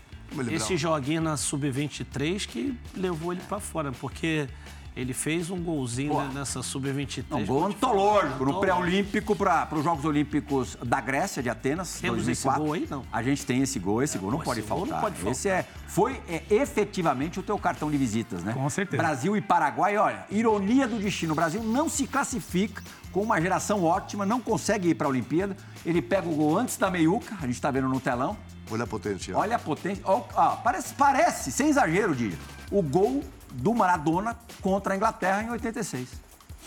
esse 0.51 0.77
joguinho 0.77 1.21
na 1.21 1.37
Sub-23 1.37 2.47
que 2.47 2.79
levou 2.95 3.33
ele 3.33 3.43
pra 3.49 3.59
fora, 3.59 3.93
porque 3.93 4.49
Ele 4.97 5.13
fez 5.13 5.51
um 5.51 5.63
golzinho 5.63 6.15
Pô. 6.15 6.23
nessa 6.23 6.63
sub-23. 6.63 7.25
Não, 7.29 7.45
gol 7.45 7.67
antológico 7.67 8.47
no 8.47 8.59
pré-olímpico 8.59 9.37
para 9.37 9.69
os 9.73 9.85
Jogos 9.85 10.07
Olímpicos 10.07 10.75
da 10.83 11.03
Grécia, 11.03 11.43
de 11.43 11.51
Atenas, 11.51 12.01
Temos 12.01 12.25
2004. 12.25 12.63
esse 12.63 12.67
gol 12.67 12.73
aí? 12.73 12.87
Não. 12.91 13.05
A 13.13 13.23
gente 13.23 13.45
tem 13.45 13.61
esse 13.61 13.79
gol, 13.79 14.03
esse 14.03 14.17
gol 14.17 14.31
não 14.31 14.41
pode 14.41 14.63
gol 14.63 14.81
não 14.81 14.87
faltar. 14.87 15.01
pode 15.03 15.17
faltar. 15.17 15.33
Esse 15.33 15.51
é, 15.51 15.67
foi 15.87 16.19
é, 16.27 16.43
efetivamente 16.49 17.39
o 17.39 17.43
teu 17.43 17.59
cartão 17.59 17.91
de 17.91 17.99
visitas, 17.99 18.43
né? 18.43 18.55
Com 18.55 18.71
certeza. 18.71 19.03
Brasil 19.03 19.37
e 19.37 19.41
Paraguai, 19.43 19.99
olha, 19.99 20.25
ironia 20.31 20.89
do 20.89 20.99
destino, 20.99 21.35
o 21.35 21.37
Brasil 21.37 21.63
não 21.63 21.91
se 21.91 22.07
classifica 22.07 22.83
com 23.13 23.21
uma 23.21 23.39
geração 23.39 23.85
ótima, 23.85 24.25
não 24.25 24.41
consegue 24.41 24.89
ir 24.89 24.95
para 24.95 25.07
a 25.07 25.11
Olimpíada. 25.11 25.55
Ele 25.85 26.01
pega 26.01 26.27
o 26.27 26.35
gol 26.35 26.57
antes 26.57 26.79
da 26.79 26.91
meiuca, 26.91 27.35
a 27.39 27.47
gente 27.47 27.57
está 27.57 27.71
vendo 27.71 27.89
no 27.89 28.01
telão. 28.01 28.35
Olha 28.71 28.85
a 28.85 28.87
potência. 28.87 29.37
Olha 29.37 29.57
a 29.57 29.59
potência. 29.59 30.03
Ó, 30.07 30.23
ó, 30.35 30.57
parece, 30.57 30.95
parece, 30.95 31.53
sem 31.53 31.69
exagero, 31.69 32.15
Didi, 32.15 32.37
o 32.71 32.83
gol 32.83 33.23
do 33.57 33.75
Maradona 33.75 34.37
contra 34.61 34.95
a 34.95 34.97
Inglaterra 34.97 35.43
em 35.43 35.51
86. 35.51 36.09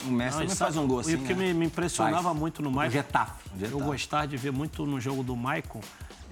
O 0.06 0.12
Messi 0.12 0.32
também 0.32 0.48
isso 0.48 0.56
faz 0.58 0.78
um 0.78 0.88
gol 0.88 1.00
assim, 1.00 1.12
E 1.12 1.16
o 1.16 1.20
que 1.20 1.34
né? 1.34 1.48
me, 1.48 1.54
me 1.54 1.66
impressionava 1.66 2.24
Faz. 2.30 2.38
muito 2.38 2.62
no 2.62 2.70
O 2.70 2.72
Michael. 2.72 2.92
Getafe. 2.92 3.50
Eu 3.62 3.80
gostava 3.80 4.28
de 4.28 4.38
ver 4.38 4.52
muito 4.52 4.86
no 4.86 5.00
jogo 5.00 5.24
do 5.24 5.36
Michael. 5.36 5.82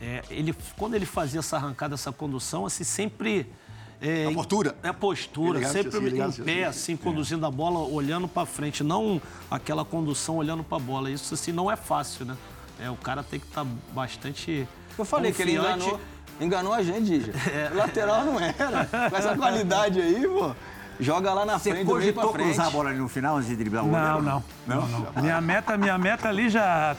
é, 0.01 0.23
ele, 0.29 0.55
quando 0.77 0.93
ele 0.95 1.05
fazia 1.05 1.39
essa 1.39 1.57
arrancada, 1.57 1.93
essa 1.95 2.11
condução, 2.11 2.65
assim, 2.65 2.83
sempre. 2.83 3.51
É, 3.99 4.27
A 4.27 4.31
postura. 4.31 4.75
É 4.83 4.87
a 4.89 4.93
postura, 4.93 5.57
Elegância, 5.59 5.83
sempre 5.83 6.21
assim, 6.21 6.41
em 6.41 6.45
pé, 6.45 6.63
assim. 6.65 6.93
assim, 6.93 6.97
conduzindo 6.97 7.45
a 7.45 7.51
bola, 7.51 7.79
olhando 7.79 8.27
para 8.27 8.45
frente, 8.45 8.83
não 8.83 9.19
aquela 9.51 9.83
condução 9.83 10.37
olhando 10.37 10.63
para 10.63 10.77
a 10.77 10.79
bola. 10.79 11.09
Isso, 11.11 11.33
assim, 11.33 11.51
não 11.51 11.69
é 11.69 11.75
fácil, 11.75 12.23
né? 12.25 12.37
É, 12.79 12.89
o 12.91 12.95
cara 12.95 13.23
tem 13.23 13.39
que 13.39 13.47
estar 13.47 13.65
bastante. 13.91 14.67
Eu 14.97 15.03
falei 15.03 15.31
que 15.33 15.41
ele 15.41 15.57
confiante. 15.57 15.79
enganou, 15.83 15.99
enganou 16.39 16.74
a 16.74 16.82
gente, 16.84 17.03
Dija. 17.06 17.32
É. 17.51 17.70
Lateral 17.74 18.25
não 18.25 18.39
era. 18.39 18.86
Com 19.10 19.15
essa 19.15 19.36
qualidade 19.38 20.01
aí, 20.01 20.27
pô. 20.27 20.51
Joga 21.00 21.32
lá 21.34 21.46
na 21.46 21.60
Você 21.60 21.70
frente, 21.72 21.86
do 21.86 21.96
meio 21.96 22.12
pra 22.13 22.27
frente. 22.29 22.48
cruzar 22.48 22.67
a 22.67 22.70
bola 22.72 22.89
ali 22.89 22.98
no 22.98 23.08
final 23.08 23.38
antes 23.38 23.48
de 23.50 23.56
driblar 23.56 23.84
o 23.84 23.88
Não, 23.88 23.94
goleiro? 24.22 24.22
não, 24.24 24.44
não, 24.65 24.88
não. 25.13 25.22
Minha 25.22 25.39
meta, 25.39 25.77
minha 25.77 25.98
meta 25.98 26.27
ali 26.27 26.50
já. 26.50 26.96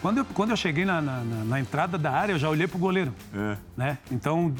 Quando 0.00 0.18
eu, 0.18 0.24
quando 0.24 0.50
eu 0.50 0.56
cheguei 0.56 0.84
na, 0.84 1.02
na- 1.02 1.20
na- 1.24 1.44
na 1.44 1.60
entrada 1.60 1.98
da 1.98 2.12
área, 2.12 2.32
eu 2.34 2.38
já 2.38 2.48
olhei 2.48 2.68
pro 2.68 2.78
goleiro. 2.78 3.12
Né? 3.76 3.98
Então, 4.10 4.54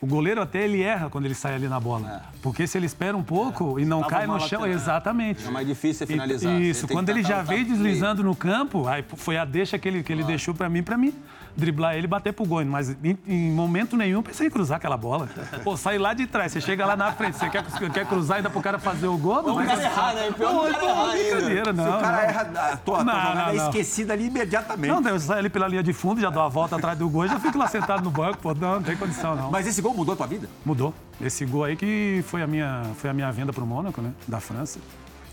o 0.00 0.06
goleiro 0.06 0.40
até 0.40 0.64
ele 0.64 0.82
erra 0.82 1.10
quando 1.10 1.26
ele 1.26 1.34
sai 1.34 1.54
ali 1.56 1.68
na 1.68 1.78
bola. 1.78 2.22
Porque 2.42 2.66
se 2.66 2.78
ele 2.78 2.86
espera 2.86 3.14
um 3.14 3.22
pouco 3.22 3.78
e 3.78 3.84
não 3.84 4.00
Tava 4.00 4.10
cai 4.10 4.26
no 4.26 4.40
chão, 4.40 4.60
lateral. 4.60 4.68
exatamente. 4.68 5.46
É 5.46 5.50
mais 5.50 5.66
difícil 5.66 6.06
você 6.06 6.12
E- 6.12 6.16
finalizar. 6.16 6.52
Você 6.54 6.62
Isso, 6.62 6.88
quando 6.88 7.10
ele 7.10 7.22
já 7.22 7.42
veio 7.42 7.66
deslizando 7.66 8.24
no 8.24 8.34
campo, 8.34 8.88
aí 8.88 9.04
foi 9.16 9.36
a 9.36 9.44
deixa 9.44 9.78
que 9.78 9.86
ele, 9.86 10.02
que 10.02 10.10
ele 10.12 10.24
deixou 10.24 10.54
pra 10.54 10.70
mim, 10.70 10.82
pra 10.82 10.96
mim 10.96 11.12
driblar 11.56 11.94
ele 11.94 12.04
e 12.04 12.08
bater 12.08 12.32
pro 12.32 12.44
gol. 12.44 12.64
Mas 12.64 12.90
em, 13.02 13.18
em 13.26 13.50
momento 13.50 13.96
nenhum 13.96 14.18
eu 14.18 14.22
pensei 14.22 14.46
em 14.46 14.50
cruzar 14.50 14.76
aquela 14.76 14.96
bola. 14.96 15.28
Pô, 15.64 15.76
sai 15.76 15.98
lá 15.98 16.12
de 16.14 16.26
trás, 16.26 16.52
você 16.52 16.60
chega 16.60 16.84
lá 16.84 16.96
na 16.96 17.12
frente, 17.12 17.36
você 17.36 17.48
quer, 17.48 17.64
quer 17.92 18.06
cruzar 18.06 18.36
ainda 18.38 18.50
pro 18.50 18.60
cara 18.60 18.78
fazer 18.78 19.06
o 19.06 19.16
gol? 19.16 19.42
Não, 19.42 19.56
O 19.60 19.66
cara 19.66 19.82
errar, 19.82 20.14
né? 20.14 20.30
Pior 20.36 20.50
que 20.50 20.70
o 20.70 20.72
cara 20.72 20.84
errar 20.84 21.10
ainda. 21.10 21.34
brincadeira, 21.34 21.72
não. 21.72 21.84
Se 21.84 21.90
o 21.90 22.00
cara 22.00 22.16
não. 22.16 22.22
erra, 22.22 22.40
a 22.42 22.44
tua, 22.44 22.72
a 22.72 22.76
tua 22.76 23.04
Não, 23.04 23.34
não, 23.34 23.48
é 23.48 23.52
não. 23.54 23.64
esquecida 23.66 24.12
ali 24.12 24.26
imediatamente. 24.26 25.00
Não, 25.00 25.10
eu 25.10 25.18
saio 25.18 25.38
ali 25.40 25.48
pela 25.50 25.66
linha 25.68 25.82
de 25.82 25.92
fundo, 25.92 26.20
já 26.20 26.30
dou 26.30 26.42
a 26.42 26.48
volta 26.48 26.76
atrás 26.76 26.98
do 26.98 27.08
gol 27.08 27.24
e 27.24 27.28
já 27.28 27.40
fico 27.40 27.56
lá 27.58 27.66
sentado 27.68 28.02
no 28.04 28.10
banco. 28.10 28.38
Pô, 28.38 28.54
não, 28.54 28.74
não 28.76 28.82
tem 28.82 28.96
condição, 28.96 29.34
não. 29.34 29.50
Mas 29.50 29.66
esse 29.66 29.80
gol 29.80 29.94
mudou 29.94 30.12
a 30.14 30.16
tua 30.16 30.26
vida? 30.26 30.48
Mudou. 30.64 30.92
Esse 31.20 31.44
gol 31.46 31.64
aí 31.64 31.76
que 31.76 32.22
foi 32.26 32.42
a 32.42 32.46
minha, 32.46 32.82
foi 32.96 33.08
a 33.10 33.14
minha 33.14 33.30
venda 33.32 33.52
pro 33.52 33.64
Mônaco, 33.66 34.00
né? 34.02 34.10
Da 34.28 34.40
França. 34.40 34.78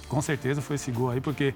Com 0.08 0.22
certeza 0.22 0.62
foi 0.62 0.76
esse 0.76 0.92
gol 0.92 1.10
aí, 1.12 1.20
porque 1.20 1.54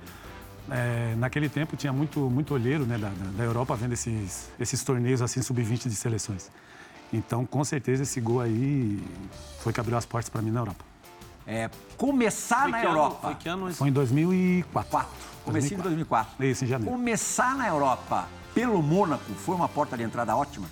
é, 0.70 1.16
naquele 1.18 1.48
tempo 1.50 1.76
tinha 1.78 1.94
muito, 1.94 2.20
muito 2.30 2.54
olheiro 2.54 2.86
né, 2.86 2.98
da, 2.98 3.10
da- 3.10 3.44
Europa 3.44 3.76
vendo 3.76 3.94
esses, 3.94 4.50
esses 4.60 4.84
torneios 4.84 5.22
assim 5.22 5.42
sub-20 5.42 5.84
de 5.90 5.96
seleções. 5.96 6.50
Então, 7.12 7.46
com 7.46 7.64
certeza, 7.64 8.04
esse 8.04 8.20
gol 8.20 8.42
aí 8.42 9.02
foi 9.60 9.72
que 9.72 9.80
abriu 9.80 9.98
as 9.98 10.06
portas 10.06 10.30
para 10.30 10.42
mim 10.42 10.52
na 10.52 10.60
Europa. 10.60 10.84
É, 11.46 11.70
começar 11.96 12.64
Foi 12.64 12.72
na 12.72 12.80
que 12.82 12.86
ano- 12.86 12.96
Europa. 12.98 13.28
Foi 13.28 13.36
que 13.36 13.48
ano 13.50 13.70
esse? 13.70 13.78
Foi 13.78 13.88
em 13.88 13.92
2004. 13.94 14.92
4. 14.92 15.10
Comecinho 15.46 15.78
de 15.78 15.84
2004. 15.84 16.46
Isso, 16.46 16.66
em 16.66 16.68
janeiro. 16.68 16.92
Começar 16.92 17.56
na 17.56 17.68
Europa 17.70 18.28
pelo 18.54 18.82
Mônaco 18.84 19.32
foi 19.36 19.56
uma 19.56 19.70
porta 19.70 19.96
de 19.96 20.04
entrada 20.04 20.36
ótima? 20.36 20.68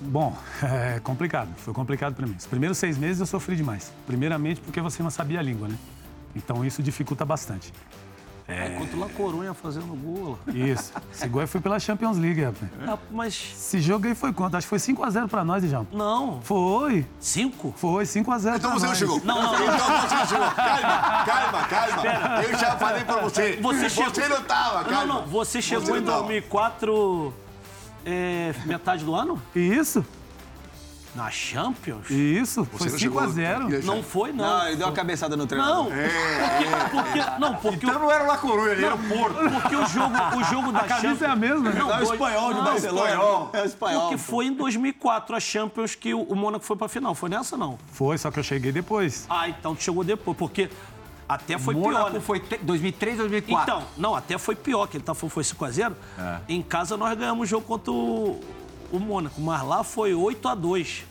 Bom, 0.00 0.36
é 0.62 0.98
complicado. 1.00 1.50
Foi 1.58 1.72
complicado 1.72 2.14
para 2.16 2.26
mim. 2.26 2.34
Os 2.36 2.46
primeiros 2.46 2.78
seis 2.78 2.98
meses 2.98 3.20
eu 3.20 3.26
sofri 3.26 3.54
demais. 3.54 3.92
Primeiramente 4.06 4.60
porque 4.60 4.80
você 4.80 5.02
não 5.02 5.10
sabia 5.10 5.38
a 5.38 5.42
língua, 5.42 5.68
né? 5.68 5.76
Então 6.34 6.64
isso 6.64 6.82
dificulta 6.82 7.24
bastante. 7.24 7.72
É. 8.50 8.68
Enquanto 8.74 8.98
lá 8.98 9.06
Corunha 9.14 9.52
fazendo 9.52 9.86
gol. 9.94 10.38
Isso. 10.48 10.90
Esse 11.12 11.28
gol 11.28 11.42
aí 11.42 11.46
foi 11.46 11.60
pela 11.60 11.78
Champions 11.78 12.16
League, 12.16 12.42
rapaz. 12.42 12.70
Ah, 12.88 12.96
mas. 13.10 13.34
Esse 13.54 13.78
jogo 13.78 14.06
aí 14.06 14.14
foi 14.14 14.32
quanto? 14.32 14.56
Acho 14.56 14.66
que 14.66 14.70
foi 14.70 14.78
5x0 14.78 15.28
pra 15.28 15.44
nós, 15.44 15.62
Djalma. 15.62 15.86
Não. 15.92 16.40
Foi. 16.40 17.04
Cinco? 17.20 17.74
Foi 17.76 18.04
5x0 18.04 18.56
Então 18.56 18.70
pra 18.70 18.80
você 18.80 18.80
não 18.80 18.88
nós. 18.88 18.98
chegou. 18.98 19.20
Não, 19.22 19.42
não, 19.42 19.52
não. 19.52 19.62
Então 19.74 19.76
você 20.08 20.14
não 20.14 20.26
chegou. 20.26 20.50
Calma, 20.50 21.24
calma, 21.26 21.64
calma. 21.68 22.42
Eu 22.42 22.58
já 22.58 22.76
falei 22.78 23.04
pra 23.04 23.16
você. 23.20 23.56
Você 23.60 23.90
chegou- 23.90 24.14
Você 24.14 24.28
não 24.28 24.42
tava, 24.42 24.84
calma. 24.84 25.04
Não, 25.04 25.20
não. 25.20 25.26
Você 25.26 25.60
chegou 25.60 25.84
Você 25.84 25.92
em 25.92 26.00
não 26.00 26.04
tava. 26.06 26.18
2004, 26.22 27.34
é, 28.06 28.54
metade 28.64 29.04
do 29.04 29.14
ano? 29.14 29.40
Isso, 29.54 30.02
Na 31.18 31.30
Champions? 31.30 32.08
isso. 32.10 32.62
Você 32.64 32.78
Foi 32.78 32.90
não 32.90 32.98
chegou 32.98 33.22
5x0. 33.22 33.82
Não 33.84 34.02
foi, 34.02 34.32
não. 34.32 34.44
Não, 34.44 34.66
ele 34.68 34.76
deu 34.76 34.86
uma 34.86 34.92
cabeçada 34.92 35.36
no 35.36 35.46
treinador. 35.46 35.84
Não. 35.84 35.90
Porque, 36.90 37.40
não, 37.40 37.54
porque, 37.56 37.86
Então 37.86 37.98
não 37.98 38.10
era 38.10 38.24
o 38.24 38.26
La 38.26 38.38
Coruña, 38.38 38.70
ele 38.72 38.84
era 38.84 38.94
o 38.94 38.98
Porto. 38.98 39.36
porque 39.50 39.74
o 39.76 39.86
jogo, 39.86 40.14
o 40.36 40.44
jogo 40.44 40.72
da 40.72 40.80
A 40.80 40.84
camisa 40.84 41.08
Champions... 41.08 41.22
é 41.22 41.26
a 41.26 41.36
mesma, 41.36 41.70
né? 41.70 41.78
Não, 41.80 41.92
É 41.92 41.98
o 41.98 42.02
espanhol 42.04 42.48
de 42.52 42.58
não, 42.58 42.64
Barcelona. 42.64 43.08
espanhol. 43.10 43.50
É 43.52 43.62
o 43.62 43.64
espanhol. 43.64 44.00
Porque 44.02 44.16
pô. 44.16 44.22
foi 44.22 44.46
em 44.46 44.52
2004 44.52 45.34
a 45.36 45.40
Champions 45.40 45.94
que 45.94 46.14
o, 46.14 46.22
o 46.22 46.36
Mônaco 46.36 46.64
foi 46.64 46.76
pra 46.76 46.88
final. 46.88 47.14
Foi 47.14 47.28
nessa, 47.28 47.56
não? 47.56 47.78
Foi, 47.92 48.16
só 48.16 48.30
que 48.30 48.38
eu 48.38 48.44
cheguei 48.44 48.70
depois. 48.70 49.26
Ah, 49.28 49.48
então 49.48 49.74
tu 49.74 49.82
chegou 49.82 50.04
depois, 50.04 50.36
porque 50.36 50.70
até 51.28 51.58
foi 51.58 51.74
Mônaco 51.74 52.04
pior, 52.06 52.12
né? 52.12 52.20
foi 52.20 52.40
te- 52.40 52.58
2003, 52.58 53.18
2004. 53.18 53.62
Então, 53.74 53.82
não, 53.96 54.14
até 54.14 54.38
foi 54.38 54.54
pior, 54.54 54.86
que 54.86 54.96
ele 54.98 55.04
tá, 55.04 55.14
foi 55.14 55.28
5x0. 55.42 55.92
É. 56.18 56.38
Em 56.48 56.62
casa 56.62 56.96
nós 56.96 57.18
ganhamos 57.18 57.42
o 57.42 57.50
jogo 57.50 57.66
contra 57.66 57.90
o, 57.92 58.40
o 58.92 58.98
Mônaco, 58.98 59.40
mas 59.40 59.62
lá 59.66 59.82
foi 59.84 60.12
8x2 60.12 61.02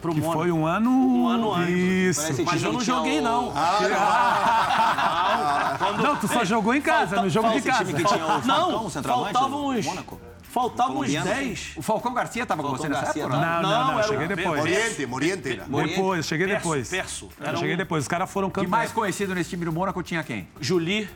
pro 0.00 0.14
Que 0.14 0.20
Mônaco. 0.20 0.38
foi 0.40 0.52
um 0.52 0.66
ano. 0.66 0.90
Um 0.90 1.28
ano 1.28 1.54
antes. 1.54 2.18
Isso. 2.18 2.44
Mas 2.44 2.62
eu 2.62 2.72
não 2.72 2.80
joguei, 2.80 3.20
não. 3.20 3.52
Quando- 5.78 6.02
Não, 6.02 6.16
tu 6.16 6.28
só 6.28 6.44
jogou 6.44 6.74
em 6.74 6.80
casa, 6.80 7.08
Falta- 7.16 7.22
no 7.22 7.30
jogo 7.30 7.50
de 7.50 7.62
casa. 7.62 7.84
time 7.84 7.94
que 7.94 8.04
tinha 8.04 8.24
o 8.24 8.28
Falcão, 8.42 8.82
Não, 8.82 8.90
faltavam 8.90 9.66
uns... 9.68 9.84
Mônaco. 9.84 10.20
Faltavam 10.42 10.92
uns 11.00 11.12
Colombiano. 11.12 11.28
10. 11.28 11.72
O 11.76 11.82
Falcão 11.82 12.14
Garcia 12.14 12.46
tava 12.46 12.62
com 12.62 12.70
você 12.70 12.88
nessa 12.88 13.10
época? 13.18 13.28
Não. 13.28 13.38
Não, 13.38 13.62
não, 13.86 13.94
não, 13.96 14.02
cheguei 14.04 14.26
depois. 14.26 14.58
Moriente, 14.60 15.06
Moriente 15.06 15.52
era. 15.52 15.64
Depois, 15.64 16.26
cheguei 16.26 16.46
Perso, 16.46 16.62
depois. 16.62 16.88
Perso. 16.88 17.28
Cheguei 17.58 17.74
um- 17.74 17.76
depois. 17.76 18.04
Os 18.04 18.08
caras 18.08 18.30
foram 18.30 18.48
Que 18.48 18.54
campeões. 18.54 18.70
mais 18.70 18.92
conhecido 18.92 19.34
nesse 19.34 19.50
time 19.50 19.66
do 19.66 19.72
Mônaco 19.72 20.02
tinha 20.02 20.22
quem? 20.22 20.48
Juli, 20.58 21.10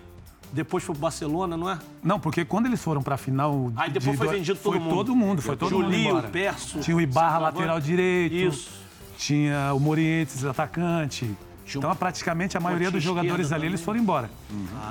depois 0.53 0.83
foi 0.85 0.95
pro 0.95 1.03
Barcelona, 1.03 1.57
não 1.57 1.71
é? 1.71 1.79
Não, 2.03 2.19
porque 2.21 2.45
quando 2.45 2.67
eles 2.67 2.83
foram 2.83 3.03
pra 3.03 3.17
final. 3.17 3.73
Aí 3.77 3.91
depois 3.91 4.13
de 4.13 4.17
foi 4.19 4.27
do- 4.27 4.33
vendido 4.33 4.59
todo 4.59 4.73
foi 4.73 4.81
mundo. 4.81 4.95
todo 4.95 5.17
mundo, 5.17 5.43
foi 5.43 5.57
todo 5.57 5.71
mundo. 5.73 5.85
Juli, 5.85 6.07
embora. 6.07 6.29
o 6.29 6.31
Perso. 6.31 6.79
Tinha 6.81 6.97
o 6.97 7.01
Ibarra, 7.01 7.39
lateral 7.39 7.81
direito. 7.81 8.35
Isso. 8.35 8.71
Tinha 9.17 9.73
o 9.75 9.81
Morientes, 9.81 10.45
atacante. 10.45 11.31
Então, 11.73 11.95
praticamente 11.95 12.57
a 12.57 12.61
maioria 12.61 12.91
dos 12.91 13.01
jogadores 13.03 13.53
ali, 13.53 13.67
eles 13.67 13.81
foram 13.81 14.01
embora. 14.01 14.29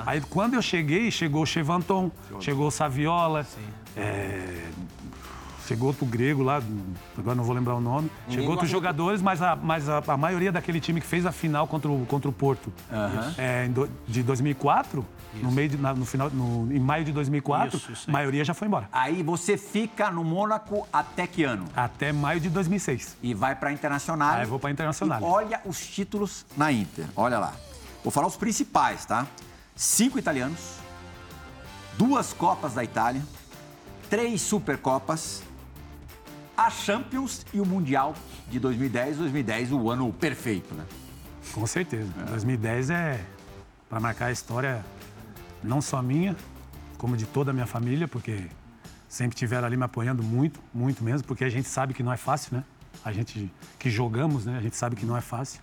Aí, 0.05 0.21
quando 0.21 0.53
eu 0.53 0.61
cheguei, 0.61 1.11
chegou 1.11 1.43
o 1.43 1.45
Chevanton, 1.45 2.09
chegou 2.39 2.67
o 2.67 2.71
Saviola, 2.71 3.45
é, 3.97 4.63
chegou 5.67 5.89
outro 5.89 6.05
grego 6.05 6.41
lá, 6.41 6.61
agora 7.17 7.35
não 7.35 7.43
vou 7.43 7.53
lembrar 7.53 7.75
o 7.75 7.81
nome. 7.81 8.09
chegou 8.29 8.51
outros 8.51 8.69
jogadores, 8.69 9.21
mas, 9.21 9.41
a, 9.41 9.55
mas 9.57 9.89
a, 9.89 10.01
a 10.07 10.15
maioria 10.15 10.51
daquele 10.53 10.79
time 10.79 11.01
que 11.01 11.07
fez 11.07 11.25
a 11.25 11.31
final 11.33 11.67
contra 11.67 11.91
o, 11.91 12.05
contra 12.05 12.29
o 12.29 12.33
Porto 12.33 12.71
é, 13.37 13.65
em 13.65 13.71
do- 13.71 13.89
de 14.07 14.23
2004, 14.23 15.05
no 15.35 15.51
meio 15.51 15.69
de, 15.69 15.77
na- 15.77 15.93
no 15.93 16.05
final, 16.05 16.29
no- 16.29 16.71
em 16.73 16.79
maio 16.79 17.05
de 17.05 17.11
2004, 17.11 17.77
Isso, 17.77 17.91
isso 17.91 18.09
a 18.09 18.13
maioria 18.13 18.43
já 18.43 18.53
foi 18.53 18.67
embora. 18.67 18.89
Aí 18.91 19.21
você 19.23 19.57
fica 19.57 20.09
no 20.09 20.23
Mônaco 20.23 20.87
até 20.91 21.27
que 21.27 21.43
ano? 21.43 21.65
Até 21.75 22.11
maio 22.11 22.39
de 22.39 22.49
2006. 22.49 23.17
E 23.21 23.33
vai 23.33 23.55
pra 23.55 23.71
Internacional. 23.71 24.35
Aí 24.35 24.43
eu 24.43 24.49
vou 24.49 24.59
pra 24.59 24.71
Internacional. 24.71 25.21
Olha 25.23 25.61
os 25.65 25.79
títulos 25.85 26.45
na 26.57 26.71
Inter. 26.71 27.05
Olha 27.15 27.37
lá. 27.39 27.53
Vou 28.03 28.11
falar 28.11 28.27
os 28.27 28.35
principais, 28.37 29.05
tá? 29.05 29.27
Cinco 29.75 30.17
italianos, 30.19 30.59
duas 31.97 32.33
Copas 32.33 32.73
da 32.73 32.83
Itália, 32.83 33.21
três 34.09 34.41
Supercopas, 34.41 35.43
a 36.57 36.69
Champions 36.69 37.45
e 37.53 37.61
o 37.61 37.65
Mundial 37.65 38.13
de 38.49 38.59
2010. 38.59 39.17
2010, 39.17 39.71
o 39.71 39.89
ano 39.89 40.11
perfeito, 40.11 40.73
né? 40.73 40.83
Com 41.53 41.65
certeza. 41.65 42.11
2010 42.29 42.89
é 42.89 43.19
para 43.89 43.99
marcar 43.99 44.25
a 44.27 44.31
história 44.31 44.85
não 45.63 45.81
só 45.81 46.01
minha, 46.01 46.35
como 46.97 47.15
de 47.15 47.25
toda 47.25 47.51
a 47.51 47.53
minha 47.53 47.65
família, 47.65 48.07
porque 48.07 48.43
sempre 49.07 49.35
tiveram 49.35 49.65
ali 49.65 49.75
me 49.75 49.83
apoiando 49.83 50.21
muito, 50.21 50.59
muito 50.73 51.03
mesmo, 51.03 51.27
porque 51.27 51.43
a 51.43 51.49
gente 51.49 51.67
sabe 51.67 51.93
que 51.93 52.03
não 52.03 52.13
é 52.13 52.17
fácil, 52.17 52.57
né? 52.57 52.63
A 53.03 53.11
gente 53.11 53.51
que 53.79 53.89
jogamos, 53.89 54.45
né? 54.45 54.57
A 54.57 54.61
gente 54.61 54.75
sabe 54.75 54.95
que 54.95 55.05
não 55.05 55.17
é 55.17 55.21
fácil. 55.21 55.61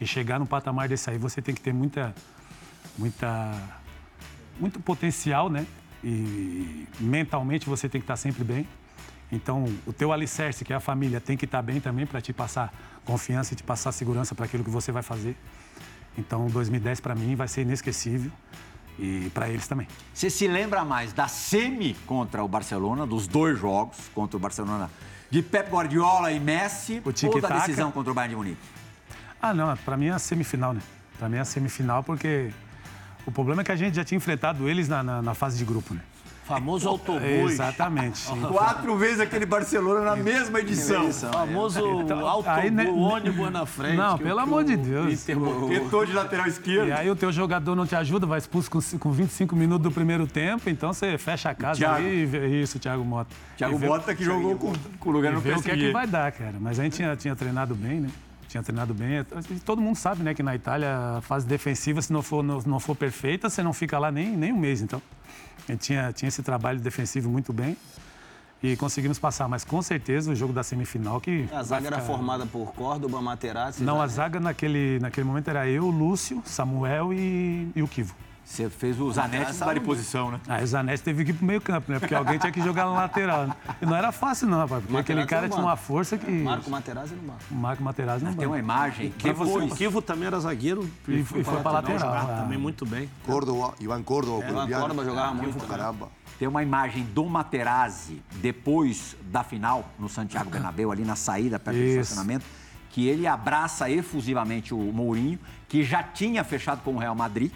E 0.00 0.06
chegar 0.06 0.38
num 0.38 0.46
patamar 0.46 0.88
desse 0.88 1.08
aí, 1.08 1.18
você 1.18 1.40
tem 1.40 1.54
que 1.54 1.60
ter 1.60 1.72
muita, 1.72 2.14
muita, 2.98 3.52
muito 4.60 4.78
potencial, 4.78 5.48
né? 5.48 5.66
E 6.04 6.86
mentalmente 7.00 7.66
você 7.66 7.88
tem 7.88 8.00
que 8.00 8.04
estar 8.04 8.16
sempre 8.16 8.44
bem. 8.44 8.68
Então, 9.32 9.64
o 9.86 9.92
teu 9.92 10.12
alicerce, 10.12 10.64
que 10.64 10.72
é 10.72 10.76
a 10.76 10.80
família, 10.80 11.20
tem 11.20 11.36
que 11.36 11.46
estar 11.46 11.62
bem 11.62 11.80
também 11.80 12.06
para 12.06 12.20
te 12.20 12.32
passar 12.32 12.72
confiança 13.04 13.54
e 13.54 13.56
te 13.56 13.62
passar 13.62 13.90
segurança 13.90 14.34
para 14.34 14.44
aquilo 14.44 14.62
que 14.62 14.70
você 14.70 14.92
vai 14.92 15.02
fazer. 15.02 15.36
Então, 16.16 16.46
2010 16.46 17.00
para 17.00 17.14
mim 17.14 17.34
vai 17.34 17.48
ser 17.48 17.62
inesquecível 17.62 18.30
e 18.98 19.30
para 19.34 19.48
eles 19.48 19.66
também. 19.68 19.86
Você 20.14 20.30
se 20.30 20.46
lembra 20.46 20.84
mais 20.84 21.12
da 21.12 21.28
semi 21.28 21.94
contra 22.06 22.42
o 22.42 22.48
Barcelona, 22.48 23.06
dos 23.06 23.26
dois 23.28 23.58
jogos 23.58 23.96
contra 24.14 24.36
o 24.36 24.40
Barcelona, 24.40 24.90
de 25.30 25.42
Pep 25.42 25.70
Guardiola 25.70 26.32
e 26.32 26.40
Messi, 26.40 27.02
O 27.04 27.08
ou 27.28 27.40
da 27.40 27.48
decisão 27.48 27.90
contra 27.92 28.10
o 28.12 28.14
Bayern 28.14 28.30
de 28.34 28.36
Munique? 28.36 28.60
Ah, 29.42 29.52
não, 29.52 29.76
para 29.76 29.96
mim 29.96 30.06
é 30.06 30.12
a 30.12 30.18
semifinal, 30.18 30.72
né? 30.72 30.80
Para 31.18 31.28
mim 31.28 31.36
é 31.36 31.40
a 31.40 31.44
semifinal 31.44 32.02
porque 32.02 32.50
o 33.26 33.32
problema 33.32 33.62
é 33.62 33.64
que 33.64 33.72
a 33.72 33.76
gente 33.76 33.94
já 33.94 34.04
tinha 34.04 34.16
enfrentado 34.16 34.68
eles 34.68 34.88
na, 34.88 35.02
na- 35.02 35.22
na 35.22 35.34
fase 35.34 35.58
de 35.58 35.64
grupo, 35.64 35.92
né? 35.94 36.00
Famoso 36.46 36.88
autobus. 36.88 37.52
Exatamente. 37.52 38.22
Quatro 38.52 38.96
vezes 38.96 39.18
aquele 39.20 39.44
Barcelona 39.44 40.00
na 40.00 40.14
mesma 40.16 40.60
edição. 40.60 41.10
Famoso 41.12 41.80
Então, 42.02 42.26
autobus, 42.26 42.46
aí, 42.58 42.70
né, 42.70 42.88
ônibus 42.88 43.50
na 43.50 43.66
frente. 43.66 43.96
Não, 43.96 44.16
pelo 44.16 44.36
o- 44.38 44.40
amor 44.42 44.62
de 44.64 44.76
Deus. 44.76 45.24
Tentou 45.24 46.06
de 46.06 46.12
lateral 46.12 46.46
esquerdo. 46.46 46.88
E 46.88 46.92
aí 46.92 47.10
o 47.10 47.16
teu 47.16 47.32
jogador 47.32 47.74
não 47.74 47.84
te 47.86 47.96
ajuda, 47.96 48.26
vai 48.26 48.38
expulso 48.38 48.70
com, 48.70 48.80
com 48.98 49.10
25 49.10 49.56
minutos 49.56 49.82
do 49.82 49.90
primeiro 49.90 50.26
tempo, 50.26 50.70
então 50.70 50.92
você 50.92 51.18
fecha 51.18 51.50
a 51.50 51.54
casa 51.54 51.78
Thiago. 51.80 51.96
aí 51.96 52.22
e 52.22 52.26
vê 52.26 52.62
isso, 52.62 52.78
Thiago 52.78 53.04
Mota. 53.04 53.34
Thiago 53.56 53.76
vê- 53.76 53.86
Mota 53.88 54.14
que 54.14 54.22
jogou 54.24 54.54
com, 54.56 54.72
com 55.00 55.08
o 55.10 55.12
lugar 55.12 55.32
no 55.32 55.40
ver 55.40 55.56
o 55.56 55.62
que 55.62 55.70
é 55.70 55.74
que 55.74 55.78
PSG. 55.78 55.92
vai 55.92 56.06
dar, 56.06 56.30
cara. 56.30 56.54
Mas 56.60 56.78
a 56.78 56.84
gente 56.84 56.94
tinha, 56.96 57.16
tinha 57.16 57.34
treinado 57.34 57.74
bem, 57.74 58.00
né? 58.00 58.08
Tinha 58.48 58.62
treinado 58.62 58.94
bem. 58.94 59.24
Todo 59.64 59.82
mundo 59.82 59.96
sabe, 59.96 60.22
né, 60.22 60.32
que 60.32 60.42
na 60.42 60.54
Itália 60.54 61.16
a 61.18 61.20
fase 61.20 61.44
defensiva, 61.44 62.00
se 62.00 62.12
não 62.12 62.22
for, 62.22 62.44
não, 62.44 62.60
não 62.64 62.78
for 62.78 62.94
perfeita, 62.94 63.50
você 63.50 63.62
não 63.62 63.72
fica 63.72 63.98
lá 63.98 64.12
nem, 64.12 64.36
nem 64.36 64.52
um 64.52 64.56
mês. 64.58 64.80
Então, 64.80 65.02
a 65.68 65.72
gente 65.72 65.80
tinha, 65.80 66.12
tinha 66.12 66.28
esse 66.28 66.42
trabalho 66.42 66.80
defensivo 66.80 67.28
muito 67.28 67.52
bem 67.52 67.76
e 68.62 68.76
conseguimos 68.76 69.18
passar. 69.18 69.48
Mas 69.48 69.64
com 69.64 69.80
certeza 69.82 70.30
o 70.32 70.34
jogo 70.34 70.52
da 70.52 70.62
semifinal 70.62 71.20
que. 71.20 71.48
A 71.52 71.62
zaga 71.62 71.86
era 71.88 71.96
ficar- 72.00 72.06
formada 72.06 72.46
por 72.46 72.72
Córdoba, 72.74 73.20
Materazzi... 73.20 73.82
Não, 73.82 73.94
a 74.00 74.06
Zanetti. 74.06 74.14
zaga 74.16 74.40
naquele, 74.40 74.98
naquele 75.00 75.26
momento 75.26 75.48
era 75.48 75.68
eu, 75.68 75.86
Lúcio, 75.88 76.42
Samuel 76.44 77.12
e, 77.12 77.68
e 77.74 77.82
o 77.82 77.88
Kivo. 77.88 78.14
Você 78.46 78.70
fez 78.70 78.98
o 79.00 79.10
Zanetti 79.10 79.52
de 79.74 79.80
posição, 79.80 80.30
né? 80.30 80.40
Aí 80.46 80.62
o 80.62 80.66
Zanetti 80.68 81.02
teve 81.02 81.24
que 81.24 81.30
ir 81.32 81.34
pro 81.34 81.44
meio 81.44 81.60
campo, 81.60 81.90
né? 81.90 81.98
Porque 81.98 82.14
alguém 82.14 82.38
tinha 82.38 82.52
que 82.52 82.62
jogar 82.62 82.84
na 82.84 82.92
lateral. 82.92 83.48
Né? 83.48 83.56
E 83.82 83.84
não 83.84 83.94
era 83.94 84.12
fácil, 84.12 84.46
não, 84.46 84.58
rapaz. 84.58 84.82
Porque 84.82 84.92
Materazzi 84.92 85.12
aquele 85.24 85.26
cara 85.28 85.48
tinha 85.48 85.56
banco. 85.56 85.68
uma 85.68 85.76
força 85.76 86.16
que. 86.16 86.30
Marco 86.30 86.70
Materazzi 86.70 87.14
no 87.16 87.22
banco. 87.22 87.40
Marco 87.50 87.82
Materazzi 87.82 88.24
não 88.24 88.34
Tem 88.34 88.46
uma 88.46 88.52
banco. 88.54 88.64
imagem. 88.64 89.12
O 89.68 89.74
Kivo 89.74 90.00
também 90.00 90.28
era 90.28 90.38
zagueiro 90.38 90.88
E 91.08 91.24
foi- 91.24 91.42
foi 91.42 91.60
pra 91.60 91.72
lateral, 91.72 91.98
jogava 91.98 92.32
é. 92.34 92.36
também 92.36 92.56
muito 92.56 92.86
bem. 92.86 93.10
Córdoba, 93.26 93.74
Iván 93.80 94.02
Córdoba, 94.04 94.38
Iván 94.44 94.52
colombiano. 94.54 94.80
Córdoba 94.82 95.04
jogava 95.04 95.34
muito, 95.34 95.58
né? 95.58 95.64
Caramba. 95.68 96.08
Tem 96.38 96.46
uma 96.46 96.62
imagem 96.62 97.02
do 97.02 97.24
Materazzi 97.24 98.22
depois 98.36 99.16
da 99.24 99.42
final, 99.42 99.90
no 99.98 100.08
Santiago 100.08 100.48
Bernabéu, 100.50 100.92
ali 100.92 101.04
na 101.04 101.16
saída, 101.16 101.58
perto 101.58 101.76
do 101.76 101.82
Isso. 101.82 102.00
estacionamento, 102.00 102.44
que 102.90 103.08
ele 103.08 103.26
abraça 103.26 103.90
efusivamente 103.90 104.72
o 104.72 104.78
Mourinho, 104.78 105.38
que 105.68 105.82
já 105.82 106.02
tinha 106.04 106.44
fechado 106.44 106.80
com 106.82 106.94
o 106.94 106.98
Real 106.98 107.14
Madrid. 107.16 107.50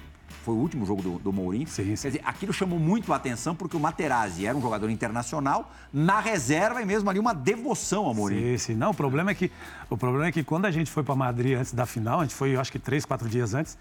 Foi 0.44 0.54
o 0.54 0.58
último 0.58 0.86
jogo 0.86 1.02
do, 1.02 1.18
do 1.18 1.32
Mourinho. 1.32 1.66
Sim, 1.68 1.96
sim. 1.96 2.02
Quer 2.02 2.08
dizer, 2.08 2.22
aquilo 2.24 2.52
chamou 2.52 2.78
muito 2.78 3.12
a 3.12 3.16
atenção 3.16 3.54
porque 3.54 3.76
o 3.76 3.80
Materazzi 3.80 4.46
era 4.46 4.56
um 4.56 4.60
jogador 4.60 4.90
internacional, 4.90 5.70
na 5.92 6.20
reserva 6.20 6.80
e 6.80 6.86
mesmo 6.86 7.08
ali 7.10 7.18
uma 7.18 7.34
devoção 7.34 8.06
ao 8.06 8.14
Mourinho. 8.14 8.58
Sim, 8.58 8.72
sim. 8.72 8.74
Não, 8.74 8.90
o 8.90 8.94
problema 8.94 9.30
é 9.30 9.34
que 9.34 9.50
o 9.88 9.96
problema 9.96 10.26
é 10.26 10.32
que 10.32 10.42
quando 10.42 10.66
a 10.66 10.70
gente 10.70 10.90
foi 10.90 11.02
para 11.02 11.14
Madrid 11.14 11.58
antes 11.58 11.72
da 11.72 11.86
final, 11.86 12.20
a 12.20 12.22
gente 12.22 12.34
foi, 12.34 12.56
acho 12.56 12.72
que 12.72 12.78
três, 12.78 13.04
quatro 13.04 13.28
dias 13.28 13.54
antes, 13.54 13.76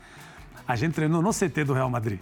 a 0.70 0.76
gente 0.76 0.94
treinou 0.94 1.20
no 1.22 1.32
CT 1.32 1.64
do 1.64 1.74
Real 1.74 1.90
Madrid. 1.90 2.20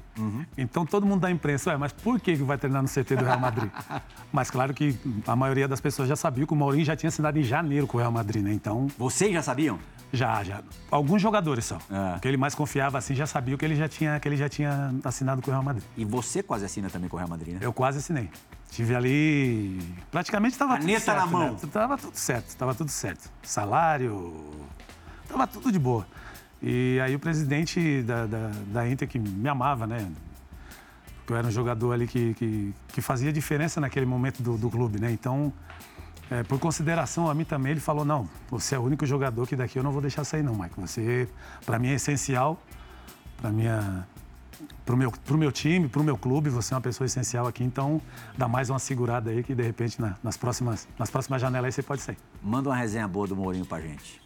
Então 0.57 0.85
todo 0.85 1.05
mundo 1.05 1.19
da 1.19 1.29
imprensa, 1.29 1.71
ué, 1.71 1.77
mas 1.77 1.91
por 1.91 2.17
que 2.17 2.37
que 2.37 2.43
vai 2.43 2.57
treinar 2.57 2.81
no 2.81 2.87
CT 2.87 3.17
do 3.17 3.25
Real 3.25 3.39
Madrid? 3.39 3.69
mas 4.31 4.49
claro 4.49 4.73
que 4.73 4.97
a 5.27 5.35
maioria 5.35 5.67
das 5.67 5.81
pessoas 5.81 6.07
já 6.07 6.15
sabia 6.15 6.47
que 6.47 6.53
o 6.53 6.55
Mourinho 6.55 6.85
já 6.85 6.95
tinha 6.95 7.09
assinado 7.09 7.37
em 7.37 7.43
janeiro 7.43 7.85
com 7.85 7.97
o 7.97 7.99
Real 7.99 8.11
Madrid, 8.11 8.41
né? 8.41 8.53
Então 8.53 8.87
Vocês 8.97 9.33
já 9.33 9.41
sabiam? 9.41 9.77
Já, 10.11 10.43
já. 10.43 10.61
Alguns 10.89 11.21
jogadores 11.21 11.65
só. 11.65 11.77
É. 11.89 12.19
Que 12.19 12.27
ele 12.27 12.37
mais 12.37 12.55
confiava 12.55 12.97
assim, 12.97 13.13
já 13.13 13.25
sabia 13.25 13.57
que 13.57 13.65
ele 13.65 13.75
já 13.75 13.87
tinha, 13.87 14.19
que 14.19 14.27
ele 14.27 14.37
já 14.37 14.47
tinha 14.47 14.93
assinado 15.03 15.41
com 15.41 15.49
o 15.49 15.53
Real 15.53 15.63
Madrid. 15.63 15.83
E 15.97 16.05
você 16.05 16.41
quase 16.41 16.65
assina 16.65 16.89
também 16.89 17.09
com 17.09 17.17
o 17.17 17.19
Real 17.19 17.29
Madrid, 17.29 17.55
né? 17.55 17.59
Eu 17.61 17.73
quase 17.73 17.99
assinei. 17.99 18.29
Tive 18.69 18.95
ali. 18.95 19.79
Praticamente 20.11 20.53
estava 20.53 20.77
tudo 20.77 20.99
certo. 20.99 21.17
na 21.17 21.25
mão. 21.25 21.53
Né? 21.53 21.59
Tava 21.71 21.97
tudo 21.97 22.15
certo, 22.15 22.47
estava 22.49 22.75
tudo 22.75 22.89
certo. 22.89 23.29
Salário. 23.43 24.45
Tava 25.27 25.47
tudo 25.47 25.71
de 25.71 25.79
boa. 25.79 26.05
E 26.61 26.99
aí 27.03 27.15
o 27.15 27.19
presidente 27.19 28.01
da, 28.01 28.25
da, 28.25 28.51
da 28.67 28.89
Inter, 28.89 29.07
que 29.07 29.19
me 29.19 29.47
amava, 29.47 29.85
né? 29.85 30.09
Porque 31.17 31.33
eu 31.33 31.37
era 31.37 31.47
um 31.47 31.51
jogador 31.51 31.91
ali 31.91 32.07
que, 32.07 32.33
que, 32.35 32.73
que 32.87 33.01
fazia 33.01 33.31
diferença 33.33 33.81
naquele 33.81 34.05
momento 34.05 34.41
do, 34.41 34.57
do 34.57 34.69
clube, 34.69 34.99
né? 34.99 35.11
Então, 35.11 35.51
é, 36.29 36.43
por 36.43 36.59
consideração 36.59 37.29
a 37.29 37.33
mim 37.33 37.43
também, 37.45 37.71
ele 37.71 37.79
falou: 37.79 38.03
não, 38.05 38.27
você 38.49 38.75
é 38.75 38.79
o 38.79 38.83
único 38.83 39.05
jogador 39.05 39.47
que 39.47 39.55
daqui 39.55 39.77
eu 39.79 39.83
não 39.83 39.91
vou 39.91 40.01
deixar 40.01 40.23
sair, 40.23 40.43
não, 40.43 40.53
Michael. 40.53 40.73
Você, 40.87 41.27
para 41.65 41.79
mim, 41.79 41.89
é 41.89 41.93
essencial. 41.93 42.61
Para 43.39 43.51
minha 43.51 44.05
pro 44.85 44.97
meu, 44.97 45.11
pro 45.11 45.37
meu 45.37 45.51
time, 45.51 45.87
pro 45.87 46.03
meu 46.03 46.17
clube, 46.17 46.49
você 46.49 46.73
é 46.73 46.75
uma 46.75 46.81
pessoa 46.81 47.05
essencial 47.05 47.45
aqui, 47.45 47.63
então 47.63 48.01
dá 48.37 48.47
mais 48.47 48.69
uma 48.69 48.79
segurada 48.79 49.29
aí 49.29 49.43
que 49.43 49.53
de 49.53 49.61
repente 49.61 50.01
na- 50.01 50.15
nas, 50.23 50.35
próximas, 50.35 50.87
nas 50.97 51.09
próximas 51.11 51.39
janelas 51.41 51.65
aí 51.67 51.71
você 51.71 51.83
pode 51.83 52.01
sair. 52.01 52.17
Manda 52.41 52.69
uma 52.69 52.75
resenha 52.75 53.07
boa 53.07 53.27
do 53.27 53.35
Mourinho 53.35 53.65
pra 53.65 53.79
gente. 53.79 54.19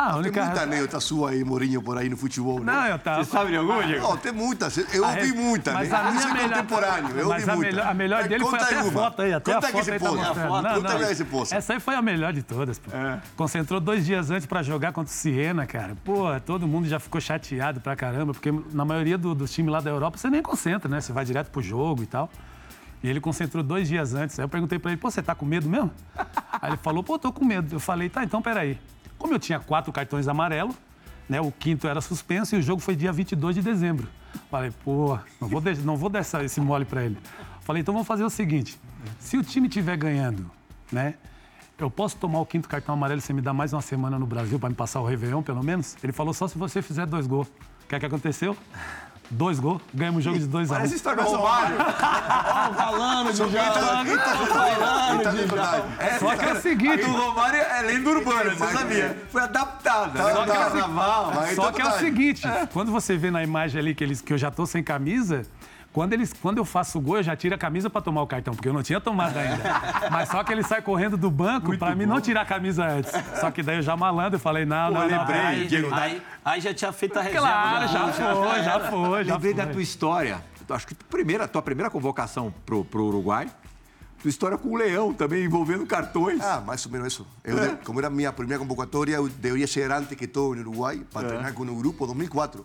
Ah, 0.00 0.10
a 0.10 0.12
Tem 0.12 0.18
única. 0.20 0.44
muita 0.44 0.62
anécdota 0.62 1.00
sua 1.00 1.30
aí, 1.30 1.42
Mourinho, 1.42 1.82
por 1.82 1.98
aí 1.98 2.08
no 2.08 2.16
futebol, 2.16 2.60
né? 2.60 2.72
Não, 2.72 2.86
eu 2.86 2.98
tava. 3.00 3.24
sabe 3.24 3.50
de 3.50 3.56
alguma, 3.56 3.82
Diego? 3.82 4.00
Não, 4.06 4.16
tem 4.16 4.30
muitas. 4.30 4.76
Eu 4.94 5.04
A 5.04 5.08
ouvi 5.08 5.32
muitas, 5.32 5.74
mas 5.74 5.88
né? 5.88 5.96
a 5.96 6.02
minha 6.04 6.14
Isso 6.20 6.28
é 6.28 6.32
melhor- 6.34 6.48
contemporâneo, 6.50 7.18
eu 7.18 7.28
mas 7.28 7.40
ouvi 7.40 7.50
a 7.50 7.56
muitas. 7.56 7.74
melhor, 7.74 7.90
a 7.90 7.94
melhor 7.94 8.20
Mas 8.20 8.28
dele 8.28 8.44
foi 8.44 8.50
conta 8.52 8.64
até 8.64 8.78
a 8.78 8.82
uma. 8.84 8.92
foto 8.92 9.22
aí, 9.22 9.32
até 9.34 9.52
conta 9.54 9.66
a 9.66 9.70
foto 9.72 9.90
aí 9.90 9.98
tá 9.98 10.08
mostrando. 10.12 10.48
Conta 10.48 10.62
Não, 10.62 10.80
não, 10.82 10.98
que 11.08 11.14
se 11.16 11.24
possa. 11.24 11.56
Essa 11.56 11.72
aí 11.72 11.80
foi 11.80 11.94
a 11.96 12.02
melhor 12.02 12.32
de 12.32 12.44
todas, 12.44 12.78
pô. 12.78 12.92
Concentrou 13.36 13.80
dois 13.80 14.06
dias 14.06 14.30
antes 14.30 14.46
pra 14.46 14.62
jogar 14.62 14.92
contra 14.92 15.10
o 15.12 15.14
Siena, 15.16 15.66
cara. 15.66 15.96
Pô, 16.04 16.26
todo 16.46 16.68
mundo 16.68 16.86
já 16.86 17.00
ficou 17.00 17.20
chateado 17.20 17.80
pra 17.80 17.96
caramba, 17.96 18.32
porque 18.32 18.52
na 18.72 18.84
maioria 18.84 19.18
do- 19.18 19.34
dos 19.34 19.52
times 19.52 19.72
lá 19.72 19.80
da 19.80 19.90
Europa 19.90 20.16
você 20.16 20.30
nem 20.30 20.40
concentra, 20.42 20.88
né? 20.88 21.00
Você 21.00 21.12
vai 21.12 21.24
direto 21.24 21.50
pro 21.50 21.60
jogo 21.60 22.04
e 22.04 22.06
tal. 22.06 22.30
E 23.02 23.08
ele 23.08 23.20
concentrou 23.20 23.64
dois 23.64 23.88
dias 23.88 24.14
antes. 24.14 24.38
Aí 24.38 24.44
eu 24.44 24.48
perguntei 24.48 24.78
pra 24.78 24.92
ele, 24.92 25.00
pô, 25.00 25.10
você 25.10 25.22
tá 25.22 25.34
com 25.34 25.44
medo 25.44 25.68
mesmo? 25.68 25.90
Aí 26.62 26.70
ele 26.70 26.76
falou, 26.76 27.02
pô, 27.02 27.18
tô 27.18 27.32
com 27.32 27.44
medo. 27.44 27.74
Eu 27.76 27.80
falei, 27.80 28.08
tá, 28.08 28.22
então 28.22 28.40
peraí. 28.40 28.78
Como 29.18 29.34
eu 29.34 29.38
tinha 29.38 29.58
quatro 29.58 29.92
cartões 29.92 30.28
amarelos, 30.28 30.74
né? 31.28 31.40
O 31.40 31.50
quinto 31.50 31.86
era 31.86 32.00
suspenso 32.00 32.54
e 32.54 32.58
o 32.58 32.62
jogo 32.62 32.80
foi 32.80 32.96
dia 32.96 33.12
22 33.12 33.56
de 33.56 33.62
dezembro. 33.62 34.08
Falei, 34.50 34.72
pô, 34.84 35.18
não 35.40 35.48
vou, 35.48 35.60
deixar, 35.60 35.82
não 35.82 35.96
vou 35.96 36.08
dar 36.08 36.20
esse 36.20 36.60
mole 36.60 36.84
pra 36.84 37.04
ele. 37.04 37.18
Falei, 37.60 37.82
então 37.82 37.92
vamos 37.92 38.06
fazer 38.06 38.24
o 38.24 38.30
seguinte: 38.30 38.78
se 39.18 39.36
o 39.36 39.42
time 39.42 39.68
estiver 39.68 39.96
ganhando, 39.96 40.50
né? 40.90 41.14
Eu 41.78 41.88
posso 41.88 42.16
tomar 42.16 42.40
o 42.40 42.46
quinto 42.46 42.68
cartão 42.68 42.92
amarelo 42.92 43.20
e 43.20 43.22
você 43.22 43.32
me 43.32 43.40
dá 43.40 43.52
mais 43.52 43.72
uma 43.72 43.80
semana 43.80 44.18
no 44.18 44.26
Brasil 44.26 44.58
pra 44.58 44.68
me 44.68 44.74
passar 44.74 45.00
o 45.00 45.06
Réveillon, 45.06 45.42
pelo 45.44 45.62
menos? 45.62 45.96
Ele 46.02 46.12
falou 46.12 46.34
só 46.34 46.48
se 46.48 46.58
você 46.58 46.82
fizer 46.82 47.06
dois 47.06 47.24
gols. 47.24 47.46
O 47.46 47.86
que 47.88 47.94
é 47.94 48.00
que 48.00 48.06
aconteceu? 48.06 48.56
Dois 49.30 49.60
gols, 49.60 49.82
ganhamos 49.92 50.20
o 50.20 50.22
jogo 50.22 50.38
de 50.38 50.46
2 50.46 50.70
a 50.70 50.74
1 50.74 50.76
Parece 50.78 50.94
história 50.94 51.22
do 51.22 51.28
Romário. 51.28 51.76
Falando 52.76 53.32
de 53.32 53.42
Então, 53.42 53.56
então, 55.18 55.32
é 55.32 55.34
verdade. 55.34 56.18
Só 56.18 56.36
que 56.36 56.44
é 56.44 56.52
o 56.52 56.60
seguinte, 56.62 57.02
O 57.02 57.12
Romário 57.12 57.60
é 57.60 57.82
lenda 57.82 58.10
urbana, 58.10 58.54
você 58.54 58.66
sabia? 58.72 59.22
Foi 59.30 59.42
adaptada. 59.42 60.18
Tá, 60.18 60.46
tá. 60.46 61.46
Só 61.54 61.70
que 61.72 61.82
é 61.82 61.84
o 61.84 61.90
verdade. 61.90 61.98
seguinte, 61.98 62.42
quando 62.72 62.90
você 62.90 63.16
vê 63.18 63.30
na 63.30 63.42
imagem 63.42 63.80
ali 63.80 63.94
que, 63.94 64.02
eles, 64.02 64.22
que 64.22 64.32
eu 64.32 64.38
já 64.38 64.50
tô 64.50 64.64
sem 64.64 64.82
camisa, 64.82 65.42
quando, 65.98 66.12
eles, 66.12 66.32
quando 66.32 66.58
eu 66.58 66.64
faço 66.64 66.96
o 66.96 67.00
gol, 67.00 67.16
eu 67.16 67.22
já 67.24 67.34
tiro 67.34 67.56
a 67.56 67.58
camisa 67.58 67.90
pra 67.90 68.00
tomar 68.00 68.22
o 68.22 68.26
cartão, 68.28 68.54
porque 68.54 68.68
eu 68.68 68.72
não 68.72 68.84
tinha 68.84 69.00
tomado 69.00 69.36
ainda. 69.36 69.64
Mas 70.12 70.28
só 70.28 70.44
que 70.44 70.52
ele 70.52 70.62
sai 70.62 70.80
correndo 70.80 71.16
do 71.16 71.28
banco 71.28 71.76
pra 71.76 71.92
mim 71.92 72.06
não 72.06 72.20
tirar 72.20 72.42
a 72.42 72.44
camisa 72.44 72.86
antes. 72.86 73.10
Só 73.40 73.50
que 73.50 73.64
daí 73.64 73.78
eu 73.78 73.82
já 73.82 73.96
malandro, 73.96 74.36
eu 74.36 74.40
falei, 74.40 74.64
não, 74.64 74.92
não, 74.92 75.00
não. 75.00 75.18
lembrei, 75.18 75.40
aí- 75.40 75.66
Diego, 75.66 75.92
Aí, 75.92 76.22
aí 76.44 76.60
já 76.60 76.72
tinha 76.72 76.92
feito 76.92 77.18
a 77.18 77.22
reserva. 77.22 77.48
Claro, 77.48 77.88
já 77.88 78.12
foi, 78.12 78.62
já 78.62 78.80
foi, 78.88 79.24
já 79.24 79.34
Lembrei 79.34 79.54
foi. 79.54 79.64
da 79.64 79.72
tua 79.72 79.82
história. 79.82 80.40
Acho 80.70 80.86
que 80.86 80.94
tu 80.94 81.04
primeira, 81.06 81.48
tua 81.48 81.62
primeira 81.62 81.90
convocação 81.90 82.54
pro, 82.64 82.84
pro 82.84 83.04
Uruguai. 83.06 83.48
Tua 84.22 84.28
história 84.28 84.56
com 84.56 84.68
o 84.68 84.76
Leão, 84.76 85.12
também 85.12 85.44
envolvendo 85.44 85.84
cartões. 85.84 86.40
Ah, 86.40 86.62
mais 86.64 86.86
ou 86.86 86.92
menos 86.92 87.08
isso. 87.08 87.26
Eu, 87.42 87.58
de- 87.58 87.76
como 87.84 87.98
era 87.98 88.08
minha 88.08 88.32
primeira 88.32 88.60
convocatória, 88.62 89.16
eu 89.16 89.28
deveria 89.28 89.66
chegar 89.66 89.98
antes 89.98 90.16
que 90.16 90.28
todo 90.28 90.56
em 90.56 90.60
Uruguai 90.60 91.02
para 91.12 91.26
treinar 91.26 91.52
com 91.54 91.64
o 91.64 91.74
grupo 91.74 92.06
2004. 92.06 92.64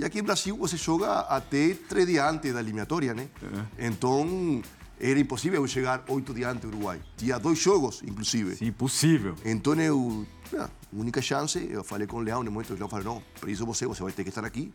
E 0.00 0.04
aqui 0.04 0.18
em 0.18 0.22
Brasil 0.22 0.56
você 0.56 0.78
joga 0.78 1.20
até 1.28 1.74
três 1.74 2.06
dias 2.06 2.24
antes 2.24 2.54
da 2.54 2.60
eliminatória, 2.60 3.12
né? 3.12 3.28
Então 3.78 4.62
era 4.98 5.20
impossível 5.20 5.60
eu 5.60 5.68
chegar 5.68 6.02
oito 6.08 6.32
dias 6.32 6.50
antes 6.50 6.62
do 6.62 6.68
Uruguai. 6.68 6.98
Tinha 7.18 7.38
dois 7.38 7.58
jogos, 7.58 8.02
inclusive. 8.02 8.56
Sim, 8.56 8.68
impossível. 8.68 9.36
Então 9.44 9.74
eu, 9.74 10.26
ah, 10.58 10.70
única 10.90 11.20
chance, 11.20 11.68
eu 11.70 11.84
falei 11.84 12.06
com 12.06 12.16
o 12.16 12.20
Leão, 12.20 12.42
no 12.42 12.50
momento 12.50 12.72
o 12.72 12.76
Leão 12.76 12.88
falou, 12.88 13.04
não, 13.04 13.22
por 13.38 13.50
isso 13.50 13.66
você, 13.66 13.86
você 13.86 14.02
vai 14.02 14.10
ter 14.10 14.22
que 14.22 14.30
estar 14.30 14.42
aqui. 14.42 14.72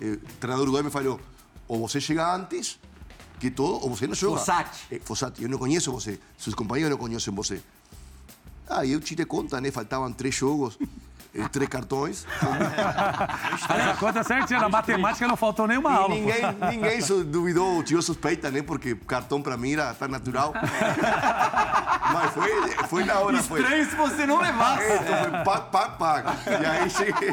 Eh, 0.00 0.18
o 0.20 0.38
treinador 0.40 0.64
uruguai 0.64 0.82
me 0.82 0.90
falou, 0.90 1.20
ou 1.68 1.86
você 1.86 2.00
chega 2.00 2.34
antes 2.34 2.80
que 3.38 3.52
todo, 3.52 3.74
ou 3.74 3.90
você 3.94 4.08
não 4.08 4.14
joga. 4.16 4.40
Fossati. 4.40 4.86
Eh, 4.90 5.00
Fossati, 5.04 5.40
eu 5.40 5.48
não 5.48 5.56
conheço 5.56 5.92
você, 5.92 6.18
seus 6.36 6.52
companheiros 6.56 6.90
não 6.90 6.98
conhecem 6.98 7.32
você. 7.32 7.62
Aí 8.68 8.90
eu 8.90 9.00
te 9.00 9.14
dei 9.14 9.24
conta, 9.24 9.60
né, 9.60 9.70
faltavam 9.70 10.12
três 10.12 10.34
jogos. 10.34 10.76
Três 11.50 11.68
cartões. 11.68 12.26
A 13.68 13.96
conta 13.98 14.22
certinha. 14.22 14.60
Na 14.60 14.68
matemática 14.68 15.26
não 15.26 15.36
faltou 15.36 15.66
nenhuma 15.66 15.90
E 15.90 15.94
aula. 15.94 16.08
pô. 16.08 16.14
ninguém, 16.14 16.42
ninguém 16.70 17.24
duvidou, 17.24 17.82
tirou 17.82 18.02
suspeita, 18.02 18.50
né? 18.50 18.62
Porque 18.62 18.94
cartão 18.94 19.42
para 19.42 19.56
mim 19.56 19.72
era 19.72 19.92
tão 19.94 20.08
natural. 20.08 20.52
Mas 22.12 22.32
foi, 22.32 22.70
foi 22.88 23.04
na 23.04 23.18
hora, 23.18 23.42
foi. 23.42 23.60
Estranho 23.60 23.90
se 23.90 23.96
você 23.96 24.26
não 24.26 24.38
levasse. 24.40 24.84
Então 24.92 25.16
foi 25.16 25.44
pago, 25.44 25.70
pago, 25.70 25.98
pago. 25.98 26.28
E 26.62 26.66
aí 26.66 26.90
cheguei. 26.90 27.32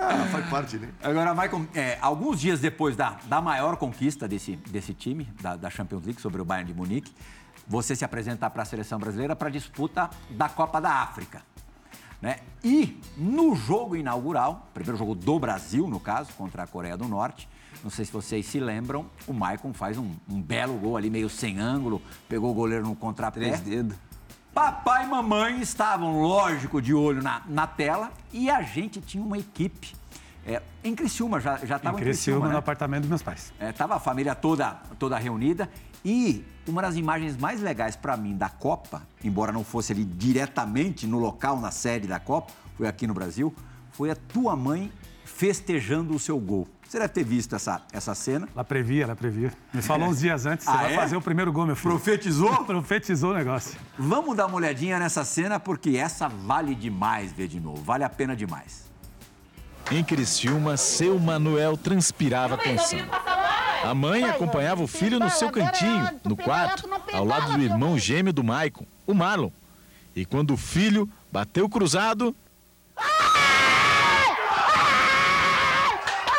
Ah, 0.00 0.26
faz 0.30 0.48
parte, 0.48 0.76
né? 0.78 0.88
Agora, 1.02 1.34
Michael, 1.34 1.66
é, 1.74 1.98
alguns 2.00 2.40
dias 2.40 2.60
depois 2.60 2.96
da, 2.96 3.16
da 3.24 3.40
maior 3.40 3.76
conquista 3.76 4.26
desse, 4.28 4.56
desse 4.56 4.94
time, 4.94 5.28
da, 5.40 5.56
da 5.56 5.70
Champions 5.70 6.04
League 6.04 6.20
sobre 6.20 6.40
o 6.40 6.44
Bayern 6.44 6.72
de 6.72 6.76
Munique, 6.78 7.12
você 7.66 7.94
se 7.94 8.04
apresentar 8.04 8.50
para 8.50 8.62
a 8.62 8.66
seleção 8.66 8.98
brasileira 8.98 9.36
para 9.36 9.48
a 9.48 9.50
disputa 9.50 10.08
da 10.30 10.48
Copa 10.48 10.80
da 10.80 10.90
África. 11.02 11.42
Né? 12.20 12.38
E 12.64 13.00
no 13.16 13.54
jogo 13.54 13.94
inaugural, 13.96 14.68
primeiro 14.74 14.98
jogo 14.98 15.14
do 15.14 15.38
Brasil, 15.38 15.86
no 15.86 16.00
caso, 16.00 16.32
contra 16.34 16.64
a 16.64 16.66
Coreia 16.66 16.96
do 16.96 17.06
Norte, 17.06 17.48
não 17.82 17.90
sei 17.90 18.04
se 18.04 18.12
vocês 18.12 18.44
se 18.46 18.58
lembram, 18.58 19.06
o 19.26 19.32
Maicon 19.32 19.72
faz 19.72 19.96
um, 19.96 20.10
um 20.28 20.42
belo 20.42 20.74
gol 20.74 20.96
ali, 20.96 21.08
meio 21.10 21.28
sem 21.28 21.58
ângulo, 21.58 22.02
pegou 22.28 22.50
o 22.50 22.54
goleiro 22.54 22.84
no 22.84 22.96
contrapé. 22.96 23.40
Três 23.40 23.60
dedos. 23.60 23.96
Papai 24.52 25.04
e 25.04 25.06
mamãe 25.06 25.60
estavam, 25.60 26.20
lógico, 26.20 26.82
de 26.82 26.92
olho 26.92 27.22
na, 27.22 27.42
na 27.46 27.66
tela 27.66 28.10
e 28.32 28.50
a 28.50 28.62
gente 28.62 29.00
tinha 29.00 29.22
uma 29.22 29.38
equipe. 29.38 29.94
É, 30.44 30.62
em 30.82 30.94
Criciúma, 30.94 31.38
já 31.38 31.58
já 31.58 31.76
estava 31.76 31.96
em 31.96 32.00
Criciúma, 32.00 32.46
no 32.46 32.52
né? 32.52 32.58
apartamento 32.58 33.02
dos 33.02 33.08
meus 33.08 33.22
pais. 33.22 33.52
É, 33.60 33.70
tava 33.70 33.94
a 33.96 34.00
família 34.00 34.34
toda, 34.34 34.72
toda 34.98 35.16
reunida 35.18 35.68
e 36.04 36.44
uma 36.66 36.82
das 36.82 36.96
imagens 36.96 37.36
mais 37.36 37.60
legais 37.60 37.96
para 37.96 38.16
mim 38.16 38.36
da 38.36 38.48
Copa, 38.48 39.02
embora 39.24 39.52
não 39.52 39.64
fosse 39.64 39.92
ali 39.92 40.04
diretamente 40.04 41.06
no 41.06 41.18
local, 41.18 41.58
na 41.60 41.70
sede 41.70 42.06
da 42.06 42.20
Copa, 42.20 42.52
foi 42.76 42.86
aqui 42.86 43.06
no 43.06 43.14
Brasil, 43.14 43.54
foi 43.92 44.10
a 44.10 44.16
tua 44.16 44.54
mãe 44.54 44.92
festejando 45.24 46.14
o 46.14 46.18
seu 46.18 46.38
gol. 46.38 46.66
Você 46.88 46.98
deve 46.98 47.12
ter 47.12 47.24
visto 47.24 47.54
essa, 47.54 47.82
essa 47.92 48.14
cena. 48.14 48.48
Ela 48.54 48.64
previa, 48.64 49.04
ela 49.04 49.14
previa. 49.14 49.52
Me 49.74 49.82
falou 49.82 50.08
uns 50.08 50.20
dias 50.20 50.46
antes, 50.46 50.64
você 50.64 50.70
Ah, 50.70 50.76
vai 50.76 50.92
é? 50.94 50.96
fazer 50.96 51.16
o 51.16 51.20
primeiro 51.20 51.52
gol, 51.52 51.66
meu 51.66 51.76
filho. 51.76 51.90
Profetizou? 51.90 52.48
Profetizou 52.64 53.32
o 53.32 53.34
negócio. 53.34 53.78
Vamos 53.98 54.34
dar 54.36 54.46
uma 54.46 54.56
olhadinha 54.56 54.98
nessa 54.98 55.22
cena, 55.24 55.60
porque 55.60 55.96
essa 55.96 56.28
vale 56.28 56.74
demais 56.74 57.30
ver 57.32 57.46
de 57.46 57.60
novo. 57.60 57.82
Vale 57.82 58.04
a 58.04 58.08
pena 58.08 58.34
demais. 58.34 58.88
Em 59.90 60.02
Criciúma, 60.02 60.76
seu 60.78 61.18
Manuel 61.18 61.76
transpirava 61.76 62.54
atenção. 62.54 63.00
A 63.82 63.94
mãe 63.94 64.24
acompanhava 64.24 64.82
o 64.82 64.86
filho 64.88 65.18
no 65.18 65.30
seu 65.30 65.50
cantinho, 65.50 66.20
no 66.24 66.36
quarto, 66.36 66.88
ao 67.12 67.24
lado 67.24 67.52
do 67.52 67.62
irmão 67.62 67.98
gêmeo 67.98 68.32
do 68.32 68.42
Maicon, 68.44 68.84
o 69.06 69.14
Marlon. 69.14 69.50
E 70.14 70.24
quando 70.24 70.52
o 70.54 70.56
filho 70.56 71.08
bateu 71.30 71.68
cruzado, 71.68 72.34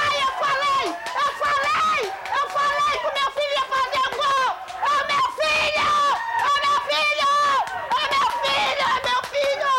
Ai, 0.02 0.16
eu 0.22 0.32
falei! 0.44 0.86
Eu 1.16 1.32
falei! 1.44 2.12
Eu 2.40 2.46
falei 2.50 2.94
que 3.00 3.08
o 3.08 3.14
meu 3.18 3.30
filho 3.32 3.54
ia 3.56 3.66
fazer 3.76 4.04
o 4.06 4.12
gol! 4.18 4.50
É 4.84 4.94
o 5.00 5.04
meu 5.08 5.26
filho! 5.40 5.90
É 6.40 6.50
o 6.50 6.58
meu 6.66 6.78
filho! 6.90 7.34
É 7.90 8.04
o 8.04 8.10
meu 8.14 8.28
filho! 8.44 8.84
É 8.84 8.90
o 8.90 9.02
meu 9.08 9.20
filho! 9.32 9.78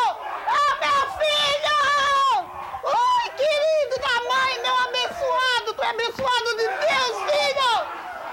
É 0.48 0.58
o 0.64 0.74
meu 0.80 1.00
filho! 1.20 1.78
Ui, 2.84 3.24
querido 3.36 3.96
da 4.00 4.16
mãe, 4.30 4.52
meu 4.62 4.76
abençoado! 4.88 5.68
Tu 5.76 5.82
é 5.82 5.90
abençoado 5.90 6.50
de 6.56 6.66
Deus, 6.66 7.14
filho! 7.28 7.72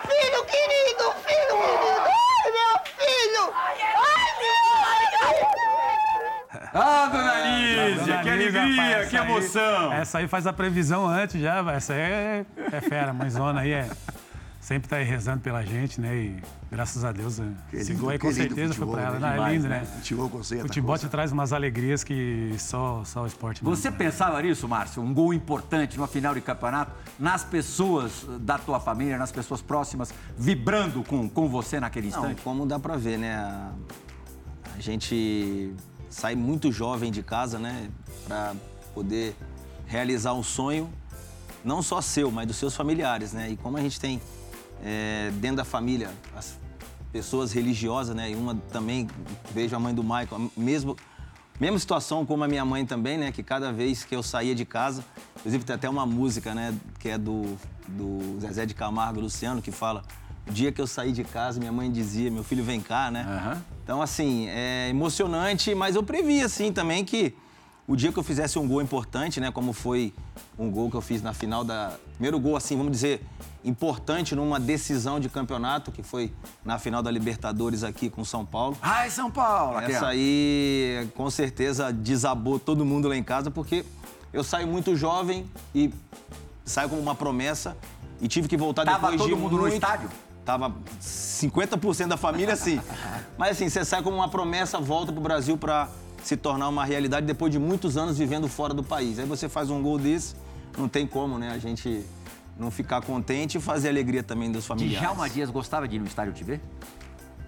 Filho 0.07 0.41
querido! 0.45 1.05
Filho 1.25 1.55
querido! 1.59 1.89
Ai, 2.07 2.47
meu 2.51 2.73
filho! 2.95 3.45
Ai, 3.53 4.31
meu... 4.39 4.67
Ah, 6.79 7.07
dona 7.11 7.33
Lígia, 7.39 7.95
Dona 7.95 8.21
que 8.23 8.29
Lígia, 8.29 8.61
alegria, 8.61 8.83
rapaz, 8.91 9.09
que 9.09 9.15
essa 9.15 9.23
aí- 9.25 9.31
emoção. 9.31 9.93
Essa 10.17 10.23
aí 10.23 10.27
faz 10.27 10.47
a 10.47 10.53
previsão 10.53 11.07
antes 11.07 11.39
já, 11.39 11.61
vai. 11.61 11.75
essa 11.75 11.93
aí 11.93 11.99
é, 11.99 12.45
é 12.71 12.81
fera. 12.81 13.13
Mãezona 13.13 13.61
aí 13.61 13.71
é, 13.71 13.89
sempre 14.59 14.89
tá 14.89 14.95
aí 14.97 15.03
rezando 15.05 15.41
pela 15.41 15.63
gente, 15.63 16.01
né? 16.01 16.15
E 16.15 16.43
graças 16.71 17.05
a 17.05 17.11
Deus, 17.11 17.37
né, 17.37 17.53
Que 17.69 17.77
esse 17.77 17.93
gol 17.93 18.09
aí 18.09 18.17
com 18.17 18.31
certeza 18.31 18.73
foi 18.73 18.85
futebol, 18.87 18.95
pra 18.95 19.03
ela. 19.03 19.13
né? 19.13 19.19
Não, 19.19 19.27
é 19.27 19.31
Demais, 19.33 19.53
lindo, 19.55 19.69
né? 19.69 19.79
né? 19.79 19.85
Futebol 19.85 20.29
com 20.29 20.43
certa 20.43 20.63
Futebol 20.65 20.97
te 20.97 21.07
traz 21.07 21.31
umas 21.31 21.53
alegrias 21.53 22.03
que 22.03 22.55
só, 22.57 23.03
só 23.05 23.23
o 23.23 23.27
esporte 23.27 23.63
mesmo, 23.63 23.75
Você 23.75 23.89
né? 23.91 23.95
pensava 23.97 24.41
nisso, 24.41 24.67
Márcio? 24.67 25.01
Um 25.03 25.13
gol 25.13 25.33
importante 25.33 25.95
numa 25.97 26.07
final 26.07 26.33
de 26.33 26.41
campeonato, 26.41 26.91
nas 27.19 27.43
pessoas 27.43 28.25
da 28.39 28.57
tua 28.57 28.79
família, 28.79 29.17
nas 29.17 29.31
pessoas 29.31 29.61
próximas, 29.61 30.11
vibrando 30.37 31.03
com, 31.03 31.29
com 31.29 31.47
você 31.47 31.79
naquele 31.79 32.09
Não, 32.09 32.17
instante? 32.17 32.41
como 32.41 32.65
dá 32.65 32.79
pra 32.79 32.97
ver, 32.97 33.17
né? 33.19 33.35
A, 33.35 33.71
a 34.75 34.79
gente 34.81 35.73
sai 36.09 36.35
muito 36.35 36.71
jovem 36.71 37.11
de 37.11 37.21
casa, 37.21 37.59
né? 37.59 37.89
Pra 38.27 38.53
poder 38.93 39.35
realizar 39.87 40.33
um 40.33 40.43
sonho, 40.43 40.89
não 41.63 41.81
só 41.81 42.01
seu, 42.01 42.29
mas 42.29 42.45
dos 42.45 42.57
seus 42.57 42.75
familiares, 42.75 43.33
né? 43.33 43.49
E 43.49 43.57
como 43.57 43.77
a 43.77 43.81
gente 43.81 43.99
tem 43.99 44.21
é, 44.83 45.31
dentro 45.35 45.57
da 45.57 45.65
família 45.65 46.11
as 46.35 46.57
pessoas 47.11 47.51
religiosas, 47.51 48.15
né? 48.15 48.31
E 48.31 48.35
uma 48.35 48.55
também, 48.71 49.07
vejo 49.51 49.75
a 49.75 49.79
mãe 49.79 49.93
do 49.93 50.03
Michael, 50.03 50.51
mesmo, 50.55 50.95
mesma 51.59 51.79
situação 51.79 52.25
como 52.25 52.43
a 52.43 52.47
minha 52.47 52.65
mãe 52.65 52.85
também, 52.85 53.17
né? 53.17 53.31
Que 53.31 53.41
cada 53.41 53.71
vez 53.71 54.03
que 54.03 54.15
eu 54.15 54.21
saía 54.21 54.53
de 54.53 54.65
casa, 54.65 55.03
inclusive 55.37 55.63
tem 55.63 55.75
até 55.75 55.89
uma 55.89 56.05
música, 56.05 56.53
né? 56.53 56.73
Que 56.99 57.09
é 57.09 57.17
do, 57.17 57.57
do 57.87 58.39
Zezé 58.39 58.65
de 58.65 58.73
Camargo, 58.73 59.19
Luciano, 59.19 59.61
que 59.61 59.71
fala 59.71 60.03
o 60.47 60.51
dia 60.51 60.71
que 60.71 60.79
eu 60.79 60.87
saí 60.87 61.11
de 61.11 61.23
casa, 61.23 61.59
minha 61.59 61.71
mãe 61.71 61.91
dizia, 61.91 62.31
meu 62.31 62.43
filho 62.43 62.63
vem 62.63 62.79
cá, 62.79 63.11
né? 63.11 63.25
Aham. 63.27 63.63
Então, 63.83 64.01
assim, 64.01 64.47
é 64.49 64.89
emocionante, 64.89 65.73
mas 65.73 65.95
eu 65.95 66.03
previ, 66.03 66.41
assim, 66.41 66.71
também 66.71 67.03
que 67.03 67.35
o 67.87 67.95
dia 67.95 68.11
que 68.11 68.19
eu 68.19 68.23
fizesse 68.23 68.59
um 68.59 68.67
gol 68.67 68.81
importante, 68.81 69.39
né? 69.39 69.49
Como 69.49 69.71
foi 69.71 70.13
um 70.59 70.69
gol 70.69 70.89
que 70.91 70.97
eu 70.97 71.01
fiz 71.01 71.21
na 71.21 71.33
final 71.33 71.63
da... 71.63 71.93
Primeiro 72.15 72.37
gol, 72.39 72.57
assim, 72.57 72.75
vamos 72.75 72.91
dizer, 72.91 73.25
importante 73.63 74.35
numa 74.35 74.59
decisão 74.59 75.19
de 75.19 75.29
campeonato, 75.29 75.91
que 75.91 76.03
foi 76.03 76.33
na 76.65 76.77
final 76.77 77.01
da 77.01 77.09
Libertadores 77.09 77.83
aqui 77.83 78.09
com 78.09 78.25
São 78.25 78.45
Paulo. 78.45 78.77
Ai, 78.81 79.09
São 79.09 79.31
Paulo! 79.31 79.79
Essa 79.79 80.07
aí, 80.07 81.07
com 81.15 81.29
certeza, 81.29 81.93
desabou 81.93 82.59
todo 82.59 82.83
mundo 82.83 83.07
lá 83.07 83.15
em 83.15 83.23
casa, 83.23 83.49
porque 83.49 83.85
eu 84.33 84.43
saio 84.43 84.67
muito 84.67 84.93
jovem 84.95 85.45
e 85.73 85.93
saio 86.65 86.89
como 86.89 87.01
uma 87.01 87.15
promessa 87.15 87.77
e 88.19 88.27
tive 88.27 88.49
que 88.49 88.57
voltar 88.57 88.83
Tava 88.83 89.11
depois 89.11 89.17
todo 89.21 89.29
de 89.29 89.35
mundo 89.35 89.55
no 89.55 89.61
muito- 89.61 89.75
estádio? 89.75 90.09
Tava 90.43 90.73
50% 91.01 92.07
da 92.07 92.17
família, 92.17 92.55
sim. 92.55 92.79
Mas 93.37 93.51
assim, 93.51 93.69
você 93.69 93.83
sai 93.85 94.01
como 94.01 94.15
uma 94.17 94.29
promessa, 94.29 94.79
volta 94.79 95.11
pro 95.11 95.21
Brasil 95.21 95.57
para 95.57 95.87
se 96.23 96.35
tornar 96.35 96.67
uma 96.69 96.85
realidade 96.85 97.25
depois 97.25 97.51
de 97.51 97.59
muitos 97.59 97.97
anos 97.97 98.17
vivendo 98.17 98.47
fora 98.47 98.73
do 98.73 98.83
país. 98.83 99.19
Aí 99.19 99.25
você 99.25 99.47
faz 99.47 99.69
um 99.69 99.81
gol 99.81 99.97
desse, 99.97 100.35
não 100.77 100.87
tem 100.87 101.07
como, 101.07 101.37
né? 101.37 101.51
A 101.51 101.57
gente 101.57 102.03
não 102.59 102.71
ficar 102.71 103.01
contente 103.01 103.57
e 103.57 103.61
fazer 103.61 103.89
alegria 103.89 104.23
também 104.23 104.51
dos 104.51 104.65
familiares. 104.65 104.99
Djalma 104.99 105.29
Dias 105.29 105.49
gostava 105.49 105.87
de 105.87 105.95
ir 105.95 105.99
no 105.99 106.07
estádio 106.07 106.33
te 106.33 106.43
ver? 106.43 106.61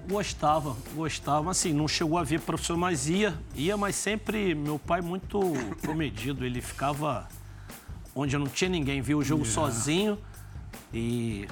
Gostava, 0.08 0.76
gostava. 0.96 1.52
Assim, 1.52 1.74
não 1.74 1.88
chegou 1.88 2.18
a 2.18 2.24
ver 2.24 2.42
profissional, 2.42 2.82
mas 2.82 3.08
ia. 3.08 3.38
Ia, 3.56 3.78
mas 3.78 3.96
sempre 3.96 4.56
meu 4.56 4.80
pai 4.80 5.02
muito 5.02 5.40
comedido. 5.86 6.46
Ele 6.46 6.62
ficava 6.62 7.28
onde 8.16 8.38
não 8.38 8.48
tinha 8.48 8.70
ninguém, 8.70 9.02
via 9.02 9.18
o 9.18 9.24
jogo 9.24 9.46
sozinho 9.46 10.18
e, 10.94 11.48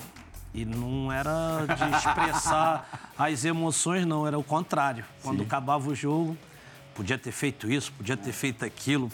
e 0.54 0.66
não 0.66 1.12
era 1.12 1.66
de 1.66 1.98
expressar 1.98 3.12
as 3.18 3.46
emoções, 3.46 4.06
não. 4.06 4.26
Era 4.26 4.38
o 4.40 4.44
contrário. 4.44 5.06
Quando 5.22 5.44
acabava 5.44 5.90
o 5.90 5.96
jogo, 5.96 6.36
podia 6.98 7.18
ter 7.18 7.32
feito 7.32 7.72
isso, 7.72 7.94
podia 7.94 8.18
ter 8.18 8.32
feito 8.32 8.66
aquilo. 8.66 9.12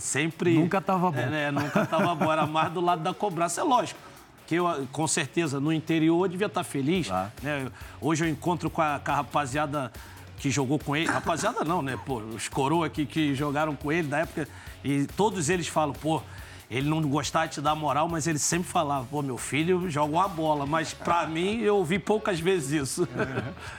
Sempre... 0.00 0.54
Nunca 0.54 0.80
tava 0.80 1.10
bom. 1.10 1.18
É, 1.18 1.26
né, 1.26 1.50
nunca 1.50 1.84
tava 1.84 2.14
bom. 2.14 2.30
Era 2.30 2.46
mais 2.46 2.72
do 2.72 2.80
lado 2.80 3.02
da 3.02 3.12
cobrança. 3.12 3.60
É 3.60 3.64
lógico 3.64 3.98
que 4.46 4.54
eu, 4.54 4.88
com 4.92 5.06
certeza, 5.08 5.58
no 5.58 5.72
interior 5.72 6.24
eu 6.24 6.28
devia 6.28 6.46
estar 6.46 6.62
feliz. 6.62 7.08
né? 7.42 7.68
Hoje 8.00 8.24
eu 8.24 8.28
encontro 8.28 8.70
com 8.70 8.80
a, 8.80 9.00
com 9.00 9.10
a 9.10 9.16
rapaziada 9.16 9.92
que 10.38 10.50
jogou 10.50 10.78
com 10.78 10.94
ele. 10.94 11.06
Rapaziada 11.10 11.64
não, 11.64 11.82
né? 11.82 11.98
Pô, 12.06 12.18
os 12.18 12.48
coroa 12.48 12.86
aqui 12.86 13.04
que 13.04 13.34
jogaram 13.34 13.74
com 13.74 13.90
ele 13.90 14.06
da 14.06 14.18
época. 14.18 14.48
E 14.84 15.06
todos 15.16 15.50
eles 15.50 15.66
falam, 15.66 15.92
pô, 15.92 16.22
ele 16.70 16.88
não 16.88 17.02
gostava 17.02 17.48
de 17.48 17.54
te 17.54 17.60
dar 17.60 17.74
moral, 17.74 18.08
mas 18.08 18.28
ele 18.28 18.38
sempre 18.38 18.68
falava, 18.68 19.04
pô, 19.10 19.20
meu 19.22 19.36
filho 19.36 19.90
joga 19.90 20.12
uma 20.12 20.28
bola. 20.28 20.64
Mas 20.64 20.94
pra 20.94 21.26
mim, 21.26 21.58
eu 21.58 21.76
ouvi 21.76 21.98
poucas 21.98 22.38
vezes 22.38 22.70
isso. 22.70 23.08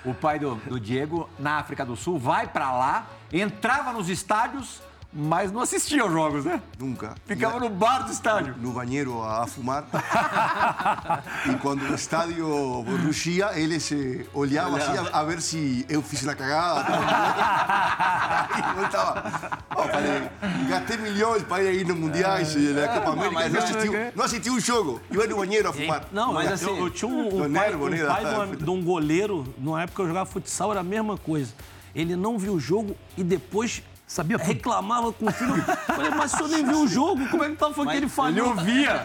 O 0.04 0.14
pai 0.14 0.38
do, 0.38 0.56
do 0.56 0.78
Diego, 0.78 1.30
na 1.40 1.58
África 1.58 1.86
do 1.86 1.96
Sul, 1.96 2.20
vai 2.20 2.48
pra 2.48 2.72
lá, 2.72 3.08
entrava 3.32 3.94
nos 3.94 4.10
estádios, 4.10 4.82
mas 5.14 5.52
não 5.52 5.62
assistia 5.62 6.02
aos 6.04 6.12
jogos, 6.12 6.46
né? 6.46 6.62
Nunca. 6.80 7.16
Ficava 7.26 7.60
no 7.60 7.70
bar 7.70 8.06
do 8.06 8.12
estádio. 8.12 8.56
no 8.58 8.72
banheiro 8.72 9.22
a 9.22 9.46
fumar. 9.46 9.86
e 11.52 11.56
quando 11.58 11.82
o 11.84 11.94
estádio 11.96 12.82
rugia, 12.82 13.52
ele 13.60 13.80
se 13.80 14.26
olhava 14.34 14.78
assim 14.78 14.98
a, 14.98 15.20
a 15.20 15.24
ver 15.24 15.42
se 15.42 15.86
eu 15.90 16.02
fiz 16.02 16.24
uma 16.24 16.34
cagada. 16.36 16.86
e 18.78 18.80
eu 18.80 18.86
estava. 18.86 19.60
Oh, 19.76 19.84
falei, 19.84 20.30
gastei 20.70 20.98
milhões 20.98 21.44
para 21.44 21.64
ir 21.64 21.86
no 21.86 21.96
Mundiais, 21.96 22.56
na 22.56 22.88
Copa 22.88 23.12
América, 23.12 23.34
mas 23.34 23.52
não 23.54 23.60
é- 23.60 23.64
assisti, 23.64 23.90
não 24.16 24.26
assisti 24.26 24.50
um 24.50 24.60
jogo. 24.60 25.02
Eu 25.12 25.22
ia 25.22 25.28
no 25.28 25.38
banheiro 25.38 25.70
a 25.70 25.74
fumar. 25.74 26.06
Não, 26.12 26.34
Mas 26.34 26.52
assim, 26.52 26.68
eu, 26.68 26.78
eu 26.78 26.90
tinha 26.90 27.10
um, 27.10 27.28
um 27.28 27.40
pai, 27.40 27.50
nervo, 27.50 27.86
um 27.86 27.90
né, 27.90 28.06
pai 28.06 28.24
da- 28.24 28.30
de, 28.30 28.36
uma- 28.36 28.56
de 28.56 28.70
um 28.70 28.84
goleiro, 28.84 29.54
numa 29.58 29.82
época 29.82 29.96
que 29.98 30.02
eu 30.04 30.08
jogava 30.08 30.26
futsal, 30.30 30.72
era 30.72 30.80
a 30.80 30.84
mesma 30.84 31.18
coisa. 31.18 31.54
Ele 31.94 32.16
não 32.16 32.38
viu 32.38 32.54
o 32.54 32.60
jogo 32.60 32.96
e 33.18 33.24
depois 33.24 33.84
Sabia 34.12 34.38
tudo. 34.38 34.48
reclamava 34.48 35.14
com 35.14 35.26
o 35.26 35.32
filho. 35.32 35.64
Falei, 35.88 36.12
mas 36.12 36.34
o 36.34 36.36
senhor 36.36 36.50
nem 36.50 36.66
viu 36.66 36.82
o 36.82 36.88
jogo? 36.88 37.30
Como 37.30 37.46
é 37.46 37.50
que 37.50 37.56
tá? 37.56 37.72
Foi 37.72 37.88
que 37.88 37.96
ele 37.96 38.10
falhou? 38.10 38.54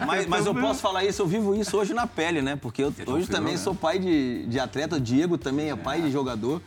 Mas, 0.05 0.27
mas 0.27 0.45
eu 0.45 0.53
posso 0.53 0.81
falar 0.81 1.05
isso, 1.05 1.21
eu 1.21 1.27
vivo 1.27 1.55
isso 1.55 1.77
hoje 1.77 1.93
na 1.93 2.05
pele, 2.05 2.41
né? 2.41 2.57
Porque 2.57 2.83
eu 2.83 2.93
hoje 3.07 3.27
também 3.27 3.55
sou 3.55 3.73
pai 3.73 3.99
de, 3.99 4.45
de 4.47 4.59
atleta, 4.59 4.97
o 4.97 4.99
Diego 4.99 5.37
também 5.37 5.71
é 5.71 5.75
pai 5.77 6.01
de 6.01 6.11
jogador. 6.11 6.61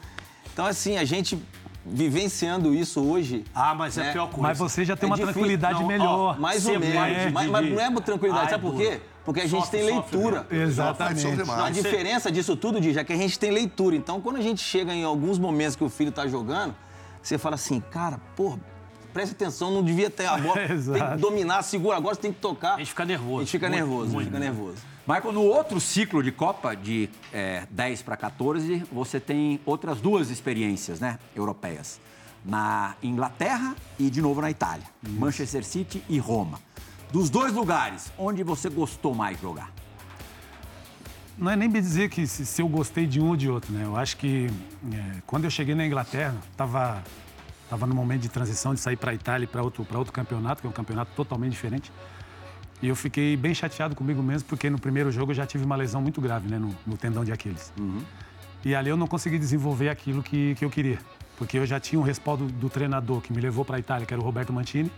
Então, 0.51 0.65
assim, 0.65 0.97
a 0.97 1.05
gente 1.05 1.39
vivenciando 1.85 2.75
isso 2.75 3.03
hoje. 3.03 3.45
Ah, 3.55 3.75
mas 3.75 3.99
é 3.99 4.01
a 4.01 4.05
né? 4.05 4.13
pior 4.13 4.27
coisa. 4.29 4.43
Mas 4.43 4.59
você 4.59 4.87
já 4.87 4.97
tem 4.97 5.07
É 5.07 5.11
uma 5.11 5.17
difícil. 5.17 5.35
tranquilidade 5.35 5.79
Não, 5.79 5.85
ó, 5.85 5.89
melhor. 5.89 6.41
Mais 6.41 6.63
Ser 6.63 6.73
ou 6.73 6.81
menos. 6.81 7.33
mas, 7.35 7.51
mas 7.51 7.71
não 7.71 7.79
é 7.79 8.01
tranquilidade, 8.01 8.45
Ah, 8.47 8.49
é 8.49 8.51
sabe 8.53 8.63
por 8.63 8.75
quê? 8.75 9.01
Porque 9.23 9.41
a 9.43 9.47
gente 9.47 9.65
Sofre, 9.65 9.81
tem 9.81 9.95
sofre, 9.95 10.17
leitura. 10.17 10.47
Exatamente. 10.51 11.21
Sofre 11.21 11.43
a 11.43 11.45
mais. 11.45 11.75
diferença 11.75 12.33
disso 12.33 12.57
tudo, 12.57 12.81
Di, 12.81 12.99
é 12.99 13.05
que 13.05 13.13
a 13.13 13.17
gente 13.17 13.39
tem 13.39 13.51
leitura. 13.51 13.95
Então, 13.95 14.19
quando 14.19 14.37
a 14.37 14.41
gente 14.41 14.63
chega 14.63 14.95
em 14.95 15.05
alguns 15.05 15.39
momentos 15.39 15.77
que 15.77 15.85
o 15.85 15.91
filho 15.91 16.11
tá 16.11 16.27
jogando, 16.27 16.75
você 17.23 17.39
fala 17.39 17.55
assim, 17.55 17.81
cara, 17.81 18.21
pô, 18.37 18.59
presta 19.13 19.35
atenção, 19.35 19.71
não 19.71 19.83
devia 19.83 20.11
ter 20.11 20.27
a 20.27 20.37
bola. 20.37 20.55
tem 20.67 20.79
que 20.79 21.17
dominar, 21.19 21.63
segura, 21.63 21.97
agora 21.97 22.15
você 22.15 22.21
tem 22.21 22.33
que 22.33 22.41
tocar. 22.41 22.75
A 22.75 22.79
gente 22.79 22.89
fica 22.91 23.05
nervoso. 23.05 23.37
A 23.37 23.41
gente 23.41 23.51
fica 23.51 23.69
Muito, 23.69 23.79
nervoso, 23.79 24.03
a 24.03 24.05
gente 24.07 24.15
muito. 24.15 24.27
fica 24.27 24.39
nervoso. 24.39 24.77
Michael, 25.07 25.33
no 25.33 25.43
outro 25.43 25.81
ciclo 25.81 26.23
de 26.23 26.31
Copa, 26.31 26.75
de 26.75 27.11
é, 27.33 27.67
10 27.71 28.03
para 28.03 28.17
14, 28.17 28.85
você 28.93 29.19
tem 29.19 29.61
outras 29.67 30.01
duas 30.01 30.31
experiências 30.31 31.01
né, 31.01 31.19
europeias. 31.35 32.01
Na 32.45 32.95
Inglaterra 33.03 33.75
e, 33.99 34.09
de 34.09 34.23
novo, 34.23 34.41
na 34.41 34.51
Itália. 34.51 34.87
Manchester 35.03 35.65
City 35.65 36.03
e 36.09 36.19
Roma. 36.19 36.61
Dos 37.13 37.29
dois 37.29 37.53
lugares, 37.53 38.13
onde 38.17 38.43
você 38.45 38.71
gostou 38.71 39.15
mais 39.15 39.37
de 39.37 39.43
jogar? 39.43 39.73
Não 41.41 41.51
é 41.51 41.57
nem 41.57 41.71
dizer 41.71 42.11
que 42.11 42.27
se, 42.27 42.45
se 42.45 42.61
eu 42.61 42.69
gostei 42.69 43.07
de 43.07 43.19
um 43.19 43.29
ou 43.29 43.37
de 43.37 43.49
outro, 43.49 43.73
né? 43.73 43.85
Eu 43.85 43.97
acho 43.97 44.15
que 44.19 44.49
é, 44.93 45.23
quando 45.27 45.45
eu 45.45 45.51
cheguei 45.51 45.75
na 45.75 45.87
Inglaterra, 45.87 46.37
estava 46.51 47.03
tava 47.71 47.87
no 47.87 47.95
momento 47.95 48.21
de 48.21 48.29
transição 48.29 48.75
de 48.75 48.81
sair 48.81 48.97
para 48.97 49.13
a 49.13 49.15
Itália 49.15 49.45
e 49.45 49.47
para 49.47 49.63
outro, 49.63 49.83
pra 49.85 49.97
outro 49.97 50.13
campeonato, 50.13 50.61
que 50.61 50.67
é 50.67 50.71
um 50.71 50.73
campeonato 50.73 51.13
totalmente 51.17 51.53
diferente. 51.53 51.91
E 52.83 52.89
eu 52.89 52.97
fiquei 52.97 53.39
bem 53.39 53.55
chateado 53.55 53.95
comigo 53.95 54.23
mesmo, 54.23 54.49
porque 54.49 54.69
no 54.69 54.79
primeiro 54.79 55.11
jogo 55.11 55.31
eu 55.31 55.35
já 55.37 55.47
tive 55.47 55.65
uma 55.65 55.77
lesão 55.77 56.03
muito 56.03 56.21
grave, 56.21 56.47
né? 56.47 56.59
No, 56.59 56.77
no 56.87 56.99
tendão 56.99 57.25
de 57.25 57.33
Aquiles. 57.33 57.73
E 58.63 58.75
ali 58.75 58.91
eu 58.91 58.97
não 58.97 59.07
consegui 59.07 59.39
desenvolver 59.39 59.89
aquilo 59.89 60.23
que, 60.23 60.55
que 60.57 60.65
eu 60.65 60.69
queria. 60.69 60.99
Porque 61.39 61.57
eu 61.57 61.65
já 61.65 61.81
tinha 61.81 61.99
um 61.99 62.05
respaldo 62.05 62.45
do 62.49 62.69
treinador 62.69 63.23
que 63.23 63.33
me 63.33 63.41
levou 63.41 63.65
para 63.65 63.77
a 63.77 63.79
Itália, 63.79 64.05
que 64.05 64.13
era 64.13 64.21
o 64.21 64.25
Roberto 64.25 64.53
Mantini. 64.53 64.93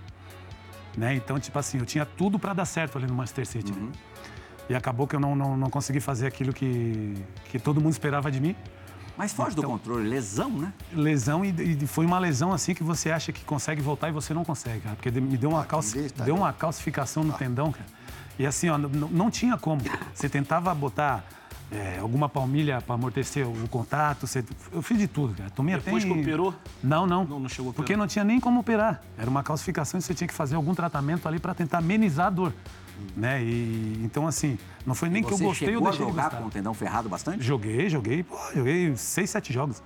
Né? 0.97 1.15
Então, 1.15 1.39
tipo 1.39 1.57
assim, 1.57 1.79
eu 1.79 1.87
tinha 1.87 2.05
tudo 2.05 2.37
para 2.37 2.53
dar 2.53 2.65
certo 2.65 2.99
ali 2.99 3.07
no 3.07 3.15
Manchester 3.15 3.47
City. 3.47 3.71
né? 3.71 3.93
E 4.73 4.75
acabou 4.75 5.07
que 5.07 5.15
eu 5.15 5.21
não, 5.21 5.37
não, 5.37 5.55
não 5.55 5.69
consegui 5.69 6.01
fazer 6.01 6.27
aquilo 6.27 6.51
que, 6.51 7.15
que 7.51 7.59
todo 7.59 7.79
mundo 7.79 7.93
esperava 7.93 8.31
de 8.33 8.41
mim. 8.41 8.57
Mas 9.19 9.31
foge 9.35 9.55
do 9.55 9.63
controle, 9.63 10.09
lesão, 10.09 10.49
né? 10.49 10.73
Lesão, 10.95 11.45
e, 11.45 11.51
e 11.83 11.87
foi 11.87 12.07
uma 12.07 12.19
lesão 12.19 12.55
assim 12.55 12.73
que 12.73 12.83
você 12.83 13.11
acha 13.11 13.31
que 13.33 13.45
consegue 13.45 13.83
voltar 13.83 14.09
e 14.09 14.13
você 14.13 14.33
não 14.33 14.43
consegue, 14.47 14.81
cara. 14.81 14.97
Porque 14.97 15.11
me 15.21 15.37
deu 15.37 15.51
uma, 15.51 15.63
calci... 15.67 15.91
Aquiles, 15.91 16.13
tá 16.13 16.25
deu 16.25 16.35
uma 16.35 16.55
calcificação 16.55 17.23
no 17.23 17.35
tendão, 17.35 17.71
cara. 17.71 17.85
E 18.39 18.47
assim, 18.47 18.71
ó, 18.71 18.79
n- 18.79 18.87
n- 18.89 19.09
não 19.11 19.31
tinha 19.31 19.59
como. 19.59 19.83
Você 20.15 20.27
tentava 20.27 20.75
botar 20.75 21.23
é, 21.71 21.99
alguma 22.01 22.27
palmilha 22.27 22.81
para 22.81 22.95
amortecer 22.95 23.47
o 23.47 23.69
contato. 23.69 24.27
você- 24.27 24.43
Eu 24.73 24.81
fiz 24.81 24.97
de 24.99 25.07
tudo, 25.07 25.35
cara. 25.35 25.51
Tomei 25.51 25.75
Depois 25.77 26.03
até... 26.03 26.15
que 26.15 26.21
operou? 26.21 26.55
Não, 26.83 27.07
não. 27.07 27.27
Não, 27.27 27.41
não 27.41 27.49
chegou 27.51 27.73
a 27.73 27.75
Porque 27.75 27.95
não 27.95 28.07
tinha 28.07 28.25
nem 28.25 28.41
como 28.41 28.61
operar. 28.61 29.03
Era 29.19 29.29
uma 29.29 29.43
calcificação 29.43 29.99
e 29.99 30.03
você 30.03 30.15
tinha 30.15 30.27
que 30.27 30.33
fazer 30.35 30.57
algum 30.57 30.75
tratamento 30.75 31.29
ali 31.29 31.39
para 31.39 31.53
tentar 31.53 31.79
amenizar 31.79 32.29
a 32.29 32.31
dor. 32.31 32.55
Né? 33.17 33.43
E, 33.43 34.01
então, 34.03 34.27
assim, 34.27 34.59
não 34.87 34.95
foi 34.95 35.09
nem 35.09 35.23
que 35.23 35.33
eu 35.33 35.39
gostei 35.39 35.77
ou 35.77 35.83
deixei 35.83 36.05
de 36.05 36.11
jogar 36.11 36.25
gostar. 36.25 36.39
com 36.39 36.47
o 36.47 36.51
tendão 36.51 36.75
ferrado 36.75 37.09
bastante? 37.09 37.43
Joguei, 37.43 37.89
joguei, 37.89 38.23
pô, 38.23 38.37
joguei 38.55 38.97
seis, 38.97 39.31
sete 39.31 39.53
jogos. 39.53 39.83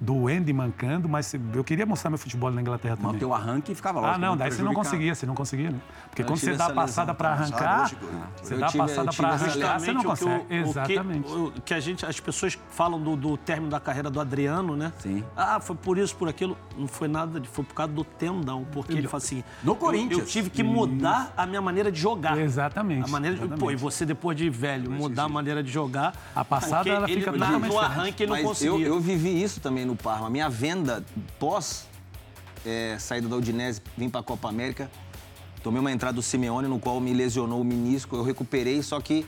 Doendo 0.00 0.50
e 0.50 0.52
mancando, 0.52 1.08
mas 1.08 1.34
eu 1.54 1.62
queria 1.64 1.86
mostrar 1.86 2.10
meu 2.10 2.18
futebol 2.18 2.50
na 2.50 2.60
Inglaterra 2.60 2.96
também. 2.96 3.12
Manter 3.12 3.24
o 3.24 3.32
arranque 3.34 3.74
ficava 3.74 4.00
lá. 4.00 4.14
Ah, 4.14 4.18
não, 4.18 4.36
daí 4.36 4.50
você 4.50 4.62
não 4.62 4.74
conseguia, 4.74 5.14
você 5.14 5.24
não 5.24 5.34
conseguia, 5.34 5.70
né? 5.70 5.78
Porque 6.10 6.22
Eu 6.22 6.26
quando 6.26 6.38
você 6.38 6.54
dá 6.54 6.66
a 6.66 6.72
passada 6.72 7.14
para 7.14 7.36
também, 7.36 7.52
arrancar, 7.52 7.80
lógico. 7.80 8.06
você 8.42 8.54
Eu 8.54 8.58
dá 8.58 8.66
a 8.66 8.68
eu 8.70 8.78
passada 8.78 9.12
para 9.12 9.28
arrancar, 9.28 9.80
você 9.80 9.92
não 9.92 10.00
o 10.00 10.02
que, 10.02 10.08
consegue. 10.08 10.30
o- 10.34 10.36
o 10.42 10.46
que- 10.46 10.54
Exatamente. 10.54 11.32
o 11.32 11.52
que 11.64 11.74
a 11.74 11.80
gente, 11.80 12.04
as 12.06 12.20
pessoas 12.20 12.58
falam 12.70 13.00
do, 13.00 13.16
do 13.16 13.36
término 13.36 13.70
da 13.70 13.80
carreira 13.80 14.10
do 14.10 14.20
Adriano, 14.20 14.76
né? 14.76 14.92
Sim. 14.98 15.24
Ah, 15.36 15.58
foi 15.60 15.76
por 15.76 15.96
isso, 15.96 16.14
por 16.16 16.28
aquilo. 16.28 16.56
Não 16.76 16.86
foi 16.88 17.08
nada, 17.08 17.38
de- 17.40 17.48
foi 17.48 17.64
por 17.64 17.74
causa 17.74 17.92
do 17.92 18.04
tendão. 18.04 18.64
Porque 18.72 18.92
ele 18.92 19.08
fala 19.08 19.22
assim. 19.22 19.42
No 19.62 19.72
eu- 19.72 19.76
Corinthians. 19.76 20.20
Eu, 20.20 20.26
tive 20.26 20.50
que 20.50 20.62
mudar 20.62 21.32
a 21.36 21.46
minha 21.46 21.62
maneira 21.62 21.90
de 21.90 22.00
jogar. 22.00 22.36
Exatamente, 22.38 23.04
A 23.08 23.08
maneira 23.12 23.36
de, 23.36 23.40
pô, 23.42 23.46
exatamente. 23.46 23.72
e 23.72 23.76
você, 23.76 24.04
depois 24.06 24.36
de 24.36 24.50
velho, 24.50 24.90
mudar 24.90 25.24
a 25.24 25.28
maneira 25.28 25.62
de 25.62 25.70
jogar. 25.70 26.14
A 26.34 26.44
passada, 26.44 26.88
ela 26.90 27.08
ele, 27.10 27.20
fica 27.20 27.32
na- 27.32 27.46
totalmente 27.46 27.72
No 27.72 27.78
arranque 27.78 28.22
ele 28.22 28.32
não 28.32 28.42
conseguia. 28.42 28.86
eu, 28.86 28.94
eu 28.94 29.00
vivi 29.00 29.42
isso 29.42 29.60
também 29.60 29.83
no 29.84 29.96
Parma. 29.96 30.28
Minha 30.30 30.48
venda 30.48 31.04
pós 31.38 31.86
é, 32.64 32.96
saída 32.98 33.28
da 33.28 33.36
Udinese, 33.36 33.80
vim 33.96 34.08
para 34.08 34.20
a 34.20 34.24
Copa 34.24 34.48
América, 34.48 34.90
tomei 35.62 35.80
uma 35.80 35.92
entrada 35.92 36.14
do 36.14 36.22
Simeone, 36.22 36.68
no 36.68 36.78
qual 36.78 37.00
me 37.00 37.12
lesionou 37.12 37.60
o 37.60 37.64
menisco. 37.64 38.16
Eu 38.16 38.22
recuperei, 38.22 38.82
só 38.82 39.00
que 39.00 39.26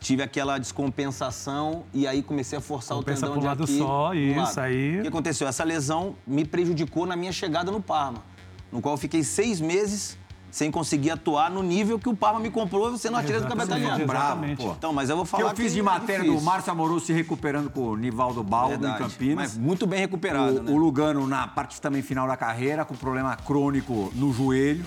tive 0.00 0.22
aquela 0.22 0.58
descompensação 0.58 1.84
e 1.94 2.06
aí 2.06 2.22
comecei 2.22 2.58
a 2.58 2.60
forçar 2.60 2.96
Compensa 2.98 3.26
o 3.26 3.28
tendão 3.28 3.32
pro 3.32 3.40
de 3.40 3.46
lado 3.46 3.62
Aquiles 3.64 3.82
só, 3.82 4.08
pro 4.08 4.18
isso 4.18 4.38
lado. 4.38 4.60
aí. 4.60 4.98
O 4.98 5.02
que 5.02 5.08
aconteceu? 5.08 5.48
Essa 5.48 5.64
lesão 5.64 6.14
me 6.26 6.44
prejudicou 6.44 7.06
na 7.06 7.16
minha 7.16 7.32
chegada 7.32 7.72
no 7.72 7.80
Parma, 7.80 8.22
no 8.70 8.82
qual 8.82 8.94
eu 8.94 8.98
fiquei 8.98 9.24
seis 9.24 9.60
meses 9.60 10.18
sem 10.54 10.70
conseguir 10.70 11.10
atuar 11.10 11.50
no 11.50 11.64
nível 11.64 11.98
que 11.98 12.08
o 12.08 12.14
Parma 12.14 12.38
me 12.38 12.48
comprou 12.48 12.96
sendo 12.96 13.16
artilheiro 13.16 13.44
do 13.44 13.48
campeonato 13.48 13.76
Exatamente, 13.76 14.02
italiano. 14.04 14.24
exatamente. 14.28 14.62
pô. 14.64 14.70
Então, 14.78 14.92
mas 14.92 15.10
eu 15.10 15.16
vou 15.16 15.24
Que 15.24 15.30
falar 15.32 15.50
eu 15.50 15.56
fiz 15.56 15.66
que 15.66 15.72
de 15.72 15.80
é 15.80 15.82
matéria 15.82 16.20
do 16.20 16.26
difícil. 16.30 16.44
Márcio 16.46 16.70
Amoroso 16.70 17.06
se 17.06 17.12
recuperando 17.12 17.68
com 17.70 17.80
o 17.88 17.96
Nivaldo 17.96 18.40
Baldo 18.44 18.78
Verdade. 18.78 18.94
em 19.02 19.08
Campinas. 19.08 19.34
Mas 19.34 19.56
muito 19.58 19.84
bem 19.84 19.98
recuperado, 19.98 20.60
o, 20.60 20.62
né? 20.62 20.70
o 20.70 20.76
Lugano 20.76 21.26
na 21.26 21.48
parte 21.48 21.80
também 21.80 22.02
final 22.02 22.28
da 22.28 22.36
carreira, 22.36 22.84
com 22.84 22.94
problema 22.94 23.34
crônico 23.34 24.12
no 24.14 24.32
joelho, 24.32 24.84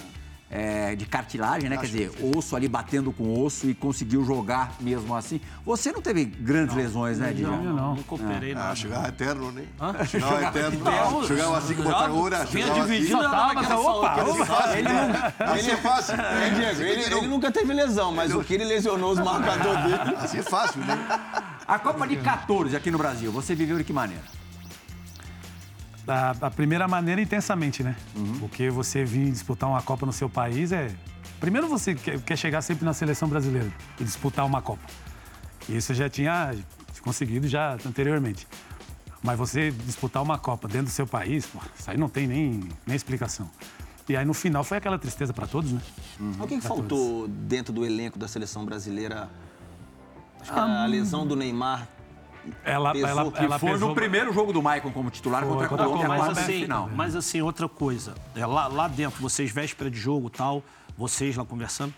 é, 0.49 0.95
de 0.95 1.05
cartilagem, 1.05 1.69
né? 1.69 1.77
Quer 1.77 1.85
dizer, 1.87 2.11
osso 2.35 2.55
ali 2.55 2.67
batendo 2.67 3.11
com 3.11 3.43
osso 3.43 3.69
e 3.69 3.73
conseguiu 3.73 4.23
jogar 4.23 4.73
mesmo 4.79 5.13
assim. 5.15 5.41
Você 5.65 5.91
não 5.91 6.01
teve 6.01 6.23
grandes 6.25 6.75
lesões, 6.75 7.17
né, 7.19 7.33
Djalma? 7.33 7.63
Eu 7.63 7.73
não. 7.73 7.95
Nunca 7.95 8.15
operei 8.15 8.51
Ah, 8.53 8.55
nada. 8.55 8.75
jogava 8.75 9.07
eterno, 9.09 9.51
né? 9.51 9.63
Jogava 10.09 10.43
eterno. 10.59 10.79
Jogava 11.27 11.57
assim 11.57 11.75
Já 11.75 11.83
tá 11.83 12.05
agora. 12.05 12.45
vinha 12.45 12.65
assim. 12.71 12.81
dividindo 12.81 13.21
na 13.23 13.29
tava, 13.29 13.53
mas 13.55 13.71
opa, 13.71 14.23
opa. 14.23 14.77
Ele 14.77 14.89
não, 14.89 15.53
Assim 15.53 15.71
é 15.71 15.77
fácil. 15.77 16.15
É, 16.15 16.49
Diego, 16.49 16.81
ele, 16.81 17.03
ele 17.15 17.27
nunca 17.27 17.51
teve 17.51 17.73
lesão, 17.73 18.13
mas 18.13 18.33
o 18.33 18.43
que 18.43 18.53
ele 18.53 18.63
lesionou 18.65 19.11
os 19.11 19.19
marcadores 19.19 19.83
dele. 19.83 20.15
Assim 20.17 20.39
é 20.39 20.43
fácil, 20.43 20.79
né? 20.81 20.97
A 21.67 21.77
Copa 21.77 22.07
de 22.07 22.15
14 22.17 22.75
aqui 22.75 22.89
no 22.89 22.97
Brasil, 22.97 23.31
você 23.31 23.53
viveu 23.53 23.77
de 23.77 23.83
que 23.83 23.91
maneira? 23.91 24.23
Da, 26.07 26.31
da 26.31 26.49
primeira 26.49 26.87
maneira, 26.87 27.21
intensamente, 27.21 27.83
né? 27.83 27.93
Uhum. 28.15 28.39
Porque 28.39 28.69
você 28.69 29.03
vir 29.03 29.29
disputar 29.29 29.69
uma 29.69 29.81
Copa 29.81 30.05
no 30.05 30.13
seu 30.13 30.29
país 30.29 30.71
é. 30.71 30.89
Primeiro 31.37 31.67
você 31.67 31.95
quer, 31.95 32.21
quer 32.21 32.37
chegar 32.37 32.61
sempre 32.61 32.85
na 32.85 32.93
seleção 32.93 33.27
brasileira 33.27 33.69
e 33.99 34.05
disputar 34.05 34.45
uma 34.45 34.61
Copa. 34.61 34.85
E 35.67 35.75
isso 35.75 35.91
eu 35.91 35.97
já 35.97 36.09
tinha 36.09 36.55
conseguido 37.01 37.45
já 37.45 37.73
anteriormente. 37.85 38.47
Mas 39.21 39.37
você 39.37 39.69
disputar 39.69 40.23
uma 40.23 40.37
Copa 40.37 40.69
dentro 40.69 40.85
do 40.85 40.91
seu 40.91 41.05
país, 41.05 41.45
pô, 41.45 41.59
isso 41.77 41.91
aí 41.91 41.97
não 41.97 42.07
tem 42.07 42.25
nem, 42.25 42.69
nem 42.85 42.95
explicação. 42.95 43.49
E 44.07 44.15
aí 44.15 44.23
no 44.23 44.33
final 44.33 44.63
foi 44.63 44.77
aquela 44.77 44.97
tristeza 44.97 45.33
para 45.33 45.45
todos, 45.45 45.73
né? 45.73 45.81
O 46.39 46.47
que, 46.47 46.55
que 46.55 46.61
faltou 46.61 47.27
dentro 47.27 47.73
do 47.73 47.85
elenco 47.85 48.17
da 48.17 48.29
seleção 48.29 48.63
brasileira? 48.63 49.29
Acho 50.39 50.53
que 50.53 50.57
a 50.57 50.85
lesão 50.85 51.27
do 51.27 51.35
Neymar. 51.35 51.89
Ela, 52.63 52.93
Pesou 52.93 53.09
ela, 53.09 53.33
ela 53.37 53.59
Foi 53.59 53.71
pesou- 53.71 53.89
no 53.89 53.95
primeiro 53.95 54.33
jogo 54.33 54.51
do 54.53 54.61
Maicon 54.61 54.91
como 54.91 55.09
titular 55.09 55.41
Foi, 55.43 55.49
contra 55.51 55.65
a 55.65 55.69
Colômbia, 55.69 56.07
Mas 56.07 56.33
de 56.33 56.39
assim, 56.39 56.61
final. 56.61 56.89
mas 56.95 57.15
assim, 57.15 57.41
outra 57.41 57.67
coisa. 57.69 58.13
É, 58.35 58.45
lá, 58.45 58.67
lá 58.67 58.87
dentro, 58.87 59.21
vocês 59.21 59.51
véspera 59.51 59.89
de 59.89 59.97
jogo 59.99 60.29
tal, 60.29 60.63
vocês 60.97 61.35
lá 61.35 61.45
conversando, 61.45 61.93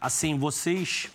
assim, 0.00 0.38
vocês 0.38 1.10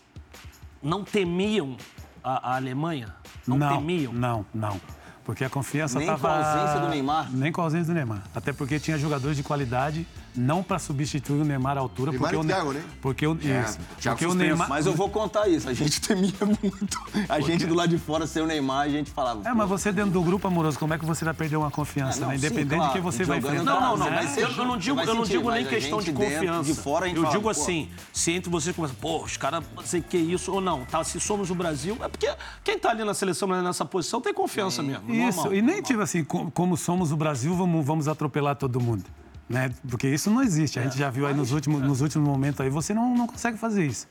não 0.81 1.03
temiam 1.03 1.77
a, 2.23 2.51
a 2.51 2.55
Alemanha? 2.55 3.15
Não, 3.47 3.57
não, 3.57 3.77
temiam? 3.77 4.13
Não, 4.13 4.45
não. 4.53 4.79
Porque 5.23 5.43
a 5.45 5.49
confiança 5.49 5.97
Nem 5.99 6.07
com 6.07 6.15
estava... 6.15 6.33
a 6.35 6.61
ausência 6.61 6.79
do 6.81 6.89
Neymar? 6.89 7.31
Nem 7.31 7.51
com 7.51 7.61
a 7.61 7.63
ausência 7.63 7.93
do 7.93 7.95
Neymar. 7.95 8.23
Até 8.35 8.51
porque 8.51 8.79
tinha 8.79 8.97
jogadores 8.97 9.37
de 9.37 9.43
qualidade, 9.43 10.05
não 10.35 10.63
para 10.63 10.79
substituir 10.79 11.41
o 11.41 11.45
Neymar 11.45 11.77
à 11.77 11.81
altura. 11.81 12.11
Neymar 12.11 12.31
porque 12.31 12.35
e 12.35 12.39
o 12.39 12.43
Ne- 12.43 12.53
Thiago, 12.53 12.73
né? 12.73 12.83
Porque 13.01 13.27
o, 13.27 13.33
isso, 13.35 13.77
Thiago 13.99 14.17
porque 14.19 14.25
o. 14.25 14.33
Neymar... 14.33 14.69
Mas 14.69 14.85
eu 14.85 14.93
vou 14.93 15.09
contar 15.09 15.47
isso. 15.47 15.69
A 15.69 15.73
gente 15.73 15.99
temia 16.01 16.33
muito. 16.61 16.99
A 17.29 17.39
gente 17.39 17.65
do 17.65 17.73
lado 17.73 17.89
de 17.89 17.97
fora 17.97 18.25
ser 18.27 18.41
o 18.41 18.45
Neymar, 18.47 18.81
a 18.81 18.89
gente 18.89 19.11
falava. 19.11 19.47
É, 19.47 19.53
mas 19.53 19.67
você 19.69 19.91
dentro 19.91 20.11
do 20.11 20.21
grupo 20.21 20.47
amoroso, 20.47 20.77
como 20.79 20.93
é 20.93 20.97
que 20.97 21.05
você 21.05 21.23
vai 21.25 21.33
perder 21.33 21.57
uma 21.57 21.71
confiança, 21.71 22.17
É, 22.17 22.21
não, 22.21 22.27
né? 22.29 22.37
sim, 22.37 22.45
Independente 22.45 22.75
claro. 22.77 22.87
de 22.87 22.93
quem 22.93 23.01
você 23.01 23.23
vai 23.23 23.37
enfrentar. 23.37 23.63
Não, 23.63 23.81
não, 23.81 23.97
não. 23.97 24.05
né? 24.09 24.21
Mas 24.23 24.37
eu, 24.37 24.49
eu 24.49 24.65
não 24.65 24.77
digo, 24.77 24.99
eu 24.99 25.15
não 25.15 25.23
digo 25.23 25.51
nem 25.51 25.65
questão 25.65 25.99
de 26.01 26.11
confiança. 26.11 26.63
de 26.63 26.73
fora, 26.73 27.05
a 27.05 27.07
gente 27.07 27.17
eu 27.17 27.23
fala, 27.23 27.33
digo 27.35 27.43
pô. 27.43 27.49
assim, 27.49 27.89
se 28.11 28.31
entre 28.31 28.49
vocês 28.49 28.75
começam, 28.75 28.95
pô, 28.99 29.23
os 29.23 29.37
caras, 29.37 29.63
não 29.75 29.83
sei 29.83 29.99
o 29.99 30.03
que 30.03 30.17
é 30.17 30.19
isso, 30.19 30.51
ou 30.51 30.59
não, 30.61 30.85
tá? 30.85 31.03
Se 31.03 31.19
somos 31.19 31.49
o 31.51 31.55
Brasil, 31.55 31.97
é 32.01 32.07
porque 32.07 32.29
quem 32.63 32.77
tá 32.79 32.89
ali 32.89 33.03
na 33.03 33.13
seleção, 33.13 33.47
nessa 33.47 33.85
posição, 33.85 34.19
tem 34.21 34.33
confiança 34.33 34.81
mesmo. 34.81 35.13
Isso, 35.13 35.37
normal. 35.37 35.53
e 35.55 35.61
nem 35.61 35.81
tipo 35.81 36.01
assim, 36.01 36.23
co- 36.23 36.49
como 36.51 36.75
somos 36.77 37.11
o 37.11 37.17
Brasil, 37.17 37.53
vamos, 37.55 37.85
vamos 37.85 38.07
atropelar 38.07 38.55
todo 38.55 38.79
mundo. 38.79 39.03
Né? 39.49 39.71
Porque 39.89 40.07
isso 40.07 40.29
não 40.31 40.41
existe. 40.41 40.79
A 40.79 40.83
gente 40.83 40.97
já 40.97 41.09
viu 41.09 41.27
aí 41.27 41.33
nos 41.33 41.51
últimos, 41.51 41.81
nos 41.81 42.01
últimos 42.01 42.27
momentos 42.27 42.61
aí, 42.61 42.69
você 42.69 42.93
não, 42.93 43.13
não 43.15 43.27
consegue 43.27 43.57
fazer 43.57 43.85
isso. 43.85 44.07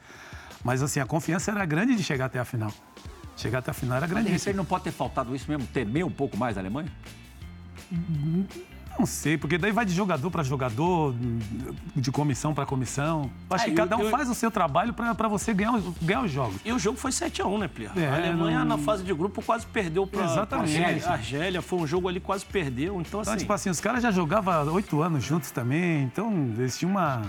Mas 0.62 0.82
assim, 0.82 1.00
a 1.00 1.06
confiança 1.06 1.50
era 1.50 1.64
grande 1.64 1.94
de 1.96 2.02
chegar 2.02 2.26
até 2.26 2.38
a 2.38 2.44
final. 2.44 2.72
Chegar 3.36 3.58
até 3.60 3.70
a 3.70 3.74
final 3.74 3.96
era 3.96 4.06
Mas 4.06 4.10
de 4.10 4.14
grande. 4.14 4.38
repente 4.38 4.56
não 4.56 4.64
pode 4.64 4.84
ter 4.84 4.92
faltado 4.92 5.34
isso 5.34 5.50
mesmo, 5.50 5.66
temer 5.66 6.04
um 6.04 6.10
pouco 6.10 6.36
mais 6.36 6.56
a 6.56 6.60
Alemanha? 6.60 6.90
Não 8.98 9.06
sei, 9.06 9.36
porque 9.38 9.56
daí 9.58 9.72
vai 9.72 9.84
de 9.84 9.92
jogador 9.94 10.30
para 10.30 10.42
jogador, 10.42 11.14
de 11.96 12.10
comissão 12.12 12.54
para 12.54 12.64
comissão. 12.66 13.30
Acho 13.50 13.64
É, 13.64 13.68
que 13.70 13.74
cada 13.74 13.96
um 13.96 14.02
e 14.02 14.06
o- 14.06 14.10
faz 14.10 14.28
o 14.28 14.34
seu 14.34 14.50
trabalho 14.50 14.92
para 14.92 15.28
você 15.28 15.52
ganhar, 15.54 15.72
os- 15.74 15.94
ganhar 16.00 16.22
os 16.22 16.30
jogos. 16.30 16.56
E 16.64 16.72
o 16.72 16.78
jogo 16.78 16.98
foi 16.98 17.10
7x1, 17.10 17.58
né, 17.58 17.68
Plea? 17.68 17.90
É, 17.96 18.06
a 18.06 18.14
Alemanha, 18.16 18.58
não- 18.64 18.76
na 18.76 18.78
fase 18.78 19.02
de 19.02 19.12
grupo, 19.14 19.42
quase 19.42 19.66
perdeu 19.66 20.06
pra, 20.06 20.24
Exatamente. 20.24 20.74
pra 20.76 20.86
Argélia. 20.86 21.08
A 21.08 21.12
Argélia. 21.12 21.62
Foi 21.62 21.78
um 21.80 21.86
jogo 21.86 22.06
ali, 22.08 22.20
quase 22.20 22.44
perdeu. 22.44 23.00
Então, 23.00 23.20
Então, 23.20 23.32
assim... 23.32 23.36
tipo 23.40 23.52
assim, 23.52 23.70
os 23.70 23.80
caras 23.80 24.02
já 24.02 24.10
jogavam 24.10 24.72
oito 24.74 25.00
anos 25.02 25.24
juntos 25.24 25.50
também, 25.50 26.02
então 26.04 26.30
eles 26.58 26.78
tinham 26.78 26.90
uma, 26.92 27.22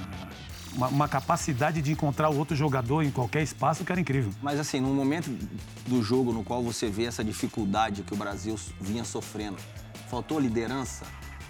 uma, 0.75 0.87
uma 0.89 1.07
capacidade 1.07 1.81
de 1.81 1.91
encontrar 1.91 2.29
o 2.29 2.37
outro 2.37 2.55
jogador 2.55 3.03
em 3.03 3.09
qualquer 3.11 3.41
espaço 3.41 3.83
que 3.83 3.91
era 3.91 3.99
incrível. 4.01 4.31
Mas 4.41 4.59
assim, 4.59 4.79
no 4.79 4.93
momento 4.93 5.29
do 5.87 6.03
jogo 6.03 6.31
no 6.33 6.43
qual 6.43 6.61
você 6.61 6.89
vê 6.89 7.05
essa 7.05 7.23
dificuldade 7.23 8.03
que 8.03 8.13
o 8.13 8.17
Brasil 8.17 8.55
vinha 8.81 9.03
sofrendo, 9.03 9.57
faltou 10.09 10.39
liderança? 10.39 11.05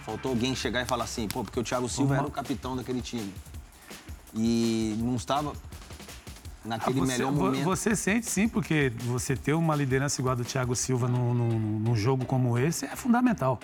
Faltou 0.05 0.31
alguém 0.31 0.53
chegar 0.55 0.81
e 0.81 0.85
falar 0.85 1.05
assim, 1.05 1.27
pô, 1.27 1.43
porque 1.43 1.59
o 1.59 1.63
Thiago 1.63 1.87
Silva 1.87 2.17
era 2.17 2.27
o 2.27 2.31
capitão 2.31 2.75
daquele 2.75 3.01
time. 3.01 3.33
E 4.35 4.95
não 4.99 5.15
estava 5.15 5.53
naquele 6.65 6.99
Ah, 6.99 7.05
você, 7.05 7.11
melhor 7.13 7.31
momento. 7.31 7.63
você 7.63 7.95
sente 7.95 8.25
sim, 8.25 8.47
porque 8.47 8.91
você 9.05 9.35
ter 9.35 9.53
uma 9.53 9.75
liderança 9.75 10.19
igual 10.19 10.33
a 10.33 10.35
do 10.35 10.43
Thiago 10.43 10.75
Silva 10.75 11.07
num, 11.07 11.33
num- 11.33 11.79
num 11.79 11.95
jogo 11.95 12.25
como 12.25 12.57
esse 12.57 12.85
é 12.85 12.95
fundamental. 12.95 13.59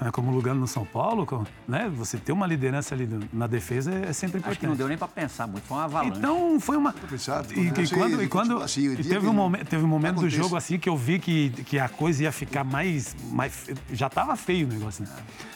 É 0.00 0.10
Como 0.10 0.30
Lugano 0.30 0.60
no 0.60 0.68
São 0.68 0.84
Paulo, 0.84 1.26
com- 1.26 1.44
né? 1.66 1.90
Você 1.96 2.16
ter 2.18 2.30
uma 2.32 2.46
liderança 2.46 2.94
ali 2.94 3.08
na 3.32 3.46
defesa 3.46 3.92
é, 3.92 4.10
é 4.10 4.12
sempre 4.12 4.38
importante. 4.38 4.50
Acho 4.52 4.60
que 4.60 4.66
não 4.66 4.76
deu 4.76 4.86
nem 4.86 4.96
pra 4.96 5.08
pensar 5.08 5.46
muito, 5.46 5.64
foi 5.64 5.76
uma 5.76 5.84
avalanche. 5.84 6.18
Então 6.18 6.60
foi 6.60 6.76
uma. 6.76 6.92
pensar, 6.92 7.44
E, 7.50 7.64
porque 7.66 7.82
e 7.82 7.88
quando, 7.90 8.22
e 8.22 8.28
quando 8.28 8.62
assim, 8.62 8.92
e 8.92 9.02
teve 9.02 9.26
um 9.26 9.32
momento, 9.32 9.66
teve 9.66 9.82
um 9.84 9.88
momento 9.88 10.20
do 10.20 10.30
jogo 10.30 10.54
assim 10.56 10.78
que 10.78 10.88
eu 10.88 10.96
vi 10.96 11.18
que, 11.18 11.50
que 11.64 11.78
a 11.78 11.88
coisa 11.88 12.22
ia 12.24 12.32
ficar 12.32 12.62
mais, 12.64 13.16
mais. 13.30 13.68
Já 13.92 14.08
tava 14.08 14.36
feio 14.36 14.66
o 14.68 14.70
negócio, 14.70 15.04
né? 15.04 15.10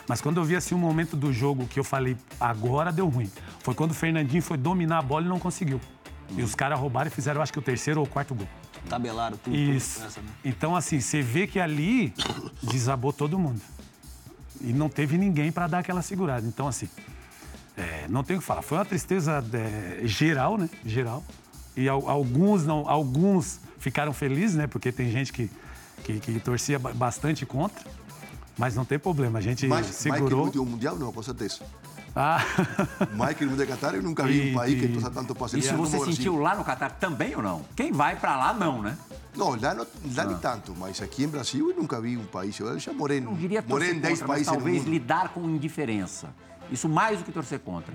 Mas 0.09 0.20
quando 0.20 0.39
eu 0.39 0.45
vi 0.45 0.57
assim 0.57 0.74
um 0.74 0.78
momento 0.78 1.16
do 1.16 1.33
jogo 1.33 1.66
que 1.68 1.78
eu 1.78 1.85
falei, 1.85 2.16
agora 2.41 2.91
deu 2.91 3.09
ruim. 3.09 3.30
Foi 3.61 3.74
quando 3.74 3.93
o 3.93 3.95
Fernandinho 3.95 4.43
foi 4.43 4.57
dominar 4.57 4.99
a 4.99 5.03
bola 5.03 5.24
e 5.24 5.28
não 5.28 5.39
conseguiu. 5.39 5.80
E 6.37 6.43
os 6.43 6.55
caras 6.55 6.78
roubaram 6.80 7.09
e 7.09 7.11
fizeram, 7.11 7.41
acho 7.43 7.53
que 7.53 7.59
o 7.59 7.62
terceiro 7.62 8.01
ou 8.01 8.07
o 8.07 8.09
quarto 8.09 8.35
gol. 8.35 8.49
Tabelaram 8.89 9.37
tudo. 9.37 9.55
Isso. 9.55 9.97
tudo 10.01 10.07
essa, 10.09 10.20
né? 10.20 10.26
Então, 10.45 10.74
assim, 10.74 10.99
você 10.99 11.22
vê 11.22 11.47
que 11.47 11.61
ali 11.61 12.12
desabou 12.62 13.12
todo 13.12 13.39
mundo. 13.39 13.61
E 14.61 14.72
não 14.72 14.88
teve 14.88 15.16
ninguém 15.18 15.50
para 15.50 15.66
dar 15.66 15.78
aquela 15.80 16.03
segurada. 16.03 16.46
Então, 16.46 16.68
assim, 16.68 16.88
é, 17.76 18.07
não 18.09 18.22
tenho 18.22 18.38
o 18.38 18.42
que 18.42 18.46
falar. 18.46 18.62
Foi 18.62 18.78
uma 18.78 18.84
tristeza 18.84 19.44
é, 19.53 20.00
geral, 20.07 20.57
né? 20.59 20.68
Geral. 20.84 21.24
E 21.76 21.88
al- 21.88 22.09
alguns 22.09 22.64
não, 22.66 22.88
alguns 22.88 23.59
ficaram 23.78 24.12
felizes, 24.12 24.55
né? 24.57 24.66
Porque 24.66 24.92
tem 24.92 25.11
gente 25.11 25.32
que, 25.32 25.50
que, 26.05 26.20
que 26.20 26.38
torcia 26.40 26.78
ba- 26.78 26.92
bastante 26.92 27.44
contra. 27.46 27.82
Mas 28.59 28.74
não 28.76 28.84
tem 28.84 28.98
problema, 28.98 29.38
a 29.38 29.42
gente 29.42 29.66
que 29.66 29.68
no 29.68 29.82
segurou. 29.84 30.44
último 30.44 30.66
mundial, 30.66 30.96
não, 30.96 31.11
com 31.11 31.22
certeza. 31.22 31.61
Ah, 32.14 32.44
que 33.38 33.44
no 33.46 33.57
Qatar, 33.66 33.94
eu 33.94 34.03
nunca 34.03 34.24
vi 34.24 34.48
E- 34.48 34.50
um 34.50 34.55
país 34.55 34.78
que 34.78 34.84
e- 34.84 34.88
torça 34.92 35.11
tanto 35.11 35.34
para 35.34 35.44
a 35.44 35.46
Isso 35.46 35.53
seleção 35.68 35.76
você 35.78 35.92
como 35.92 36.03
o 36.03 36.05
Brasil. 36.05 36.14
sentiu 36.14 36.36
lá 36.36 36.55
no 36.55 36.62
Catar 36.62 36.90
também 36.90 37.34
ou 37.34 37.42
não? 37.42 37.64
Quem 37.74 37.90
vai 37.90 38.14
pra 38.16 38.36
lá, 38.36 38.53
não, 38.53 38.82
né? 38.82 38.98
Não, 39.35 39.59
lá, 39.59 39.74
não, 39.74 39.87
lá 40.14 40.24
nem 40.24 40.37
tanto, 40.39 40.74
mas 40.78 41.01
aqui 41.01 41.24
em 41.24 41.28
Brasil 41.28 41.70
eu 41.70 41.76
nunca 41.76 42.01
vi 42.01 42.16
um 42.16 42.24
país. 42.24 42.59
Eu 42.59 42.78
já 42.78 42.93
morei, 42.93 43.20
Não 43.20 43.35
diria 43.35 43.64
morei 43.66 43.93
em 43.93 43.99
10 43.99 44.20
contra, 44.20 44.26
mas 44.26 44.28
países 44.28 44.47
no 44.47 44.59
talvez 44.59 44.85
lidar 44.85 45.28
com 45.30 45.49
indiferença. 45.49 46.35
Isso 46.70 46.89
mais 46.89 47.18
do 47.18 47.24
que 47.24 47.33
torcer 47.33 47.61
contra. 47.61 47.95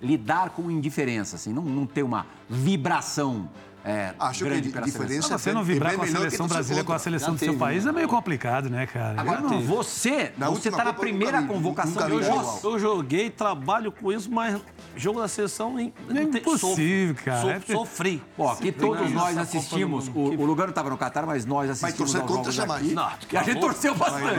Lidar 0.00 0.50
com 0.50 0.70
indiferença, 0.70 1.36
assim, 1.36 1.52
não, 1.52 1.62
não 1.62 1.86
ter 1.86 2.02
uma 2.02 2.26
vibração 2.48 3.48
é, 3.84 4.14
Acho 4.18 4.38
que 4.40 4.44
grande 4.44 4.62
di- 4.68 4.72
pela 4.72 4.84
diferença- 4.86 5.28
seleção. 5.28 5.38
você 5.38 5.52
não 5.52 5.60
é 5.60 5.64
vibrar 5.64 5.94
com 5.96 6.02
a 6.02 6.06
que 6.06 6.12
seleção 6.12 6.46
brasileira, 6.46 6.84
com 6.84 6.92
a 6.92 6.98
seleção 6.98 7.34
do 7.34 7.38
seu 7.38 7.56
país, 7.56 7.84
né? 7.84 7.90
é 7.90 7.92
meio 7.92 8.08
complicado, 8.08 8.70
né, 8.70 8.86
cara? 8.86 9.20
Agora, 9.20 9.40
Eu 9.40 9.50
não- 9.50 9.60
você, 9.62 10.32
Na 10.36 10.46
você 10.46 10.52
última 10.54 10.76
tá 10.78 10.84
na 10.84 10.90
eu 10.90 10.94
primeira 10.94 11.40
nunca 11.40 11.52
convocação 11.54 11.92
nunca 11.92 12.14
hoje. 12.14 12.28
igual. 12.28 12.60
Eu 12.62 12.78
joguei, 12.78 13.30
trabalho 13.30 13.90
com 13.92 14.12
isso, 14.12 14.30
mas 14.30 14.60
jogo 14.96 15.20
da 15.20 15.28
seleção 15.28 15.78
É 15.78 15.82
impossível, 16.22 17.16
cara. 17.24 17.52
É 17.52 17.60
sofri. 17.72 18.22
Bom, 18.36 18.48
aqui 18.48 18.70
todos 18.72 19.10
nós 19.10 19.36
assistimos. 19.38 20.08
do 20.08 20.18
O, 20.18 20.20
o 20.40 20.44
Lugano 20.44 20.70
estava 20.70 20.88
no 20.90 20.96
Catar, 20.98 21.26
mas 21.26 21.44
nós 21.44 21.70
assistimos 21.70 22.12
torcer 22.12 22.20
aos 22.20 22.30
contra 22.30 22.52
jamais. 22.52 22.92
Não, 22.92 23.08
e 23.32 23.36
a 23.36 23.42
gente 23.42 23.60
torceu 23.60 23.94
bastante. 23.94 24.36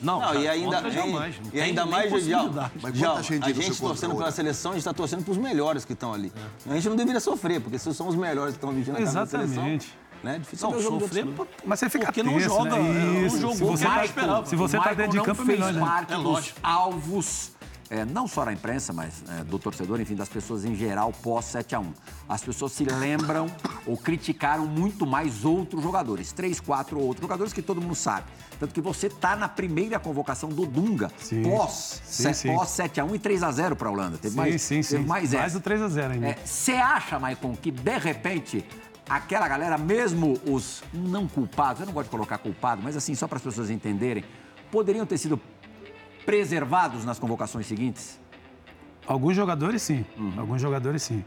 Não, 0.00 0.20
Não, 0.20 0.34
e 0.40 0.48
ainda, 0.48 0.90
jamais. 0.90 1.34
E 1.52 1.60
ainda 1.60 1.86
mais, 1.86 2.10
Jal. 2.24 2.50
Mas 2.82 3.02
a 3.02 3.14
torceu 3.14 3.40
gente 3.54 3.80
torcendo 3.80 4.14
pela 4.16 4.30
seleção, 4.30 4.72
a 4.72 4.74
gente 4.74 4.80
está 4.82 4.92
torcendo 4.92 5.24
para 5.24 5.32
os 5.32 5.38
melhores 5.38 5.84
que 5.84 5.92
estão 5.92 6.12
ali. 6.12 6.32
A 6.68 6.74
gente 6.74 6.88
não 6.88 6.96
deveria 6.96 7.20
sofrer, 7.20 7.60
porque 7.60 7.78
se 7.78 7.92
são 7.94 8.08
os 8.08 8.14
melhores 8.16 8.41
que 8.50 8.56
estão 8.58 8.72
vestindo 8.72 8.94
a 8.94 8.98
camisa 8.98 9.14
da 9.20 9.26
seleção, 9.26 9.52
Exatamente. 9.54 9.98
né? 10.22 10.38
Difícil 10.38 10.66
Não, 10.66 10.72
ver 10.74 10.80
o 10.80 10.82
jogo 10.82 11.00
sofrer 11.00 11.26
outros. 11.26 11.48
Mas 11.64 11.78
você 11.80 11.90
fica 11.90 12.04
Porque 12.06 12.22
não 12.22 12.32
tenso, 12.34 12.48
joga, 12.48 12.70
né? 12.70 12.78
não 12.78 13.26
Isso. 13.26 13.38
jogou, 13.38 13.56
se 13.56 13.62
você, 13.64 13.86
o 13.86 13.88
tá, 13.90 14.04
esperava. 14.04 14.46
se 14.46 14.56
você 14.56 14.76
tá 14.76 14.78
Michael 14.80 14.96
dentro 14.96 15.12
de 15.12 15.16
não 15.18 15.24
campo, 15.24 15.44
fez 15.44 15.58
melhor, 15.58 15.72
né? 15.72 15.80
parte 15.80 16.12
É 16.12 16.16
dos 16.16 16.24
lógico. 16.24 16.60
alvos, 16.62 17.51
é, 17.92 18.04
não 18.06 18.26
só 18.26 18.44
da 18.44 18.52
imprensa, 18.52 18.90
mas 18.92 19.22
é, 19.28 19.44
do 19.44 19.58
torcedor, 19.58 20.00
enfim, 20.00 20.14
das 20.14 20.28
pessoas 20.28 20.64
em 20.64 20.74
geral 20.74 21.12
pós 21.22 21.44
7x1. 21.46 21.84
As 22.28 22.42
pessoas 22.42 22.72
se 22.72 22.84
lembram 22.84 23.46
ou 23.86 23.96
criticaram 23.98 24.64
muito 24.66 25.06
mais 25.06 25.44
outros 25.44 25.82
jogadores, 25.82 26.32
três, 26.32 26.58
quatro 26.58 26.98
outros 26.98 27.20
jogadores 27.22 27.52
que 27.52 27.60
todo 27.60 27.80
mundo 27.82 27.94
sabe. 27.94 28.26
Tanto 28.58 28.72
que 28.72 28.80
você 28.80 29.10
tá 29.10 29.36
na 29.36 29.48
primeira 29.48 29.98
convocação 29.98 30.48
do 30.48 30.64
Dunga 30.64 31.10
Sim. 31.18 31.42
pós, 31.42 32.00
Sim, 32.04 32.22
se- 32.32 32.34
sim. 32.34 32.54
pós 32.54 32.70
7x1 32.70 33.14
e 33.14 33.18
3x0 33.18 33.74
para 33.76 33.88
a 33.88 33.92
Holanda. 33.92 34.16
Teve 34.16 34.30
Sim, 34.30 34.36
mais, 34.40 34.62
sim, 34.62 34.82
sim. 34.82 34.98
mais, 35.00 35.32
Mais 35.32 35.34
essa. 35.34 35.58
do 35.58 35.62
3 35.62 35.82
a 35.82 35.88
0 35.88 36.12
ainda. 36.14 36.36
Você 36.44 36.72
acha, 36.72 37.18
Maicon, 37.18 37.54
que 37.54 37.70
de 37.70 37.98
repente 37.98 38.64
aquela 39.08 39.46
galera, 39.46 39.76
mesmo 39.76 40.38
os 40.46 40.82
não 40.94 41.28
culpados, 41.28 41.80
eu 41.80 41.86
não 41.86 41.92
gosto 41.92 42.06
de 42.06 42.10
colocar 42.12 42.38
culpado, 42.38 42.80
mas 42.82 42.96
assim, 42.96 43.14
só 43.14 43.28
para 43.28 43.36
as 43.36 43.42
pessoas 43.42 43.68
entenderem, 43.68 44.24
poderiam 44.70 45.04
ter 45.04 45.18
sido 45.18 45.38
preservados 46.24 47.04
nas 47.04 47.18
convocações 47.18 47.66
seguintes? 47.66 48.18
Alguns 49.06 49.34
jogadores, 49.36 49.82
sim. 49.82 50.04
Alguns 50.36 50.60
jogadores, 50.62 51.02
sim. 51.02 51.24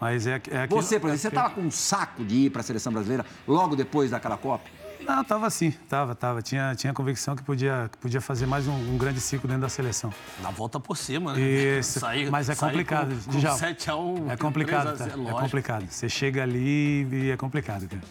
Mas 0.00 0.26
é, 0.26 0.40
é 0.50 0.62
aquilo- 0.62 0.80
Você, 0.82 0.98
por 0.98 1.08
exemplo, 1.08 1.20
você 1.20 1.26
é 1.26 1.28
estava 1.30 1.50
com 1.50 1.60
um 1.60 1.70
saco 1.70 2.24
de 2.24 2.34
ir 2.46 2.50
para 2.50 2.60
a 2.60 2.64
seleção 2.64 2.92
brasileira 2.92 3.24
logo 3.46 3.76
depois 3.76 4.10
daquela 4.10 4.36
Copa? 4.38 4.64
Não, 5.06 5.24
tava 5.24 5.48
sim, 5.50 5.70
tava, 5.88 6.14
tava. 6.14 6.42
Tinha, 6.42 6.74
tinha 6.74 6.92
convicção 6.92 7.34
que 7.34 7.42
podia, 7.42 7.88
que 7.90 7.96
podia 7.98 8.20
fazer 8.20 8.46
mais 8.46 8.66
um, 8.68 8.72
um 8.72 8.98
grande 8.98 9.18
ciclo 9.20 9.46
dentro 9.48 9.62
da 9.62 9.68
seleção. 9.68 10.12
Na 10.42 10.50
volta 10.50 10.78
por 10.78 10.96
cima, 10.96 11.32
né? 11.34 11.40
Isso, 11.40 12.00
Sair- 12.00 12.30
mas 12.30 12.48
é 12.50 12.54
complicado. 12.54 13.14
Com, 13.24 13.32
com 13.32 13.38
Djalma. 13.38 13.58
7x1. 13.60 14.30
É 14.30 14.36
complicado, 14.36 14.84
tá? 14.86 14.92
3 14.92 15.00
a 15.00 15.04
0, 15.04 15.12
É 15.12 15.16
lógico. 15.24 15.40
complicado. 15.40 15.86
Você 15.90 16.08
chega 16.08 16.42
ali 16.42 17.06
e 17.10 17.30
é 17.30 17.36
complicado, 17.36 17.88
cara. 17.88 18.02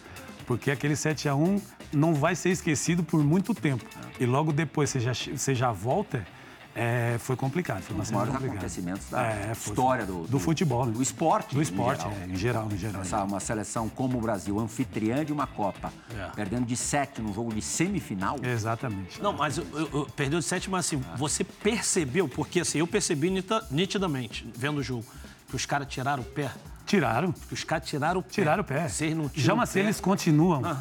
Porque 0.50 0.68
aquele 0.72 0.94
7x1 0.94 1.62
não 1.92 2.12
vai 2.12 2.34
ser 2.34 2.50
esquecido 2.50 3.04
por 3.04 3.22
muito 3.22 3.54
tempo. 3.54 3.84
E 4.18 4.26
logo 4.26 4.52
depois 4.52 4.90
você 4.90 4.98
já, 4.98 5.12
você 5.14 5.54
já 5.54 5.70
volta, 5.70 6.26
é, 6.74 7.18
foi 7.20 7.36
complicado. 7.36 7.82
Foi 7.82 7.94
Um 7.94 8.00
dos 8.00 8.10
bastante 8.10 8.14
maiores 8.16 8.32
complicado. 8.34 8.56
acontecimentos 8.56 9.08
da 9.10 9.22
É, 9.22 9.54
foi- 9.54 9.70
história 9.72 10.04
do, 10.04 10.26
do 10.26 10.40
futebol, 10.40 10.86
né? 10.86 10.90
Do 10.92 11.00
esporte. 11.00 11.54
Do 11.54 11.60
em 11.60 11.62
esporte, 11.62 12.02
geral. 12.02 12.16
é, 12.20 12.26
em 12.26 12.34
geral, 12.34 12.68
em 12.72 12.76
geral. 12.76 13.02
Essa, 13.02 13.22
uma 13.22 13.38
seleção 13.38 13.88
como 13.88 14.18
o 14.18 14.20
Brasil, 14.20 14.58
anfitriã 14.58 15.24
de 15.24 15.32
uma 15.32 15.46
Copa, 15.46 15.92
É. 16.18 16.30
perdendo 16.34 16.66
de 16.66 16.74
7 16.76 17.22
num 17.22 17.32
jogo 17.32 17.54
de 17.54 17.62
semifinal. 17.62 18.36
Exatamente. 18.42 19.22
Não, 19.22 19.32
mas 19.32 19.56
eu, 19.56 19.64
eu- 19.72 19.88
eu- 19.92 20.06
perdeu 20.16 20.40
de 20.40 20.44
7, 20.44 20.68
mas 20.68 20.84
assim, 20.84 21.00
você 21.16 21.44
percebeu, 21.44 22.28
porque 22.28 22.58
assim, 22.58 22.78
eu 22.78 22.88
percebi 22.88 23.30
nitidamente, 23.70 24.50
vendo 24.56 24.78
o 24.78 24.82
jogo, 24.82 25.04
que 25.48 25.54
os 25.54 25.64
caras 25.64 25.86
tiraram 25.86 26.24
o 26.24 26.26
pé. 26.26 26.50
Tiraram. 26.90 27.32
Os 27.52 27.62
caras 27.62 27.88
tiraram 27.88 28.18
o 28.18 28.22
pé. 28.24 28.30
Tiraram 28.32 28.62
o 28.62 28.64
pé. 28.64 28.88
Vocês 28.88 29.16
não 29.16 29.28
tiram 29.28 29.64
se 29.64 29.74
pé. 29.74 29.78
eles 29.78 30.00
continuam, 30.00 30.60
Ah. 30.64 30.78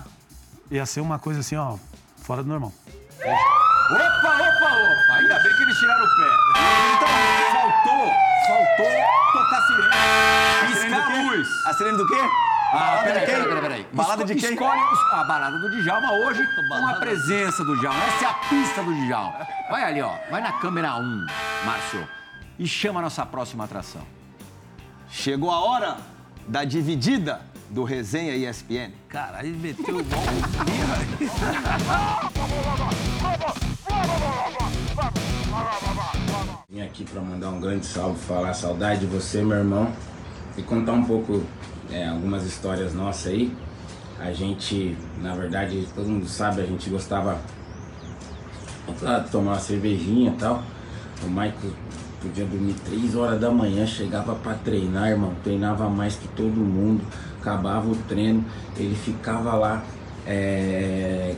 ia 0.72 0.84
ser 0.84 1.02
uma 1.02 1.20
coisa 1.20 1.42
assim, 1.42 1.56
ó, 1.56 1.78
fora 2.24 2.42
do 2.42 2.50
normal. 2.50 2.74
Opa, 3.22 4.00
opa, 4.00 4.40
opa! 4.40 5.14
Ainda 5.14 5.40
bem 5.44 5.56
que 5.56 5.62
eles 5.64 5.78
tiraram 5.78 6.04
o 6.04 6.08
pé. 6.08 6.30
Então, 6.96 7.08
faltou, 7.54 8.14
faltou 8.48 9.04
tocar 9.34 9.62
sirene. 9.68 10.74
Piscar 10.74 11.12
a 11.12 11.22
luz. 11.22 11.48
A 11.68 11.74
sirene 11.76 11.98
do 11.98 12.08
quê? 12.08 12.16
Ah, 12.74 12.78
Balada 12.80 13.04
peraí, 13.04 13.20
de 13.20 13.26
quem? 13.26 13.36
peraí, 13.36 13.48
peraí, 13.48 13.62
peraí. 13.62 13.88
Balada 13.94 14.26
de 14.26 14.36
quem? 14.36 14.52
Escolhe 14.54 14.82
a 15.12 15.24
balada 15.26 15.60
do 15.60 15.70
Djalma 15.84 16.12
hoje 16.14 16.44
com 16.56 16.88
a 16.88 16.94
presença 16.96 17.64
do 17.64 17.78
Djalma. 17.78 18.04
Essa 18.04 18.26
é 18.26 18.28
a 18.30 18.34
pista 18.34 18.82
do 18.82 18.94
Djalma. 19.06 19.48
Vai 19.70 19.84
ali, 19.84 20.02
ó. 20.02 20.16
Vai 20.32 20.42
na 20.42 20.54
câmera 20.54 20.96
1, 20.96 21.26
Márcio. 21.68 22.10
E 22.58 22.68
chama 22.68 23.00
a 23.00 23.04
nossa 23.04 23.24
próxima 23.28 23.64
atração. 23.66 24.02
Chegou 25.12 25.50
a 25.52 25.60
hora 25.60 25.98
da 26.48 26.64
dividida 26.64 27.42
do 27.70 27.84
Resenha 27.84 28.36
ESPN. 28.36 28.92
Cara, 29.08 29.40
aí 29.40 29.50
meteu 29.50 30.00
igual 30.00 30.24
Vim 36.70 36.82
aqui 36.82 37.04
para 37.04 37.22
mandar 37.22 37.50
um 37.50 37.60
grande 37.60 37.86
salve, 37.86 38.20
falar 38.20 38.54
saudade 38.54 39.02
de 39.02 39.08
você, 39.08 39.42
meu 39.42 39.58
irmão, 39.58 39.92
e 40.56 40.62
contar 40.62 40.94
um 40.94 41.04
pouco, 41.04 41.44
é, 41.92 42.08
algumas 42.08 42.44
histórias 42.46 42.94
nossas 42.94 43.34
aí. 43.34 43.56
A 44.20 44.32
gente, 44.32 44.96
na 45.22 45.34
verdade, 45.36 45.88
todo 45.96 46.08
mundo 46.08 46.28
sabe, 46.28 46.62
a 46.62 46.66
gente 46.66 46.90
gostava 46.90 47.40
de 48.88 49.32
tomar 49.32 49.54
uma 49.54 49.60
cervejinha 49.60 50.32
e 50.32 50.36
tal. 50.36 50.64
O 51.24 51.28
Michael 51.28 51.74
podia 52.22 52.46
dormir 52.46 52.76
3 52.86 53.16
horas 53.16 53.40
da 53.40 53.50
manhã, 53.50 53.86
chegava 53.86 54.36
para 54.36 54.54
treinar, 54.56 55.10
irmão, 55.10 55.34
treinava 55.44 55.90
mais 55.90 56.16
que 56.16 56.28
todo 56.30 56.56
mundo, 56.58 57.02
acabava 57.40 57.88
o 57.90 57.96
treino, 58.08 58.44
ele 58.78 58.96
ficava 58.96 59.56
lá 59.56 59.84
é, 60.26 61.36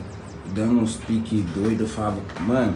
dando 0.54 0.80
uns 0.80 0.96
piques 0.96 1.44
doidos, 1.54 1.80
eu 1.80 1.88
falava, 1.88 2.20
mano, 2.40 2.74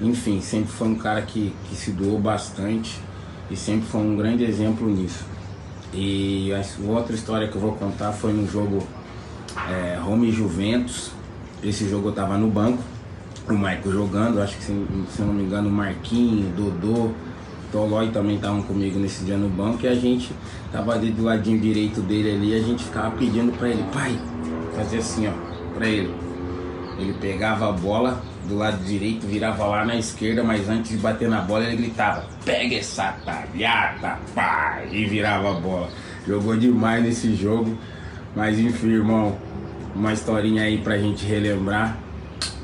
enfim, 0.00 0.40
sempre 0.40 0.72
foi 0.72 0.88
um 0.88 0.96
cara 0.96 1.22
que, 1.22 1.54
que 1.68 1.76
se 1.76 1.92
doou 1.92 2.18
bastante 2.18 2.98
e 3.50 3.56
sempre 3.56 3.86
foi 3.86 4.00
um 4.00 4.16
grande 4.16 4.44
exemplo 4.44 4.88
nisso. 4.88 5.24
E 5.92 6.50
a 6.52 6.90
outra 6.90 7.14
história 7.14 7.48
que 7.48 7.54
eu 7.54 7.60
vou 7.60 7.72
contar 7.72 8.12
foi 8.12 8.32
no 8.32 8.48
jogo 8.50 8.82
é, 9.70 9.98
Roma 10.00 10.24
e 10.24 10.32
Juventus. 10.32 11.10
Esse 11.62 11.88
jogo 11.88 12.08
eu 12.08 12.12
tava 12.12 12.36
no 12.38 12.48
banco, 12.48 12.82
o 13.48 13.52
Michael 13.52 13.92
jogando, 13.92 14.40
acho 14.40 14.56
que 14.56 14.64
se, 14.64 14.86
se 15.10 15.20
eu 15.20 15.26
não 15.26 15.34
me 15.34 15.44
engano, 15.44 15.68
o 15.68 15.72
Marquinho, 15.72 16.50
Dodô, 16.56 17.10
Tolói 17.72 18.10
também 18.10 18.36
estavam 18.36 18.62
comigo 18.62 18.98
nesse 18.98 19.24
dia 19.24 19.38
no 19.38 19.48
banco 19.48 19.84
e 19.84 19.88
a 19.88 19.94
gente 19.94 20.30
tava 20.70 20.92
ali 20.92 21.10
do 21.10 21.24
ladinho 21.24 21.58
direito 21.58 22.02
dele 22.02 22.32
ali, 22.32 22.54
a 22.54 22.62
gente 22.62 22.84
ficava 22.84 23.10
pedindo 23.12 23.50
pra 23.56 23.68
ele, 23.68 23.82
pai, 23.90 24.14
fazer 24.76 24.98
assim, 24.98 25.26
ó, 25.26 25.32
pra 25.74 25.88
ele. 25.88 26.14
Ele 26.98 27.14
pegava 27.14 27.70
a 27.70 27.72
bola 27.72 28.22
do 28.46 28.58
lado 28.58 28.84
direito, 28.84 29.26
virava 29.26 29.64
lá 29.64 29.84
na 29.86 29.96
esquerda, 29.96 30.44
mas 30.44 30.68
antes 30.68 30.90
de 30.90 30.98
bater 30.98 31.28
na 31.28 31.40
bola 31.40 31.64
ele 31.64 31.76
gritava: 31.76 32.26
Pega 32.44 32.76
essa 32.76 33.16
talhada, 33.24 34.18
pai! 34.34 34.88
E 34.92 35.06
virava 35.06 35.52
a 35.52 35.54
bola. 35.54 35.88
Jogou 36.26 36.56
demais 36.56 37.02
nesse 37.02 37.34
jogo, 37.34 37.76
mas 38.36 38.58
enfim, 38.58 38.90
irmão, 38.90 39.36
uma 39.94 40.12
historinha 40.12 40.64
aí 40.64 40.76
pra 40.78 40.98
gente 40.98 41.24
relembrar. 41.24 41.96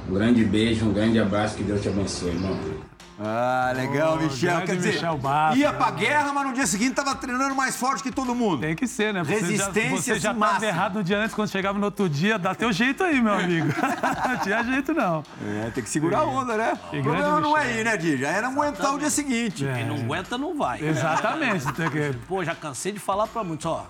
Um 0.09 0.15
grande 0.15 0.45
beijo, 0.45 0.87
um 0.87 0.93
grande 0.93 1.19
abraço, 1.19 1.57
que 1.57 1.63
Deus 1.63 1.81
te 1.81 1.89
abençoe, 1.89 2.29
irmão. 2.29 2.78
Ah, 3.21 3.73
legal, 3.75 4.17
Oh, 4.19 4.23
Michel. 4.23 4.61
Quer 4.63 4.77
dizer, 4.77 4.93
Michel 4.95 5.19
Bastos, 5.19 5.59
ia 5.59 5.73
pra 5.73 5.91
né? 5.91 5.99
guerra, 5.99 6.33
mas 6.33 6.47
no 6.47 6.53
dia 6.53 6.67
seguinte 6.67 6.95
tava 6.95 7.15
treinando 7.17 7.55
mais 7.55 7.77
forte 7.77 8.03
que 8.03 8.13
todo 8.13 8.35
mundo. 8.35 8.61
Tem 8.61 8.77
que 8.77 8.87
ser, 8.87 9.13
né? 9.13 9.25
Você 9.25 9.33
Resistência 9.33 10.15
já, 10.15 10.15
você 10.15 10.21
já 10.21 10.35
tava 10.35 10.67
errado 10.67 10.95
no 10.95 11.03
dia 11.05 11.19
antes, 11.19 11.35
quando 11.35 11.51
chegava 11.51 11.79
no 11.79 11.85
outro 11.87 12.09
dia, 12.09 12.39
dá 12.39 12.55
teu 12.55 12.73
jeito 12.73 13.03
aí, 13.03 13.21
meu 13.21 13.35
amigo. 13.35 13.69
Não 14.29 14.39
tinha 14.39 14.63
jeito, 14.63 14.95
não. 14.95 15.25
É, 15.65 15.71
tem 15.71 15.83
que 15.83 15.91
segurar 15.91 16.19
a 16.21 16.25
onda, 16.25 16.57
né? 16.57 16.79
E 16.93 17.01
O 17.01 17.03
problema 17.03 17.41
não 17.41 17.57
é 17.57 17.81
ir, 17.81 17.85
né, 17.85 17.97
Di? 17.97 18.17
Já 18.19 18.29
era 18.29 18.49
aguentar 18.49 18.95
o 18.95 18.99
dia 18.99 19.11
seguinte. 19.11 19.65
Quem 19.65 19.87
não 19.87 19.97
aguenta, 19.97 20.39
não 20.39 20.57
vai. 20.57 20.85
Exatamente. 20.85 21.73
Tem 21.73 21.91
que... 21.91 22.13
Pô, 22.27 22.45
já 22.45 22.55
cansei 22.55 22.93
de 22.93 22.99
falar 22.99 23.27
pra 23.27 23.43
muitos, 23.43 23.67
ó. 23.67 23.87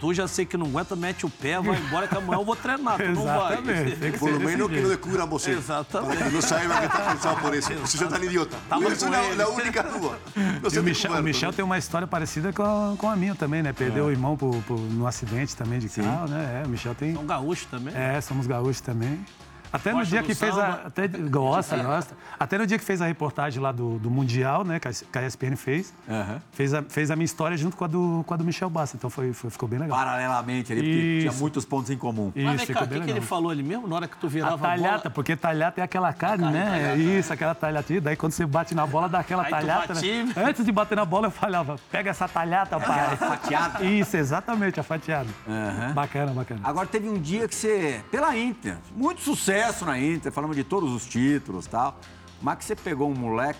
Tu 0.00 0.14
já 0.14 0.26
sei 0.26 0.44
que 0.44 0.56
não 0.56 0.66
aguenta, 0.66 0.96
mete 0.96 1.24
o 1.24 1.30
pé, 1.30 1.60
vai 1.60 1.78
embora 1.78 2.08
que 2.08 2.16
amanhã 2.16 2.40
eu 2.40 2.44
vou 2.44 2.56
treinar. 2.56 2.96
Tu 2.96 3.04
não 3.04 3.24
vai. 3.24 3.52
Exatamente. 3.52 3.96
Tem 3.96 4.12
que 4.12 4.18
Por 4.18 4.32
lo 4.32 4.40
menos 4.40 4.68
que 4.68 4.80
lo 4.80 4.88
descubran 4.88 5.26
você. 5.26 5.52
Exatamente. 5.52 6.16
Para 6.16 6.26
que 6.28 6.34
no 6.34 6.42
saiba 6.42 6.76
que 6.76 6.86
está 6.86 6.98
pensado 6.98 7.40
por 7.40 7.54
eso. 7.54 7.72
Você 7.80 7.98
já 7.98 8.06
está 8.06 8.18
idiota. 8.18 8.56
Esa 8.86 9.06
es 9.06 9.10
la, 9.10 9.34
la 9.44 9.48
única. 9.48 9.82
No 9.82 10.70
E 10.72 10.78
o 10.78 10.82
Michel, 10.82 11.12
o. 11.12 11.22
Michel 11.22 11.52
tem 11.52 11.64
uma 11.64 11.78
história 11.78 12.06
parecida 12.06 12.52
com 12.52 12.62
a, 12.62 12.94
com 12.96 13.08
a 13.08 13.16
minha 13.16 13.34
também, 13.34 13.62
né? 13.62 13.72
Perdeu 13.72 14.06
o 14.06 14.10
irmão 14.10 14.36
por, 14.36 14.54
por, 14.64 14.78
no 14.78 15.06
acidente 15.06 15.56
também 15.56 15.78
de 15.78 15.88
carro, 15.88 16.28
né? 16.28 16.62
É, 16.62 16.66
o 16.66 16.68
Michel 16.68 16.94
tem. 16.94 17.14
São 17.14 17.26
gaúchos 17.26 17.66
também. 17.66 17.94
É, 17.96 18.20
somos 18.20 18.46
gaúchos 18.46 18.80
também. 18.80 19.24
Até 19.72 19.92
no 19.92 20.04
dia 20.04 20.22
que 20.22 20.34
fez 20.34 20.56
a. 20.58 20.72
Até, 20.86 21.06
gosta, 21.08 21.76
gosta. 21.76 22.14
Até 22.38 22.58
no 22.58 22.66
dia 22.66 22.78
que 22.78 22.84
fez 22.84 23.00
a 23.00 23.06
reportagem 23.06 23.62
lá 23.62 23.70
do, 23.72 23.98
do 23.98 24.10
Mundial, 24.10 24.64
né? 24.64 24.80
Que 24.80 24.88
a, 24.88 24.92
que 24.92 25.18
a 25.18 25.26
ESPN 25.26 25.56
fez. 25.56 25.92
Aham. 26.08 26.40
Fez, 26.52 26.74
a, 26.74 26.82
fez 26.82 27.10
a 27.10 27.16
minha 27.16 27.24
história 27.24 27.56
junto 27.56 27.76
com 27.76 27.84
a 27.84 27.86
do, 27.86 28.24
com 28.26 28.34
a 28.34 28.36
do 28.36 28.44
Michel 28.44 28.68
Bassa. 28.70 28.96
Então 28.96 29.08
foi, 29.10 29.32
foi- 29.32 29.50
ficou 29.50 29.68
bem 29.68 29.78
legal. 29.78 29.96
Paralelamente 29.96 30.72
ali, 30.72 30.80
porque 30.82 31.18
tinha 31.20 31.30
Isso. 31.30 31.38
muitos 31.40 31.64
pontos 31.64 31.90
em 31.90 31.96
comum. 31.96 32.32
Mas 32.34 32.62
Isso, 32.62 32.72
cá, 32.72 32.80
ficou 32.80 32.96
o 32.96 33.00
que, 33.00 33.06
que 33.06 33.10
ele 33.12 33.20
falou 33.20 33.50
ali 33.50 33.62
mesmo? 33.62 33.86
Na 33.86 33.96
hora 33.96 34.08
que 34.08 34.16
tu 34.16 34.28
virava 34.28 34.54
A 34.54 34.58
talhata, 34.58 34.98
bola... 34.98 35.10
porque 35.10 35.36
talhata 35.36 35.80
é 35.80 35.84
aquela 35.84 36.12
carne, 36.12 36.50
né? 36.50 36.96
Isso, 36.96 37.32
aquela 37.32 37.54
talhatinha. 37.54 38.00
Daí 38.00 38.16
quando 38.16 38.32
você 38.32 38.44
bate 38.46 38.74
na 38.74 38.86
bola, 38.86 39.08
dá 39.08 39.20
aquela 39.20 39.44
Aí 39.44 39.50
talhata. 39.50 39.94
né? 39.94 40.00
Antes 40.36 40.64
de 40.64 40.72
bater 40.72 40.96
na 40.96 41.04
bola, 41.04 41.28
eu 41.28 41.30
falava, 41.30 41.76
pega 41.90 42.10
essa 42.10 42.26
talhata, 42.28 42.78
pai. 42.80 43.16
fatiada. 43.16 43.84
Isso, 43.84 44.16
exatamente, 44.16 44.80
a 44.80 44.82
fatiada. 44.82 45.28
Aham. 45.48 45.92
Bacana, 45.92 46.32
bacana. 46.32 46.60
Agora 46.64 46.86
teve 46.86 47.08
um 47.08 47.18
dia 47.20 47.46
que 47.46 47.54
você, 47.54 48.00
pela 48.10 48.36
Inter, 48.36 48.76
muito 48.96 49.20
sucesso 49.20 49.59
na 49.86 49.98
Inter, 49.98 50.32
falamos 50.32 50.56
de 50.56 50.64
todos 50.64 50.92
os 50.92 51.04
títulos 51.06 51.66
e 51.66 51.68
tal, 51.68 51.98
mas 52.40 52.58
que 52.58 52.64
você 52.64 52.74
pegou 52.76 53.10
um 53.10 53.14
moleque 53.14 53.58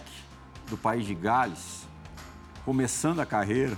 do 0.69 0.77
país 0.77 1.05
de 1.07 1.15
Gales, 1.15 1.87
começando 2.65 3.21
a 3.21 3.27
carreira, 3.27 3.77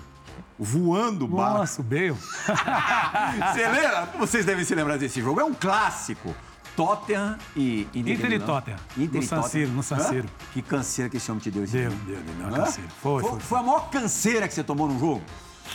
voando 0.58 1.24
o 1.24 1.28
barco. 1.28 1.58
Nossa, 1.58 1.80
o 1.80 1.84
Bale. 1.84 2.10
Você 3.52 3.68
lembra? 3.68 4.08
Vocês 4.18 4.44
devem 4.44 4.64
se 4.64 4.74
lembrar 4.74 4.96
desse 4.98 5.20
jogo. 5.20 5.40
É 5.40 5.44
um 5.44 5.54
clássico. 5.54 6.34
Tottenham 6.76 7.36
e 7.54 7.86
Inter, 7.94 8.12
Inter 8.14 8.32
e. 8.32 8.38
Tottenham. 8.40 8.78
Inter 8.96 9.14
No 9.20 9.22
e 9.24 9.26
San. 9.26 9.42
Siro, 9.42 9.70
no 9.72 9.82
San? 9.82 9.98
Siro. 9.98 10.28
Que 10.52 10.62
canseira 10.62 11.10
que 11.10 11.18
esse 11.18 11.30
homem 11.30 11.42
te 11.42 11.50
deu 11.50 11.64
esse 11.64 11.74
Deu, 11.74 11.90
jogo. 11.90 12.02
deu, 12.04 12.16
deu 12.22 12.34
uma 12.46 12.48
Hã? 12.58 12.64
canseira. 12.64 12.90
Foi, 13.02 13.20
foi, 13.22 13.30
foi. 13.32 13.40
foi 13.40 13.58
a 13.58 13.62
maior 13.62 13.90
canseira 13.90 14.48
que 14.48 14.54
você 14.54 14.64
tomou 14.64 14.88
num 14.88 14.98
jogo? 14.98 15.22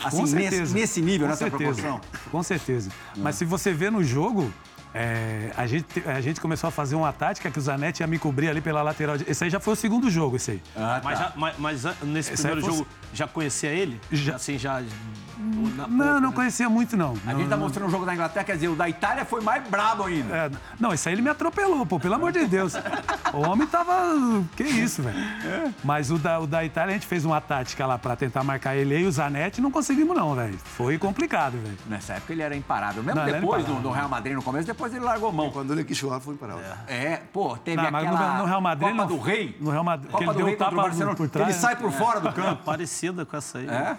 Assim, 0.04 0.24
nesse, 0.34 0.74
nesse 0.74 1.02
nível, 1.02 1.28
Com 1.28 1.32
nessa 1.32 1.50
certeza. 1.50 1.82
proporção? 1.82 2.02
Com 2.32 2.44
certeza. 2.44 2.92
Mas 3.16 3.36
se 3.36 3.46
você 3.46 3.74
vê 3.74 3.90
no 3.92 4.04
jogo, 4.04 4.52
é, 5.00 5.52
a, 5.56 5.68
gente, 5.68 5.86
a 6.08 6.20
gente 6.22 6.42
começou 6.42 6.68
a 6.68 6.72
fazer 6.72 6.96
uma 6.96 7.14
tática 7.14 7.52
que 7.52 7.60
o 7.60 7.62
Zanetti 7.62 8.02
ia 8.02 8.08
me 8.08 8.18
cobrir 8.18 8.50
ali 8.50 8.62
pela 8.62 8.82
lateral. 8.82 9.18
de- 9.18 9.30
Esse 9.30 9.44
aí 9.44 9.50
já 9.50 9.60
foi 9.60 9.74
o 9.74 9.76
segundo 9.76 10.10
jogo, 10.10 10.38
esse 10.38 10.52
aí. 10.52 10.62
Ah, 10.76 11.00
Mas, 11.04 11.20
tá. 11.20 11.26
já- 11.26 11.34
mas- 11.36 11.56
mas 11.60 11.84
nesse 12.04 12.34
Esse 12.34 12.42
primeiro 12.44 12.62
fosse- 12.66 12.78
jogo, 12.80 12.90
já 13.14 13.28
conhecia 13.28 13.70
ele? 13.70 14.02
Já. 14.12 14.36
Assim, 14.36 14.58
já... 14.58 14.82
Não, 15.88 16.20
não 16.20 16.32
conhecia 16.32 16.68
muito, 16.68 16.98
não. 16.98 17.14
A 17.26 17.32
Não, 17.32 17.40
gente 17.40 17.50
tá 17.50 17.56
não. 17.56 17.64
mostrando 17.64 17.88
o 17.88 17.92
jogo 17.92 18.06
da 18.06 18.14
Inglaterra, 18.14 18.44
quer 18.44 18.56
dizer, 18.56 18.70
o 18.70 18.76
da 18.76 18.90
Itália 18.90 19.24
foi 19.24 19.40
mais 19.42 19.68
brabo 19.68 20.04
ainda. 20.06 20.36
É, 20.36 20.52
não, 20.80 20.94
isso 20.94 21.08
aí 21.08 21.14
ele 21.16 21.22
me 21.22 21.30
atropelou, 21.30 21.86
pô, 21.86 22.00
pelo 22.00 22.16
amor 22.16 22.32
de 22.32 22.46
Deus. 22.48 22.74
O 23.34 23.42
homem 23.48 23.68
tava. 23.68 24.44
Que 24.56 24.64
isso, 24.64 25.04
velho. 25.04 25.18
Mas 25.84 26.10
o 26.10 26.18
da, 26.18 26.40
o 26.40 26.48
da 26.48 26.66
Itália, 26.66 26.92
a 26.92 26.94
gente 26.94 27.06
fez 27.08 27.24
uma 27.24 27.40
tática 27.40 27.86
lá 27.86 27.98
pra 28.00 28.16
tentar 28.16 28.44
marcar 28.44 28.76
ele 28.76 28.98
e 28.98 29.06
o 29.06 29.12
Zanetti, 29.12 29.62
não 29.62 29.70
conseguimos, 29.70 30.16
não, 30.18 30.34
velho. 30.34 30.58
Foi 30.64 30.98
complicado, 30.98 31.54
velho. 31.62 31.78
Nessa 31.88 32.14
época 32.14 32.34
ele 32.34 32.42
era 32.42 32.56
imparável. 32.56 33.04
Mesmo 33.04 33.20
Não, 33.22 33.26
depois 33.32 33.64
do, 33.66 33.76
do 33.76 33.92
Real 33.92 34.10
Madrid 34.10 34.34
no 34.36 34.42
começo, 34.42 34.66
depois 34.66 34.87
ele 34.94 35.04
largou 35.06 35.32
mão. 35.32 35.50
Cuando 35.52 35.74
él 35.78 35.84
quiso 35.86 36.02
jugar 36.02 36.20
fue 36.20 36.34
imparable. 36.36 36.64
É, 36.88 37.18
pô, 37.34 37.56
teve 37.58 37.78
Não, 37.82 37.92
mas 37.92 38.06
aquela 38.06 38.34
no- 38.34 38.38
no 38.40 38.46
Real 38.46 38.62
Madrid 38.62 38.90
Copa 38.90 39.02
não- 39.02 39.08
do 39.08 39.20
Rei. 39.22 39.58
no 39.60 39.72
Real 39.72 39.84
Madrid- 39.84 40.12
Copa 40.12 40.18
que 40.24 40.30
ele 40.30 40.34
do 40.34 40.38
deu 40.38 40.46
Rei 40.48 40.56
contra 40.56 40.68
o 40.68 40.76
tapa 40.76 40.82
Barcelona. 40.88 41.16
por 41.18 41.30
trás, 41.30 41.48
ele 41.50 41.56
né? 41.56 41.62
sai 41.62 41.76
por 41.76 41.92
fora 41.92 42.20
do 42.20 42.32
campo. 42.34 42.64
Parecida 42.64 43.26
com 43.26 43.36
essa 43.38 43.58
aí. 43.60 43.68
É. 43.68 43.98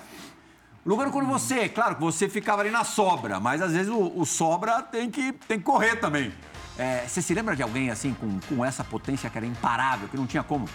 Lugano, 0.87 1.11
quando 1.11 1.27
você, 1.27 1.69
claro 1.69 1.97
que 1.97 2.01
você 2.01 2.29
ficava 2.29 2.63
ali 2.63 2.71
na 2.71 2.83
sobra, 2.85 3.39
mas 3.39 3.61
às 3.61 3.73
vezes 3.73 3.93
o, 3.93 4.13
o 4.17 4.25
sobra 4.25 4.81
tem 4.83 5.11
que, 5.11 5.33
tem 5.33 5.59
que 5.59 5.65
correr 5.65 5.97
também. 5.97 6.33
É, 6.79 7.05
você 7.07 7.21
se 7.21 7.35
lembra 7.35 7.55
de 7.57 7.63
alguém 7.63 7.91
assim 7.91 8.15
com, 8.15 8.39
com 8.49 8.65
essa 8.65 8.83
potência 8.85 9.29
que 9.29 9.37
era 9.37 9.47
imparável, 9.47 10.09
que 10.09 10.17
não 10.17 10.27
tinha 10.27 10.43
como 10.43 10.67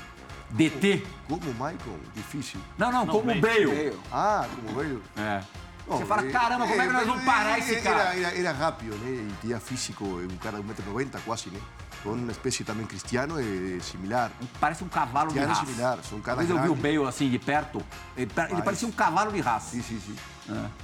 deter? 0.51 1.03
Como 1.27 1.41
Michael, 1.53 1.99
difícil. 2.13 2.59
Não, 2.77 2.91
não, 2.91 3.07
como 3.07 3.31
o 3.31 3.41
Bale. 3.41 3.93
Ah, 4.11 4.45
como 4.55 4.73
Bale. 4.75 5.01
É. 5.17 5.41
Você 5.87 6.05
fala, 6.05 6.25
eh, 6.25 6.31
caramba, 6.31 6.65
como 6.67 6.81
é 6.81 6.87
que 6.87 6.93
nós 6.93 7.05
vamos 7.07 7.23
parar 7.25 7.59
esse 7.59 7.75
era, 7.75 7.81
cara? 7.81 8.15
Era, 8.15 8.37
era 8.37 8.51
rápido, 8.53 8.95
né? 8.95 9.11
E 9.11 9.33
tinha 9.41 9.59
físico, 9.59 10.05
um 10.05 10.37
cara 10.37 10.57
de 10.61 10.63
1,90m 10.63 11.19
quase, 11.25 11.49
né? 11.49 11.59
Com 12.01 12.11
uma 12.13 12.31
espécie 12.31 12.63
também 12.63 12.85
cristiano 12.85 13.39
e 13.41 13.79
similar. 13.81 14.31
Parece 14.59 14.83
um 14.83 14.87
cavalo 14.89 15.27
de 15.29 15.33
Que 15.35 15.39
era 15.39 15.49
raça. 15.53 15.65
similar, 15.65 15.99
são 16.03 16.17
Uma 16.17 16.23
caras 16.23 16.39
vez 16.45 16.49
eu 16.49 16.61
vi 16.61 16.69
o. 16.69 16.75
Bale 16.75 17.05
assim 17.07 17.29
de 17.29 17.39
perto, 17.39 17.81
ele, 18.15 18.31
ele 18.35 18.53
Mas- 18.53 18.63
parecia 18.63 18.87
um 18.87 18.91
cavalo 18.91 19.31
de 19.31 19.39
raça. 19.41 19.71
Sim, 19.71 19.81
sim, 19.81 19.99
sim. 19.99 20.15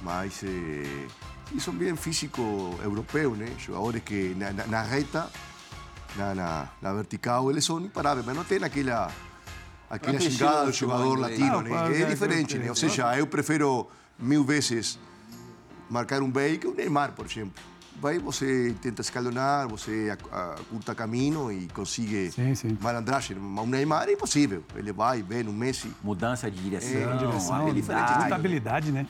Mas 0.02 0.42
eh, 0.44 1.06
e 1.52 1.60
são 1.60 1.74
bem 1.74 1.94
físico 1.96 2.78
europeu, 2.82 3.34
né? 3.34 3.48
Jogadores 3.58 4.02
que 4.04 4.34
na, 4.36 4.52
na, 4.52 4.66
na 4.66 4.82
reta, 4.82 5.30
na, 6.16 6.34
na, 6.34 6.68
na 6.80 6.92
vertical, 6.94 7.50
eles 7.50 7.64
são 7.64 7.80
imparáveis, 7.80 8.24
mas 8.24 8.34
não 8.36 8.44
tem 8.44 8.62
aquela, 8.62 9.10
aquela 9.90 10.20
chegada 10.20 10.66
do 10.66 10.72
jogador 10.72 11.18
latino, 11.18 11.58
Ah, 11.58 11.62
né? 11.62 11.98
É 11.98 12.02
é, 12.02 12.04
diferente, 12.06 12.58
né? 12.58 12.68
Ou 12.68 12.76
seja, 12.76 13.14
eu 13.18 13.26
prefiro 13.26 13.90
mil 14.20 14.44
vezes 14.44 14.98
marcar 15.88 16.22
um 16.22 16.30
Bale 16.30 16.58
que 16.58 16.66
um 16.66 16.74
Neymar, 16.74 17.12
por 17.12 17.26
exemplo. 17.26 17.52
Vai, 18.00 18.18
você 18.18 18.74
tenta 18.80 19.02
escalonar, 19.02 19.68
você 19.68 20.16
curta 20.70 20.94
caminho 20.94 21.52
e 21.52 21.66
consegue 21.68 22.30
Sim, 22.30 22.54
sim. 22.54 22.78
malandragem. 22.80 23.36
Mas 23.36 23.64
o 23.64 23.68
Neymar 23.68 24.08
é 24.08 24.12
impossível. 24.12 24.64
Ele 24.74 24.90
vai, 24.90 25.22
vem 25.22 25.42
no 25.42 25.52
Messi. 25.52 25.92
Mudança 26.02 26.50
de 26.50 26.62
direção. 26.62 27.12
É, 27.12 27.16
Direção, 27.18 27.68
é 27.68 27.72
diferente. 27.72 28.32
habilidade, 28.32 28.90
né? 28.90 29.06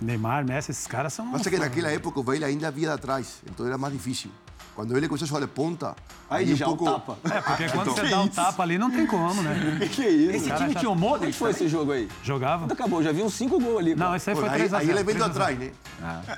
Neymar, 0.00 0.44
Messi, 0.44 0.70
esses 0.72 0.86
caras 0.86 1.12
são. 1.12 1.30
Pasa 1.30 1.48
que 1.50 1.58
naquela 1.58 1.90
época 1.90 2.18
o 2.18 2.22
Bale 2.22 2.44
ainda 2.44 2.68
havia 2.68 2.88
de 2.88 2.94
atrás, 2.94 3.42
então 3.50 3.66
era 3.66 3.78
mais 3.78 3.92
difícil. 3.92 4.30
Quando 4.78 4.96
ele 4.96 5.08
começou 5.08 5.26
a 5.26 5.28
jogar 5.28 5.40
de 5.40 5.48
ponta, 5.48 5.96
Aí 6.30 6.52
um 6.52 6.56
já 6.56 6.68
o 6.68 6.76
pouco- 6.76 6.84
tapa. 6.92 7.18
É, 7.34 7.40
porque 7.40 7.64
quando 7.70 7.80
Então, 7.82 7.94
você 7.96 8.02
que 8.02 8.10
dá 8.10 8.20
um 8.20 8.26
isso? 8.26 8.34
tapa 8.36 8.62
ali, 8.62 8.78
não 8.78 8.88
tem 8.92 9.08
como, 9.08 9.42
né? 9.42 9.76
Que 9.90 10.06
isso? 10.06 10.30
Esse 10.36 10.50
time 10.56 10.72
já- 10.72 10.78
tinha 10.78 10.90
um 10.92 10.94
Como 10.94 11.08
Modric 11.08 11.32
foi 11.32 11.50
esse 11.50 11.66
jogo 11.66 11.90
aí? 11.90 12.08
Jogava. 12.22 12.60
Quando 12.60 12.72
acabou, 12.74 13.02
já 13.02 13.10
vi 13.10 13.20
uns 13.20 13.34
cinco 13.34 13.58
gols 13.58 13.78
ali. 13.80 13.96
Não, 13.96 14.14
esse 14.14 14.30
aí 14.30 14.36
foi 14.36 14.48
aí, 14.48 14.68
3x0. 14.68 14.74
aí 14.76 14.88
ele 14.90 15.02
veio 15.02 15.24
atrás, 15.24 15.58
né? 15.58 15.72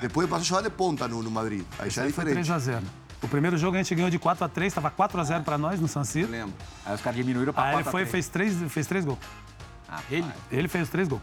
Depois 0.01 0.27
passou 0.27 0.41
a 0.43 0.45
jogar 0.47 0.63
de 0.63 0.71
ponta 0.71 1.07
no, 1.07 1.23
no 1.23 1.31
Madrid. 1.31 1.65
Aí 1.79 1.91
já 1.91 2.07
é 2.07 2.11
Foi 2.11 2.25
diferente. 2.25 2.51
3x0. 2.51 2.81
O 3.23 3.29
primeiro 3.29 3.59
jogo 3.59 3.77
a 3.77 3.83
gente 3.83 3.95
ganhou 3.95 4.09
de 4.09 4.19
4x3, 4.19 4.65
estava 4.69 4.91
4x0 4.91 5.45
pra 5.45 5.59
nós 5.59 5.79
no 5.79 5.87
San 5.87 6.03
Siro. 6.05 6.31
Lembro. 6.31 6.55
Aí 6.87 6.95
os 6.95 7.03
caras 7.03 7.19
diminuíram 7.19 7.53
pra 7.53 7.65
Aí 7.65 7.75
ele 7.75 7.83
4 7.85 7.91
foi 7.93 8.01
e 8.01 8.07
3. 8.07 8.11
fez 8.11 8.29
três, 8.57 8.73
fez 8.73 8.87
três 8.87 9.05
gols. 9.05 9.19
Ele? 10.11 10.25
Ele 10.51 10.67
fez 10.67 10.85
os 10.85 10.89
três 10.91 11.07
gols. 11.07 11.21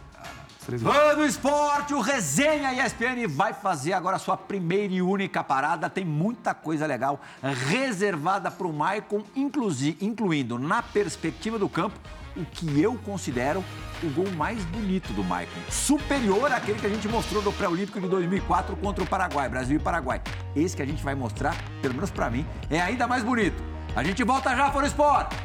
Fã 0.76 1.16
do 1.16 1.26
esporte, 1.26 1.94
o 1.94 2.02
Resenha 2.02 2.74
ESPN 2.86 3.26
vai 3.30 3.54
fazer 3.54 3.94
agora 3.94 4.18
a 4.18 4.20
sua 4.20 4.36
primeira 4.36 4.94
e 4.94 5.02
única 5.02 5.42
parada. 5.42 5.90
Tem 5.90 6.04
muita 6.04 6.54
coisa 6.54 6.86
legal 6.86 7.22
reservada 7.42 8.52
para 8.52 8.68
o 8.68 8.74
Maicon, 8.74 9.24
incluindo 9.34 10.60
na 10.60 10.84
perspectiva 10.84 11.58
do 11.58 11.70
campo 11.70 11.98
o 12.36 12.44
que 12.44 12.82
eu 12.82 12.96
considero 13.06 13.64
o 14.04 14.10
gol 14.10 14.30
mais 14.32 14.64
bonito 14.66 15.14
do 15.14 15.24
Maicon. 15.24 15.60
Superior 15.70 16.52
àquele 16.52 16.80
que 16.80 16.86
a 16.86 16.90
gente 16.90 17.08
mostrou 17.08 17.42
no 17.42 17.54
Pré-Olímpico 17.54 18.02
de 18.02 18.08
2004 18.10 18.76
contra 18.76 19.04
o 19.04 19.08
Paraguai, 19.08 19.48
Brasil 19.48 19.78
e 19.78 19.80
Paraguai. 19.80 20.22
Esse 20.54 20.76
que 20.76 20.82
a 20.82 20.86
gente 20.86 21.02
vai 21.02 21.16
mostrar, 21.16 21.56
pelo 21.82 21.94
menos 21.94 22.12
para 22.12 22.30
mim, 22.30 22.46
é 22.70 22.82
ainda 22.82 23.08
mais 23.08 23.24
bonito. 23.24 23.64
A 23.96 24.04
gente 24.04 24.22
volta 24.22 24.54
já 24.54 24.70
para 24.70 24.84
o 24.84 24.86
esporte. 24.86 25.36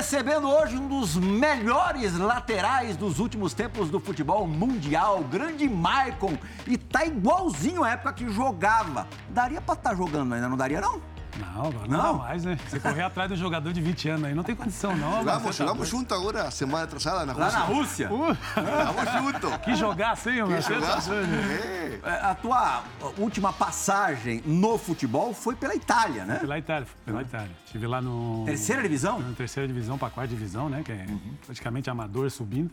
Recebendo 0.00 0.48
hoje 0.48 0.78
um 0.78 0.88
dos 0.88 1.14
melhores 1.14 2.16
laterais 2.16 2.96
dos 2.96 3.18
últimos 3.18 3.52
tempos 3.52 3.90
do 3.90 4.00
futebol 4.00 4.46
mundial, 4.46 5.22
grande 5.22 5.68
Maicon. 5.68 6.38
E 6.66 6.78
tá 6.78 7.04
igualzinho 7.04 7.84
à 7.84 7.90
época 7.90 8.14
que 8.14 8.30
jogava. 8.30 9.06
Daria 9.28 9.60
pra 9.60 9.74
estar 9.74 9.94
jogando 9.94 10.32
ainda, 10.32 10.48
não 10.48 10.56
daria 10.56 10.80
não? 10.80 11.02
Não, 11.38 11.66
agora 11.68 11.86
Não? 11.88 11.98
não, 11.98 12.12
dá 12.18 12.24
mais, 12.24 12.44
né? 12.44 12.58
Você 12.68 12.80
correr 12.80 13.02
atrás 13.02 13.28
do 13.30 13.36
jogador 13.36 13.72
de 13.72 13.80
20 13.80 14.08
anos 14.08 14.24
aí 14.24 14.34
não 14.34 14.42
tem 14.42 14.54
condição, 14.56 14.96
não. 14.96 15.18
Jogamos, 15.18 15.42
tá 15.44 15.52
jogamos 15.52 15.88
doido. 15.90 15.90
junto 15.90 16.14
agora, 16.14 16.50
semana 16.50 16.84
atrasada 16.84 17.26
na 17.26 17.32
Lá 17.32 17.48
Rússia. 17.64 18.08
na 18.08 18.14
Rússia? 18.16 18.36
Uh, 18.56 18.86
Jogamos 18.86 19.12
junto. 19.32 19.58
que 19.60 19.74
jogaço, 19.76 20.28
hein, 20.30 20.36
meu? 20.36 20.46
Que 20.48 20.54
tá 20.54 20.60
jogaço. 20.74 21.08
doido. 21.10 21.28
É. 21.34 22.00
É, 22.02 22.10
A 22.26 22.34
tua 22.34 22.82
última 23.18 23.52
passagem 23.52 24.42
no 24.46 24.78
futebol 24.78 25.34
foi 25.34 25.54
pela 25.54 25.74
Itália, 25.74 26.24
né? 26.24 26.36
Pela 26.36 26.58
Itália, 26.58 26.88
pela 27.04 27.22
Itália. 27.22 27.50
Estive 27.66 27.86
lá 27.86 28.00
no... 28.00 28.44
Terceira 28.46 28.82
divisão? 28.82 29.18
Na 29.20 29.32
terceira 29.34 29.66
divisão 29.68 29.98
para 29.98 30.08
quarta 30.10 30.28
divisão, 30.34 30.68
né? 30.68 30.82
Que 30.84 30.92
é 30.92 31.06
praticamente 31.44 31.90
amador 31.90 32.30
subindo. 32.30 32.70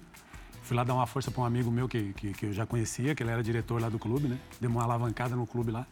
Fui 0.63 0.75
lá 0.75 0.83
dar 0.83 0.93
uma 0.93 1.07
força 1.07 1.31
para 1.31 1.41
um 1.41 1.45
amigo 1.45 1.71
meu 1.71 1.87
que, 1.87 2.11
que, 2.13 2.33
que 2.33 2.45
eu 2.47 2.53
já 2.53 2.65
conhecia, 2.65 3.15
que 3.15 3.23
ele 3.23 3.31
era 3.31 3.41
diretor 3.41 3.81
lá 3.81 3.87
do 3.89 3.97
clube, 3.97 4.27
né? 4.27 4.37
Dei 4.59 4.69
uma 4.69 4.83
alavancada 4.83 5.35
no 5.35 5.47
clube 5.47 5.71
lá. 5.71 5.85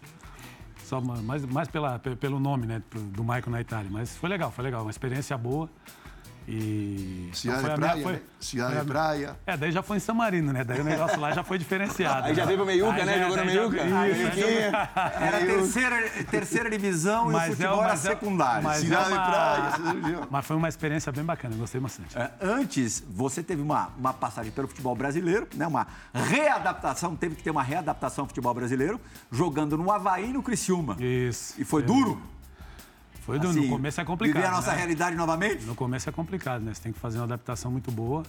Só 0.85 1.01
ma- 1.01 1.21
mais, 1.21 1.43
mais 1.45 1.67
pela, 1.67 1.97
pe- 1.99 2.15
pelo 2.15 2.39
nome, 2.39 2.67
né? 2.67 2.81
Do 3.11 3.23
Michael 3.23 3.49
na 3.49 3.61
Itália. 3.61 3.89
Mas 3.91 4.15
foi 4.15 4.29
legal, 4.29 4.51
foi 4.51 4.63
legal. 4.63 4.83
Uma 4.83 4.91
experiência 4.91 5.37
boa. 5.37 5.69
E. 6.47 7.29
Cidade 7.33 7.61
foi 7.61 7.69
de 7.69 7.73
a 7.73 7.77
minha- 7.77 7.89
praia, 7.89 8.03
foi- 8.03 8.13
né? 8.13 8.19
Cidade 8.39 8.75
foi 8.75 8.85
praia. 8.85 9.35
É, 9.47 9.57
daí 9.57 9.71
já 9.71 9.81
foi 9.81 9.97
em 9.97 9.99
San 9.99 10.13
Marino, 10.13 10.53
né? 10.53 10.63
Daí 10.63 10.79
o 10.79 10.83
negócio 10.83 11.19
lá 11.19 11.31
já 11.31 11.43
foi 11.43 11.57
diferenciado. 11.57 12.27
Aí 12.27 12.35
já 12.35 12.45
veio 12.45 12.57
pro 12.57 12.65
Meiuca, 12.67 12.93
Aí 12.93 13.05
né? 13.05 13.17
já- 13.17 13.23
Jogou 13.29 13.37
no 13.37 13.45
Meiuca. 13.45 13.77
Era 15.19 15.37
a 15.37 15.39
terceira, 15.45 16.09
terceira 16.29 16.69
divisão 16.69 17.25
e 17.25 17.29
o 17.29 17.31
Mas 17.33 17.43
é 17.43 17.55
futebol 17.55 17.73
uma- 17.75 17.83
era 17.83 17.89
mas 17.93 18.05
é- 18.05 18.09
secundário. 18.09 18.63
mas 18.63 18.91
é 18.91 18.97
uma- 18.97 19.05
praia. 19.25 20.27
Mas 20.29 20.45
foi 20.45 20.55
uma 20.55 20.69
experiência 20.69 21.11
bem 21.11 21.23
bacana, 21.23 21.55
gostei 21.55 21.81
bastante. 21.81 22.17
É, 22.17 22.31
Antes, 22.41 23.03
você 23.09 23.41
teve 23.43 23.61
uma, 23.61 23.89
uma 23.97 24.13
passagem 24.13 24.51
pelo 24.51 24.67
futebol 24.67 24.95
brasileiro, 24.95 25.47
né? 25.55 25.65
uma 25.67 25.87
readaptação, 26.13 27.15
teve 27.15 27.35
que 27.35 27.43
ter 27.43 27.49
uma 27.51 27.63
readaptação 27.63 28.23
ao 28.23 28.27
futebol 28.27 28.53
brasileiro, 28.53 28.99
jogando 29.31 29.77
no 29.77 29.91
Havaí 29.91 30.29
e 30.29 30.33
no 30.33 30.43
Criciúma. 30.43 30.95
Isso. 30.99 31.55
E 31.59 31.63
foi 31.65 31.81
Eu- 31.81 31.87
duro? 31.87 32.21
Foi. 33.25 33.39
Assim, 33.39 33.61
no 33.61 33.69
começo 33.69 33.99
é 33.99 34.05
complicado. 34.05 34.35
Viver 34.35 34.47
a 34.47 34.51
nossa 34.51 34.71
né? 34.71 34.77
realidade 34.77 35.15
novamente? 35.15 35.65
No 35.65 35.73
começo 35.73 36.07
é 36.07 36.11
complicado, 36.11 36.61
né? 36.61 36.73
Você 36.73 36.83
tem 36.83 36.93
que 36.93 36.99
fazer 36.99 37.17
uma 37.17 37.23
adaptação 37.23 37.71
muito 37.71 37.91
boa. 37.91 38.21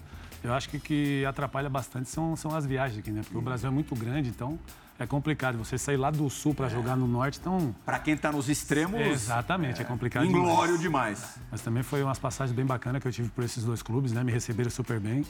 Eu 0.42 0.54
acho 0.54 0.70
que 0.70 0.80
que 0.80 1.24
atrapalha 1.26 1.68
bastante 1.68 2.08
são, 2.08 2.34
são 2.34 2.54
as 2.56 2.64
viagens 2.64 2.98
aqui, 2.98 3.10
né? 3.10 3.20
Porque 3.22 3.36
o 3.36 3.42
Brasil 3.42 3.68
é 3.68 3.72
muito 3.72 3.94
grande, 3.94 4.30
então 4.30 4.58
é 4.98 5.06
complicado. 5.06 5.58
Você 5.58 5.76
sair 5.76 5.98
lá 5.98 6.10
do 6.10 6.30
sul 6.30 6.54
para 6.54 6.70
jogar 6.70 6.96
no 6.96 7.06
norte, 7.06 7.38
então. 7.38 7.76
Para 7.84 7.98
quem 7.98 8.16
tá 8.16 8.32
nos 8.32 8.48
extremos, 8.48 8.98
Exatamente, 8.98 9.82
é, 9.82 9.84
complicado 9.84 10.24
inglório 10.24 10.78
demais. 10.78 11.18
demais. 11.18 11.38
Mas 11.50 11.60
também 11.60 11.82
foi 11.82 12.02
umas 12.02 12.18
passagens 12.18 12.56
bem 12.56 12.64
bacanas 12.64 13.02
que 13.02 13.08
eu 13.08 13.12
tive 13.12 13.28
por 13.28 13.44
esses 13.44 13.64
dois 13.64 13.82
clubes, 13.82 14.12
né? 14.12 14.24
Me 14.24 14.32
receberam 14.32 14.70
super 14.70 14.98
bem. 14.98 15.26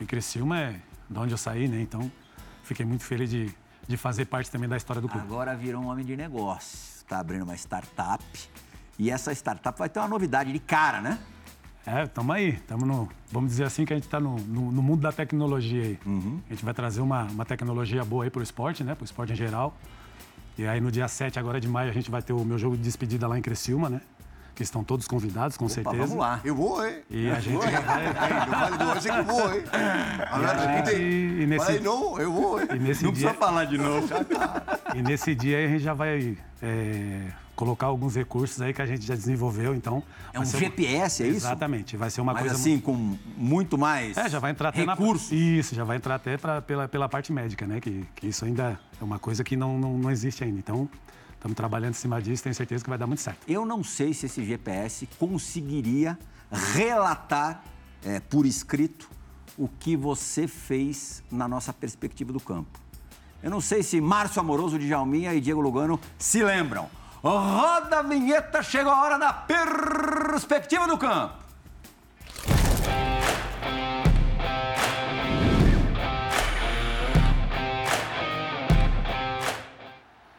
E 0.00 0.06
Criciúma 0.06 0.58
é 0.58 0.80
de 1.10 1.18
onde 1.18 1.34
eu 1.34 1.38
saí, 1.38 1.68
né? 1.68 1.78
Então, 1.82 2.10
fiquei 2.62 2.86
muito 2.86 3.04
feliz 3.04 3.28
de, 3.28 3.54
de 3.86 3.96
fazer 3.98 4.24
parte 4.24 4.50
também 4.50 4.66
da 4.66 4.78
história 4.78 5.02
do 5.02 5.08
clube. 5.10 5.26
Agora 5.26 5.54
virou 5.54 5.82
um 5.82 5.88
homem 5.88 6.06
de 6.06 6.16
negócios. 6.16 6.96
Está 7.02 7.18
abrindo 7.18 7.42
uma 7.42 7.54
startup. 7.54 8.24
E 8.98 9.10
essa 9.10 9.32
startup 9.32 9.78
vai 9.78 9.88
ter 9.88 9.98
uma 10.00 10.08
novidade 10.08 10.52
de 10.52 10.58
cara, 10.58 11.00
né? 11.00 11.18
É, 11.86 12.04
estamos 12.04 12.36
aí. 12.36 12.52
Tamo 12.68 12.84
no, 12.84 13.08
vamos 13.32 13.50
dizer 13.50 13.64
assim 13.64 13.84
que 13.86 13.92
a 13.92 13.96
gente 13.96 14.04
está 14.04 14.20
no, 14.20 14.36
no- 14.36 14.70
no 14.70 14.82
mundo 14.82 15.00
da 15.00 15.10
tecnologia 15.12 15.82
aí. 15.82 15.98
A 16.48 16.52
gente 16.52 16.64
vai 16.64 16.74
trazer 16.74 17.00
uma, 17.00 17.24
uma 17.24 17.44
tecnologia 17.44 18.04
boa 18.04 18.24
aí 18.24 18.30
para 18.30 18.40
o 18.40 18.42
esporte, 18.42 18.84
né? 18.84 18.94
Para 18.94 19.02
o 19.02 19.04
esporte 19.06 19.32
em 19.32 19.36
geral. 19.36 19.74
E 20.58 20.66
aí 20.66 20.80
no 20.80 20.90
dia 20.92 21.08
7 21.08 21.38
agora 21.38 21.58
de 21.58 21.66
maio 21.68 21.88
a 21.88 21.92
gente 21.94 22.10
vai 22.10 22.20
ter 22.20 22.34
o 22.34 22.44
meu 22.44 22.58
jogo 22.58 22.76
de 22.76 22.82
despedida 22.82 23.26
lá 23.26 23.38
em 23.38 23.42
Criciúma, 23.42 23.88
né? 23.88 24.02
Que 24.54 24.62
estão 24.62 24.84
todos 24.84 25.08
convidados, 25.08 25.56
com 25.56 25.64
Opa, 25.64 25.74
certeza. 25.74 25.96
vamos 25.96 26.16
lá. 26.18 26.38
Eu 26.44 26.54
vou, 26.54 26.84
hein? 26.86 26.98
E 27.08 27.30
a 27.30 27.40
gente 27.40 27.62
já 27.70 27.80
vai... 27.80 28.12
Vale 28.12 29.00
que 29.00 29.08
eu 29.08 29.24
vou, 29.24 29.54
hein? 29.54 29.64
Agora, 30.30 30.52
E 30.52 30.66
a 30.66 30.84
gente- 30.84 30.96
e 31.42 31.46
nesse- 31.46 31.64
Falei, 31.64 31.80
não, 31.80 32.18
eu 32.20 32.30
vou, 32.30 32.60
hein? 32.60 32.68
E 32.74 32.78
nesse 32.78 33.04
Não 33.04 33.12
dia, 33.12 33.28
precisa 33.28 33.34
falar 33.46 33.64
de 33.64 33.78
novo. 33.78 34.06
e 34.94 35.00
nesse 35.02 35.34
dia 35.34 35.56
aí 35.56 35.64
a 35.64 35.68
gente 35.68 35.82
já 35.82 35.94
vai 35.94 36.36
é, 36.60 37.28
colocar 37.60 37.88
alguns 37.88 38.16
recursos 38.16 38.58
aí 38.62 38.72
que 38.72 38.80
a 38.80 38.86
gente 38.86 39.04
já 39.06 39.14
desenvolveu, 39.14 39.74
então... 39.74 40.02
É 40.32 40.40
um 40.40 40.46
ser 40.46 40.56
uma- 40.56 40.60
GPS, 40.62 41.22
é 41.22 41.26
isso? 41.26 41.36
Exatamente. 41.36 41.94
Vai 41.94 42.08
ser 42.08 42.22
uma 42.22 42.32
Mas 42.32 42.40
coisa... 42.44 42.54
assim, 42.56 42.80
com 42.80 43.18
muito 43.36 43.76
mais 43.76 44.16
É, 44.16 44.30
já 44.30 44.38
vai 44.38 44.50
entrar 44.50 44.70
até 44.70 44.82
recursos. 44.82 45.30
na... 45.30 45.36
Isso, 45.36 45.74
já 45.74 45.84
vai 45.84 45.98
entrar 45.98 46.14
até 46.14 46.38
pra, 46.38 46.62
pela, 46.62 46.88
pela 46.88 47.06
parte 47.06 47.30
médica, 47.34 47.66
né? 47.66 47.78
Que, 47.78 48.06
que 48.16 48.28
isso 48.28 48.46
ainda 48.46 48.80
é 48.98 49.04
uma 49.04 49.18
coisa 49.18 49.44
que 49.44 49.56
não, 49.56 49.78
não, 49.78 49.98
não 49.98 50.10
existe 50.10 50.42
ainda. 50.42 50.58
Então, 50.58 50.88
estamos 51.34 51.54
trabalhando 51.54 51.90
em 51.90 51.98
cima 51.98 52.20
disso, 52.22 52.42
tenho 52.42 52.54
certeza 52.54 52.82
que 52.82 52.88
vai 52.88 52.98
dar 52.98 53.06
muito 53.06 53.20
certo. 53.20 53.40
Eu 53.46 53.66
não 53.66 53.84
sei 53.84 54.14
se 54.14 54.24
esse 54.24 54.42
GPS 54.42 55.06
conseguiria 55.18 56.18
relatar 56.74 57.62
é, 58.02 58.20
por 58.20 58.46
escrito 58.46 59.10
o 59.58 59.68
que 59.68 59.98
você 59.98 60.48
fez 60.48 61.22
na 61.30 61.46
nossa 61.46 61.74
perspectiva 61.74 62.32
do 62.32 62.40
campo. 62.40 62.80
Eu 63.42 63.50
não 63.50 63.60
sei 63.60 63.82
se 63.82 64.00
Márcio 64.00 64.40
Amoroso, 64.40 64.78
Djalminha 64.78 65.34
e 65.34 65.40
Diego 65.42 65.60
Lugano 65.60 66.00
se 66.18 66.42
lembram. 66.42 66.88
Roda 67.22 67.98
a 67.98 68.02
vinheta, 68.02 68.62
chegou 68.62 68.90
a 68.90 69.02
hora 69.02 69.18
da 69.18 69.30
perspectiva 69.30 70.86
do 70.86 70.96
campo. 70.96 71.34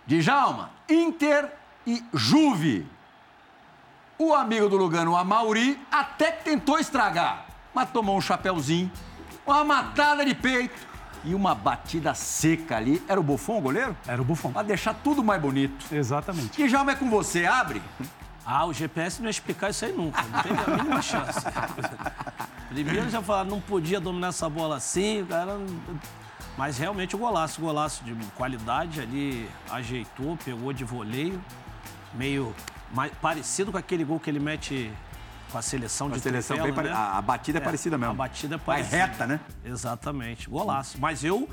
Djalma, 0.07 0.71
Inter 0.89 1.53
e 1.86 2.03
Juve. 2.13 2.88
O 4.17 4.34
amigo 4.34 4.67
do 4.67 4.75
Lugano, 4.75 5.11
o 5.11 5.15
Amauri, 5.15 5.79
até 5.91 6.32
que 6.32 6.43
tentou 6.43 6.79
estragar, 6.79 7.45
mas 7.73 7.91
tomou 7.91 8.17
um 8.17 8.21
chapéuzinho, 8.21 8.91
uma 9.45 9.63
matada 9.63 10.25
de 10.25 10.34
peito 10.34 10.90
e 11.24 11.36
uma 11.36 11.53
batida 11.53 12.13
seca 12.13 12.78
ali. 12.78 13.01
Era 13.07 13.19
o 13.19 13.24
Buffon 13.24 13.57
o 13.57 13.61
goleiro? 13.61 13.95
Era 14.07 14.22
o 14.22 14.26
Buffon. 14.26 14.51
Pra 14.51 14.63
deixar 14.63 14.93
tudo 14.93 15.24
mais 15.24 15.41
bonito. 15.41 15.86
Exatamente. 15.93 16.67
Djalma 16.67 16.91
é 16.91 16.95
com 16.95 17.09
você, 17.09 17.45
abre. 17.45 17.82
Ah, 18.45 18.65
o 18.65 18.74
GPS 18.74 19.19
não 19.22 19.28
ia 19.28 19.32
explicar 19.32 19.69
isso 19.69 19.86
aí 19.86 19.93
nunca. 19.93 20.22
Não 20.24 20.41
teve 20.41 20.59
a 20.59 20.78
mínima 20.78 21.01
chance. 21.01 21.39
Primeiro 22.69 23.09
já 23.09 23.22
falaram, 23.22 23.49
não 23.49 23.61
podia 23.61 23.99
dominar 23.99 24.30
essa 24.30 24.49
bola 24.49 24.78
assim, 24.78 25.22
o 25.22 25.28
cara. 25.28 25.59
Mas 26.57 26.78
realmente 26.78 27.15
o 27.15 27.19
golaço, 27.19 27.61
golaço 27.61 28.03
de 28.03 28.13
qualidade 28.36 28.99
ali, 28.99 29.49
ajeitou, 29.69 30.38
pegou 30.43 30.74
de 30.74 30.84
voleio, 30.84 31.41
meio 32.13 32.53
mais, 32.93 33.11
parecido 33.22 33.72
com 33.72 33.78
aquele 33.78 34.03
gol 34.03 34.19
que 34.19 34.30
ele 34.30 34.39
mete 34.39 34.91
com 35.51 35.57
a 35.57 35.61
seleção 35.61 36.07
A 36.07 36.11
de 36.11 36.19
seleção 36.21 36.57
bem 36.61 36.73
pare- 36.73 36.89
né? 36.89 36.95
a, 36.95 37.17
a 37.17 37.21
batida 37.21 37.59
é, 37.59 37.61
É, 37.61 37.63
parecida 37.65 37.97
mesmo. 37.97 38.13
A 38.13 38.15
batida 38.15 38.55
é 38.55 38.57
Mais 38.57 38.87
parecida. 38.87 38.97
reta, 38.97 39.27
né? 39.27 39.39
Exatamente, 39.65 40.49
golaço. 40.49 40.97
Mas 40.99 41.23
eu 41.23 41.47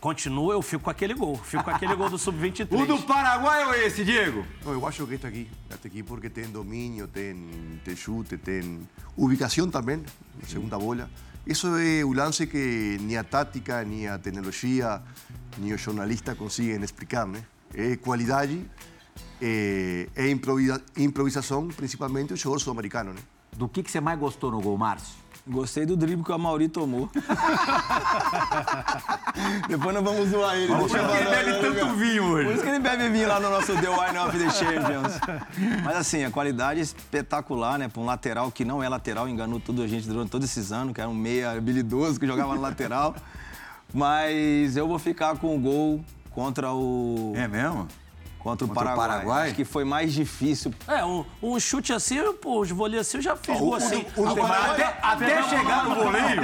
continuo, 0.00 0.52
eu 0.52 0.62
fico 0.62 0.84
com 0.84 0.90
aquele 0.90 1.14
gol. 1.14 1.36
Fico 1.36 1.62
com 1.64 1.70
aquele 1.70 1.94
gol 1.94 2.08
do 2.08 2.18
Sub-23. 2.18 2.66
O 2.80 2.86
do 2.86 2.98
Paraguai 3.02 3.64
ou 3.64 3.74
esse, 3.74 4.04
Diego? 4.04 4.44
No, 4.64 4.72
eu 4.72 4.86
acho 4.86 5.06
que 5.06 5.14
este 5.14 5.26
aqui, 5.26 5.50
este 5.70 5.86
aqui 5.86 6.02
porque 6.02 6.30
tem 6.30 6.44
domínio, 6.46 7.06
tem, 7.08 7.36
tem 7.84 7.96
chute, 7.96 8.36
tem 8.36 8.80
ubicação 9.16 9.70
também, 9.70 10.02
na 10.40 10.46
segunda 10.48 10.78
bola. 10.78 11.08
Isso 11.46 11.68
é 11.76 12.04
o 12.04 12.12
lance 12.12 12.46
que 12.46 12.98
nem 13.02 13.16
a 13.16 13.22
tática, 13.24 13.84
nem 13.84 14.08
a 14.08 14.18
tecnologia, 14.18 15.00
nem 15.58 15.72
o 15.72 15.78
jornalista 15.78 16.34
conseguem 16.34 16.82
explicar, 16.82 17.24
né? 17.26 17.42
É 17.74 17.96
qualidade, 17.96 18.64
é, 19.40 20.08
é 20.14 20.30
improvisa, 20.30 20.82
improvisação, 20.96 21.68
principalmente 21.68 22.32
o 22.32 22.36
jogador 22.36 22.60
sul-americano, 22.60 23.12
né? 23.12 23.20
Do 23.56 23.68
que, 23.68 23.82
que 23.82 23.90
você 23.90 24.00
mais 24.00 24.18
gostou 24.18 24.50
no 24.50 24.60
gol, 24.60 24.76
Márcio? 24.76 25.26
Gostei 25.48 25.86
do 25.86 25.96
drible 25.96 26.24
que 26.24 26.32
o 26.32 26.34
Amauri 26.34 26.68
tomou. 26.68 27.08
Depois 29.68 29.94
nós 29.94 30.02
vamos 30.02 30.28
zoar 30.28 30.56
ele. 30.56 30.66
Por 30.66 30.80
eu 30.80 30.88
que 30.88 30.96
ele 30.96 31.30
bebe 31.30 31.52
tanto 31.60 31.94
vinho 31.94 32.22
Por 32.24 32.32
hoje? 32.32 32.52
isso 32.52 32.62
que 32.64 32.68
ele 32.68 32.80
bebe 32.80 33.08
vinho 33.10 33.28
lá 33.28 33.38
no 33.38 33.48
nosso 33.48 33.72
The 33.80 33.88
Wine 33.88 34.18
of 34.18 34.36
the 34.36 34.50
Champions. 34.50 35.20
Mas 35.84 35.96
assim, 35.96 36.24
a 36.24 36.32
qualidade 36.32 36.80
é 36.80 36.82
espetacular, 36.82 37.78
né? 37.78 37.86
Para 37.88 38.02
um 38.02 38.04
lateral 38.04 38.50
que 38.50 38.64
não 38.64 38.82
é 38.82 38.88
lateral, 38.88 39.28
enganou 39.28 39.60
tudo 39.60 39.82
a 39.82 39.86
gente 39.86 40.08
durante 40.08 40.30
todos 40.30 40.50
esses 40.50 40.72
anos, 40.72 40.92
que 40.92 41.00
era 41.00 41.08
um 41.08 41.14
meia 41.14 41.52
habilidoso 41.52 42.18
que 42.18 42.26
jogava 42.26 42.56
no 42.56 42.60
lateral. 42.60 43.14
Mas 43.94 44.76
eu 44.76 44.88
vou 44.88 44.98
ficar 44.98 45.36
com 45.36 45.54
o 45.54 45.60
gol 45.60 46.04
contra 46.30 46.72
o. 46.72 47.32
É 47.36 47.46
mesmo? 47.46 47.86
Contra 48.46 48.64
o 48.64 48.68
Contra 48.68 48.70
o 48.70 48.74
Paraguai. 48.86 49.08
Paraguai? 49.08 49.46
Acho 49.46 49.54
que 49.56 49.64
foi 49.64 49.84
mais 49.84 50.12
difícil. 50.12 50.72
É, 50.86 51.04
um, 51.04 51.24
um 51.42 51.58
chute 51.58 51.92
assim, 51.92 52.16
pô, 52.34 52.60
os 52.60 52.70
voleios 52.70 53.04
assim, 53.08 53.16
eu 53.16 53.22
já 53.22 53.34
fiz 53.34 53.58
gol 53.58 53.74
assim. 53.74 54.06
o 54.16 54.24
Agora, 54.28 54.48
Paraguai- 54.54 54.70
Até, 54.72 54.98
até 55.02 55.42
chegar 55.48 55.84
no 55.88 55.94
voleio. 55.96 56.36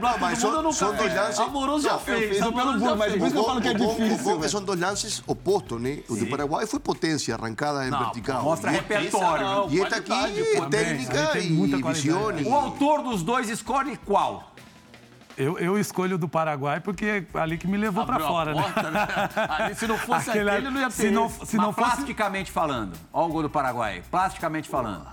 Não, 0.00 0.18
mas 0.20 0.40
todo 0.40 0.62
mundo 0.62 0.72
são, 0.72 0.88
são 0.90 0.96
dois 0.96 1.12
lances. 1.12 1.40
Amoroso 1.40 1.88
já 1.88 1.98
fez. 1.98 2.28
fiz 2.36 2.40
o 2.40 2.48
Amoroso 2.48 2.72
pelo 2.72 2.80
já 2.80 2.86
burro, 2.86 2.96
mas 2.98 3.08
fez. 3.10 3.18
por 3.18 3.26
isso 3.26 3.34
que 3.34 3.40
eu 3.40 3.44
falo 3.44 3.60
que 3.60 3.68
é 3.68 3.70
O 3.72 3.74
o 3.74 3.94
difícil. 4.08 4.48
são 4.48 4.62
dois 4.62 4.78
lances 4.80 5.22
opostos, 5.26 5.80
né? 5.80 5.98
O 6.08 6.14
do 6.16 6.26
Paraguai 6.26 6.66
foi 6.66 6.78
potência, 6.78 7.34
arrancada 7.34 7.84
em 7.84 7.90
Não, 7.90 7.98
vertical. 7.98 8.42
Mostra 8.44 8.70
E- 8.70 8.74
repertório. 8.76 9.44
não? 9.46 9.70
E 9.70 9.80
este 9.80 9.94
aqui 9.94 10.06
qualidade, 10.08 10.40
é 10.40 10.60
técnica 10.68 11.38
e 11.40 11.50
muita 11.50 11.80
qualidade. 11.80 12.06
visão. 12.06 12.38
e- 12.38 12.44
O 12.44 12.54
autor 12.54 13.02
dos 13.02 13.24
dois 13.24 13.48
escolhe 13.48 13.96
qual? 14.06 14.49
Eu, 15.42 15.58
eu 15.58 15.78
escolho 15.78 16.16
o 16.16 16.18
do 16.18 16.28
Paraguai 16.28 16.80
porque 16.80 17.24
é 17.34 17.38
ali 17.40 17.56
que 17.56 17.66
me 17.66 17.78
levou 17.78 18.04
para 18.04 18.20
fora, 18.20 18.52
né? 18.54 18.62
porta, 18.62 18.90
né? 18.90 19.08
Ali, 19.58 19.74
se 19.74 19.86
não 19.86 19.96
fosse 19.96 20.28
Aquele- 20.30 20.50
aquele, 20.50 20.70
não 20.70 20.80
ia 20.80 20.86
ter. 20.88 20.92
se 20.92 21.10
não, 21.10 21.26
esse. 21.26 21.46
se 21.46 21.56
não 21.56 21.72
fosse 21.72 21.90
plasticamente 21.94 22.50
falando. 22.52 22.92
Olha 23.12 23.26
o 23.26 23.32
gol 23.32 23.42
do 23.42 23.50
Paraguai. 23.50 24.02
Plasticamente 24.10 24.68
falando. 24.68 25.06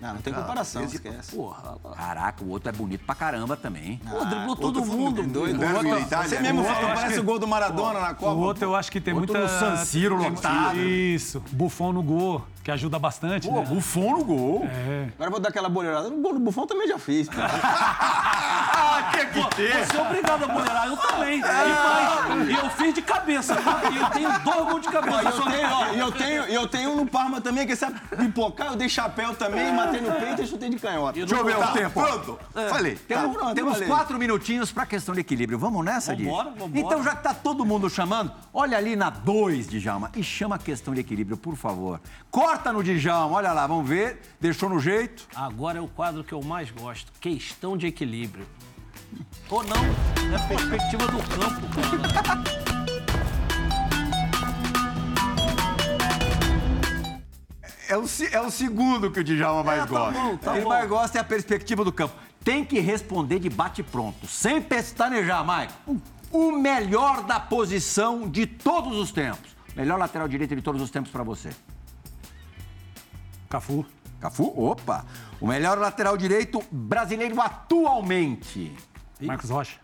Não, 0.00 0.14
não 0.14 0.20
tem 0.20 0.32
comparação, 0.32 0.84
esquece. 0.84 1.34
Porra, 1.34 1.76
caraca, 1.96 2.44
o 2.44 2.50
outro 2.50 2.68
é 2.68 2.72
bonito 2.72 3.04
pra 3.04 3.16
caramba 3.16 3.56
também. 3.56 4.00
Pô, 4.08 4.24
driblou 4.24 4.54
todo 4.54 4.84
mundo. 4.86 5.22
doido. 5.24 5.60
O 5.60 5.74
outro- 5.76 6.06
Você 6.22 6.38
mesmo 6.40 6.62
né? 6.62 6.72
falou, 6.72 6.90
parece 6.94 7.14
que- 7.14 7.20
o 7.20 7.24
gol 7.24 7.38
do 7.38 7.48
Maradona 7.48 7.98
na 8.00 8.14
Copa. 8.14 8.32
O 8.32 8.38
outro 8.40 8.64
eu 8.64 8.76
acho 8.76 8.92
que 8.92 9.00
tem 9.00 9.12
Outro 9.12 9.36
muita... 9.36 9.52
no 9.52 9.58
San 9.60 9.76
Siro 9.84 10.16
lotado. 10.16 10.78
Isso. 10.78 11.42
Buffon 11.50 11.92
no 11.92 12.02
gol, 12.02 12.44
que 12.62 12.70
ajuda 12.70 12.96
bastante, 12.96 13.48
Pô, 13.48 13.54
né? 13.60 13.66
Buffon 13.66 14.18
no 14.18 14.24
gol. 14.24 14.62
É. 14.66 15.08
Agora 15.14 15.26
eu 15.26 15.30
vou 15.32 15.40
dar 15.40 15.48
aquela 15.48 15.68
boleirada. 15.68 16.08
O 16.08 16.22
gol 16.22 16.32
do 16.34 16.38
Buffon 16.40 16.64
também 16.66 16.86
já 16.86 16.98
fiz. 16.98 17.28
pô. 17.28 17.34
Tinha 19.32 19.48
que 19.48 19.56
ter. 19.56 19.86
Você 19.86 19.96
é 19.96 20.00
obrigado 20.02 20.44
a 20.44 20.48
mulherar, 20.48 20.86
eu 20.88 20.96
também. 20.96 21.38
E 21.38 21.42
mais, 21.42 22.58
eu 22.64 22.70
fiz 22.70 22.94
de 22.94 23.02
cabeça. 23.02 23.56
E 23.92 23.96
eu 23.96 24.10
tenho 24.10 24.38
dois 24.40 24.64
gols 24.70 24.82
de 24.82 24.88
cabeça. 24.88 25.22
E 25.22 25.26
eu 25.26 25.42
tenho, 25.50 25.72
ó, 25.72 25.86
e 25.94 25.98
eu 25.98 26.12
tenho, 26.12 26.48
e 26.48 26.54
eu 26.54 26.68
tenho 26.68 26.90
um 26.92 26.96
no 26.96 27.06
Parma 27.06 27.40
também, 27.40 27.66
que 27.66 27.74
sabe 27.76 27.98
pipocar, 28.16 28.68
eu 28.68 28.76
dei 28.76 28.88
chapéu 28.88 29.34
também, 29.34 29.72
matei 29.72 30.00
no 30.00 30.12
peito 30.12 30.42
e 30.42 30.46
chutei 30.46 30.70
de 30.70 30.78
canhota. 30.78 31.12
Deixa 31.18 31.34
eu 31.34 31.44
ver 31.44 31.56
o 31.56 31.60
Tá, 31.60 31.72
tempo. 31.72 32.00
pronto. 32.00 32.38
Falei. 32.68 32.94
Temos, 32.96 33.32
Tá, 33.32 33.38
pronto, 33.38 33.54
temos 33.54 33.72
falei. 33.74 33.88
quatro 33.88 34.18
minutinhos 34.18 34.70
para 34.72 34.86
questão 34.86 35.14
de 35.14 35.20
equilíbrio. 35.20 35.58
Vamos 35.58 35.84
nessa, 35.84 36.14
Di? 36.14 36.24
Vambora, 36.24 36.50
vambora. 36.50 36.70
Então, 36.74 37.02
já 37.02 37.14
que 37.16 37.22
tá 37.22 37.34
todo 37.34 37.64
mundo 37.64 37.88
chamando, 37.90 38.32
olha 38.52 38.76
ali 38.76 38.94
na 38.96 39.10
2, 39.10 39.68
Djalma, 39.68 40.10
e 40.16 40.22
chama 40.22 40.56
a 40.56 40.58
questão 40.58 40.94
de 40.94 41.00
equilíbrio, 41.00 41.36
por 41.36 41.56
favor. 41.56 42.00
Corta 42.30 42.72
no 42.72 42.82
Djalma, 42.82 43.36
olha 43.36 43.52
lá, 43.52 43.66
vamos 43.66 43.88
ver. 43.88 44.20
Deixou 44.40 44.68
no 44.68 44.78
jeito. 44.78 45.26
Agora 45.34 45.78
é 45.78 45.80
o 45.80 45.88
quadro 45.88 46.22
que 46.24 46.32
eu 46.32 46.42
mais 46.42 46.70
gosto. 46.70 47.10
Questão 47.20 47.76
de 47.76 47.86
equilíbrio. 47.86 48.46
Ou 49.50 49.62
não, 49.62 49.84
é 50.34 50.48
perspectiva 50.48 51.06
do 51.06 51.18
campo, 51.18 51.68
cara. 51.74 52.58
É 57.88 57.96
o, 57.96 58.04
é 58.32 58.40
o 58.40 58.50
segundo 58.50 59.10
que 59.10 59.20
o 59.20 59.24
Djalma 59.24 59.64
mais 59.64 59.80
tá 59.80 59.86
gosta. 59.86 60.12
bom, 60.20 60.36
tá 60.36 60.50
o 60.50 60.52
que 60.52 60.58
ele 60.58 60.64
bom. 60.64 60.68
mais 60.68 60.88
gosta 60.88 61.18
é 61.18 61.20
a 61.22 61.24
perspectiva 61.24 61.82
do 61.84 61.92
campo. 61.92 62.14
Tem 62.44 62.64
que 62.64 62.78
responder 62.80 63.38
de 63.38 63.48
bate-pronto, 63.48 64.26
sem 64.26 64.60
pestanejar, 64.60 65.44
Maicon. 65.44 65.98
O 66.30 66.52
melhor 66.52 67.22
da 67.24 67.40
posição 67.40 68.28
de 68.28 68.46
todos 68.46 68.98
os 68.98 69.10
tempos. 69.10 69.56
Melhor 69.74 69.98
lateral 69.98 70.28
direito 70.28 70.54
de 70.54 70.60
todos 70.60 70.82
os 70.82 70.90
tempos 70.90 71.10
para 71.10 71.22
você. 71.22 71.50
Cafu. 73.48 73.86
Cafu? 74.20 74.52
Opa! 74.56 75.06
O 75.40 75.46
melhor 75.46 75.78
lateral 75.78 76.16
direito 76.16 76.62
brasileiro 76.70 77.40
atualmente. 77.40 78.76
Marcos 79.20 79.50
Rocha. 79.50 79.78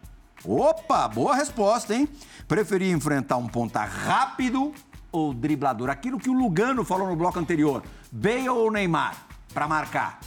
Opa, 0.45 1.09
boa 1.09 1.35
resposta, 1.35 1.95
hein? 1.95 2.09
Preferia 2.47 2.93
enfrentar 2.93 3.37
um 3.37 3.47
ponta 3.49 3.83
rápido 3.85 4.73
ou 5.11 5.33
driblador? 5.33 5.89
Aquilo 5.91 6.19
que 6.19 6.29
o 6.29 6.33
Lugano 6.35 6.85
falou 6.85 7.09
no 7.09 7.17
bloco 7.17 7.39
anterior. 7.39 7.83
Bale 8.13 8.49
ou 8.49 8.71
Neymar? 8.71 9.15
Pra 9.53 9.67
marcar. 9.69 10.19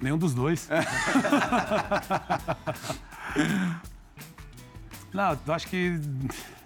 Nenhum 0.00 0.18
dos 0.18 0.34
dois. 0.34 0.68
não, 5.12 5.38
eu 5.46 5.54
acho 5.54 5.66
que 5.66 6.00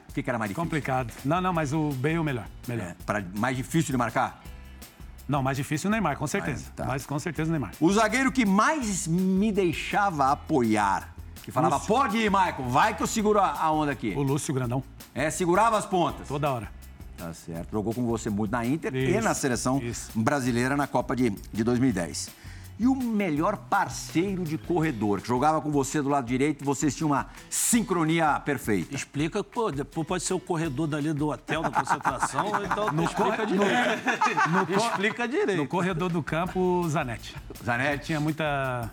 O 0.09 0.13
que, 0.15 0.23
que 0.23 0.31
era 0.31 0.39
mais 0.39 0.49
difícil? 0.51 0.65
complicado. 0.65 1.13
Não, 1.25 1.41
não, 1.41 1.53
mas 1.53 1.73
o 1.73 1.91
Bale 1.93 2.23
melhor. 2.23 2.47
Melhor. 2.69 2.89
É, 2.89 2.97
pra- 3.05 3.25
mais 3.37 3.57
difícil 3.57 3.93
de 3.93 3.99
marcar? 3.99 4.43
Não, 5.29 5.43
mais 5.43 5.57
difícil 5.57 5.89
o 5.89 5.91
Neymar, 5.91 6.17
com 6.19 6.27
certeza. 6.27 6.71
tá. 6.77 6.85
Mas 6.85 7.07
com 7.07 7.19
certeza 7.19 7.49
o 7.49 7.53
Neymar. 7.53 7.73
O 7.81 7.91
zagueiro 7.93 8.31
que 8.31 8.45
mais 8.45 9.07
me 9.07 9.51
deixava 9.51 10.31
apoiar. 10.31 11.14
Que 11.45 11.53
falava, 11.53 11.77
Lúcio. 11.77 11.89
pode 11.89 12.17
ir, 12.17 12.31
Maicon, 12.31 12.69
vai 12.69 12.95
que 12.97 13.03
eu 13.03 13.07
seguro 13.07 13.39
a 13.39 13.71
onda 13.71 13.93
aqui. 13.93 14.15
O 14.17 14.23
Lúcio 14.23 14.53
Grandão, 14.55 14.83
É, 15.15 15.31
segurava 15.31 15.77
as 15.77 15.85
pontas. 15.87 16.27
toda 16.27 16.51
hora. 16.51 16.69
Tá 17.17 17.33
certo. 17.33 17.71
Jogou 17.71 17.95
com 17.95 18.05
você 18.07 18.29
muito 18.31 18.51
na 18.51 18.65
Inter 18.67 18.95
e 18.95 19.11
Isso, 19.11 19.21
na 19.23 19.35
seleção 19.35 19.79
isso. 19.79 20.11
brasileira 20.15 20.77
na 20.77 20.87
Copa 20.87 21.15
de, 21.15 21.31
de 21.31 21.63
2010. 21.63 22.31
E 22.77 22.89
o 22.89 22.95
melhor 22.97 23.57
parceiro 23.57 24.43
de 24.43 24.59
corredor, 24.59 25.21
que 25.21 25.29
jogava 25.29 25.61
com 25.61 25.71
você 25.71 26.03
do 26.03 26.09
lado 26.09 26.27
direito 26.27 26.63
e 26.63 26.65
vocês 26.65 26.93
tinham 26.97 27.11
uma 27.11 27.29
sincronia 27.49 28.41
perfeita. 28.41 28.93
Explica, 28.93 29.45
pô, 29.45 29.71
depois 29.71 30.05
pode 30.09 30.25
ser 30.25 30.35
o 30.35 30.41
corredor 30.41 30.89
dali 30.89 31.13
do 31.13 31.29
hotel 31.29 31.63
da 31.63 31.71
concentração, 31.71 32.47
então 32.67 32.91
No 32.91 33.05
explica 33.05 33.47
direito. 33.47 34.51
No, 34.51 34.67
cor- 34.67 34.77
Explica 34.77 35.29
direito. 35.29 35.57
no 35.57 35.69
corredor 35.69 36.11
do 36.11 36.21
campo, 36.21 36.59
o 36.59 36.89
Zanetti. 36.89 37.37
Zanetti. 37.65 38.07
Tinha 38.07 38.19
muita, 38.19 38.91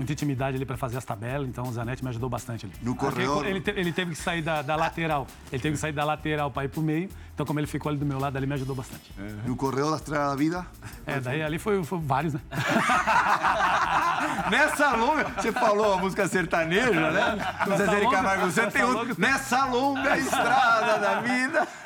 muita 0.00 0.12
intimidade 0.14 0.56
ali 0.56 0.64
para 0.64 0.78
fazer 0.78 0.96
as 0.96 1.04
tabelas, 1.04 1.46
então 1.46 1.64
o 1.64 1.72
Zanetti 1.72 2.02
me 2.02 2.08
ajudou 2.08 2.28
bastante 2.30 2.64
ali. 2.66 2.74
No 2.82 2.94
corredor. 2.94 3.46
Ele, 3.46 3.60
te- 3.60 3.70
ele 3.76 3.92
teve 3.92 4.12
que 4.12 4.16
sair 4.18 4.40
da, 4.40 4.62
da 4.62 4.74
lateral. 4.74 5.26
Ele 5.52 5.60
teve 5.60 5.74
que 5.74 5.80
sair 5.80 5.92
da 5.92 6.04
lateral 6.04 6.50
para 6.50 6.64
ir 6.64 6.68
pro 6.68 6.80
meio. 6.82 7.08
Então, 7.34 7.44
como 7.46 7.58
ele 7.60 7.66
ficou 7.66 7.88
ali 7.90 7.98
do 7.98 8.04
meu 8.06 8.18
lado, 8.18 8.36
ali 8.36 8.46
me 8.46 8.54
ajudou 8.54 8.74
bastante. 8.76 9.12
No 9.46 9.56
corredor 9.56 9.90
da 9.92 9.96
Estrela 9.96 10.28
da 10.30 10.36
Vida. 10.36 10.66
É, 11.06 11.20
daí 11.20 11.42
ali 11.42 11.58
foi, 11.58 11.82
foi 11.84 11.98
vários, 11.98 12.34
né? 12.34 12.40
Nessa 14.50 14.96
longa, 14.96 15.24
você 15.24 15.52
falou 15.52 15.94
a 15.94 15.98
música 15.98 16.26
sertaneja, 16.28 17.10
né? 17.10 17.38
Com 17.64 17.76
Zezé 17.76 18.00
de 18.00 18.10
Camargo, 18.10 18.50
você 18.50 18.60
nessa 18.62 18.72
tem 18.72 18.84
outro. 18.84 18.98
longa- 19.08 19.14
Nessa 19.18 19.64
longa 19.66 20.18
estrada 20.18 20.98
da 20.98 21.20
vida. 21.20 21.68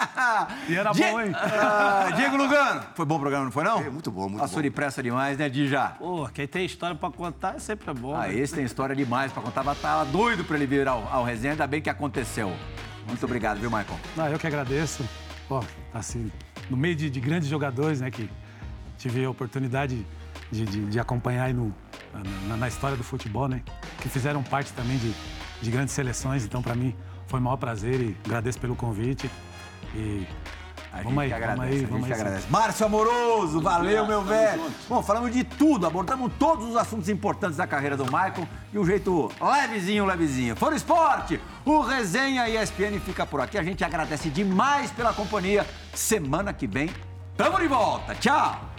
E 0.69 0.75
era 0.77 0.93
Die- 0.93 1.03
bom, 1.03 1.21
hein? 1.21 1.33
Ah, 1.35 2.09
Diego 2.15 2.37
Lugano. 2.37 2.83
Foi 2.95 3.05
bom 3.05 3.17
o 3.17 3.21
programa, 3.21 3.45
não 3.45 3.53
foi 3.53 3.65
não? 3.65 3.81
É, 3.81 3.91
muito 3.91 4.11
bom, 4.11 4.29
muito 4.29 4.43
A 4.43 4.47
bom. 4.47 4.53
Suripressa 4.53 5.03
demais, 5.03 5.37
né, 5.37 5.49
Dija? 5.49 5.93
Pô, 5.99 6.29
quem 6.33 6.47
tem 6.47 6.65
história 6.65 6.95
pra 6.97 7.11
contar 7.11 7.57
é 7.57 7.59
sempre 7.59 7.93
bom. 7.93 8.04
Ah, 8.13 8.27
né? 8.27 8.35
esse 8.35 8.55
tem 8.55 8.65
história 8.65 8.95
demais 8.95 9.33
pra 9.33 9.43
contar. 9.43 9.63
Tava- 9.75 10.05
doido 10.05 10.45
pra 10.45 10.57
ele 10.57 10.67
vir 10.67 10.87
ao, 10.89 11.07
ao 11.13 11.25
resenha, 11.25 11.53
ainda 11.55 11.67
bem 11.67 11.81
que 11.81 11.89
aconteceu. 11.91 12.53
Muito 13.07 13.25
obrigado, 13.25 13.59
viu, 13.61 13.71
Michael? 13.71 13.99
Não, 14.17 14.29
eu 14.29 14.39
que 14.39 14.47
agradeço. 14.47 15.05
Ó, 15.49 15.63
assim, 15.93 16.31
no 16.71 16.77
meio 16.77 16.97
de, 16.97 17.09
de 17.11 17.21
grandes 17.21 17.49
jogadores, 17.49 18.01
né, 18.01 18.11
que 18.11 18.29
tive 18.99 19.25
a 19.25 19.31
oportunidade 19.31 20.07
de, 20.51 20.65
de- 20.65 20.87
de 20.87 21.01
acompanhar 21.01 21.45
aí 21.45 21.53
no, 21.53 21.75
na, 22.49 22.57
na 22.57 22.69
história 22.69 22.97
do 22.97 23.05
futebol, 23.05 23.47
né, 23.49 23.63
que 24.01 24.09
fizeram 24.09 24.43
parte 24.43 24.73
também 24.73 24.97
de, 24.99 25.13
de 25.63 25.71
grandes 25.71 25.93
seleções. 25.95 26.45
Então, 26.45 26.63
para 26.63 26.75
mim, 26.75 26.95
foi 27.27 27.41
o 27.41 27.43
maior 27.43 27.57
prazer 27.59 28.01
e 28.01 28.17
agradeço 28.25 28.59
pelo 28.59 28.75
convite. 28.75 29.31
E 29.95 30.27
A 30.95 31.03
vamos 31.03 31.19
aí, 31.19 31.29
que 31.29 31.35
agradece, 31.35 31.57
vamos 31.59 31.75
aí, 31.75 31.85
a 31.85 31.89
vamos 31.89 32.07
gente 32.07 32.07
que 32.07 32.23
agradece. 32.23 32.47
Márcio 32.49 32.87
Amoroso, 32.87 33.61
valeu, 33.61 34.07
meu 34.07 34.23
velho. 34.23 34.71
Bom, 34.89 35.03
falamos 35.03 35.33
de 35.33 35.43
tudo, 35.43 35.89
abordamos 35.89 36.33
todos 36.39 36.69
os 36.69 36.77
assuntos 36.77 37.09
importantes 37.09 37.57
da 37.57 37.67
carreira 37.67 37.97
do 37.97 38.05
Michael 38.05 38.47
de 38.71 38.79
um 38.79 38.87
jeito 38.87 39.29
levezinho, 39.41 40.07
levezinho. 40.07 40.55
Foi 40.55 40.71
no 40.71 40.77
esporte, 40.77 41.41
o 41.65 41.81
Resenha 41.81 42.49
ESPN 42.49 43.01
fica 43.05 43.27
por 43.27 43.41
aqui. 43.41 43.59
A 43.59 43.65
gente 43.65 43.83
agradece 43.83 44.31
demais 44.31 44.93
pela 44.93 45.13
companhia. 45.13 45.67
Semana 45.93 46.53
que 46.53 46.69
vem, 46.69 46.89
tamo 47.37 47.59
de 47.59 47.67
volta. 47.67 48.15
Tchau! 48.15 48.74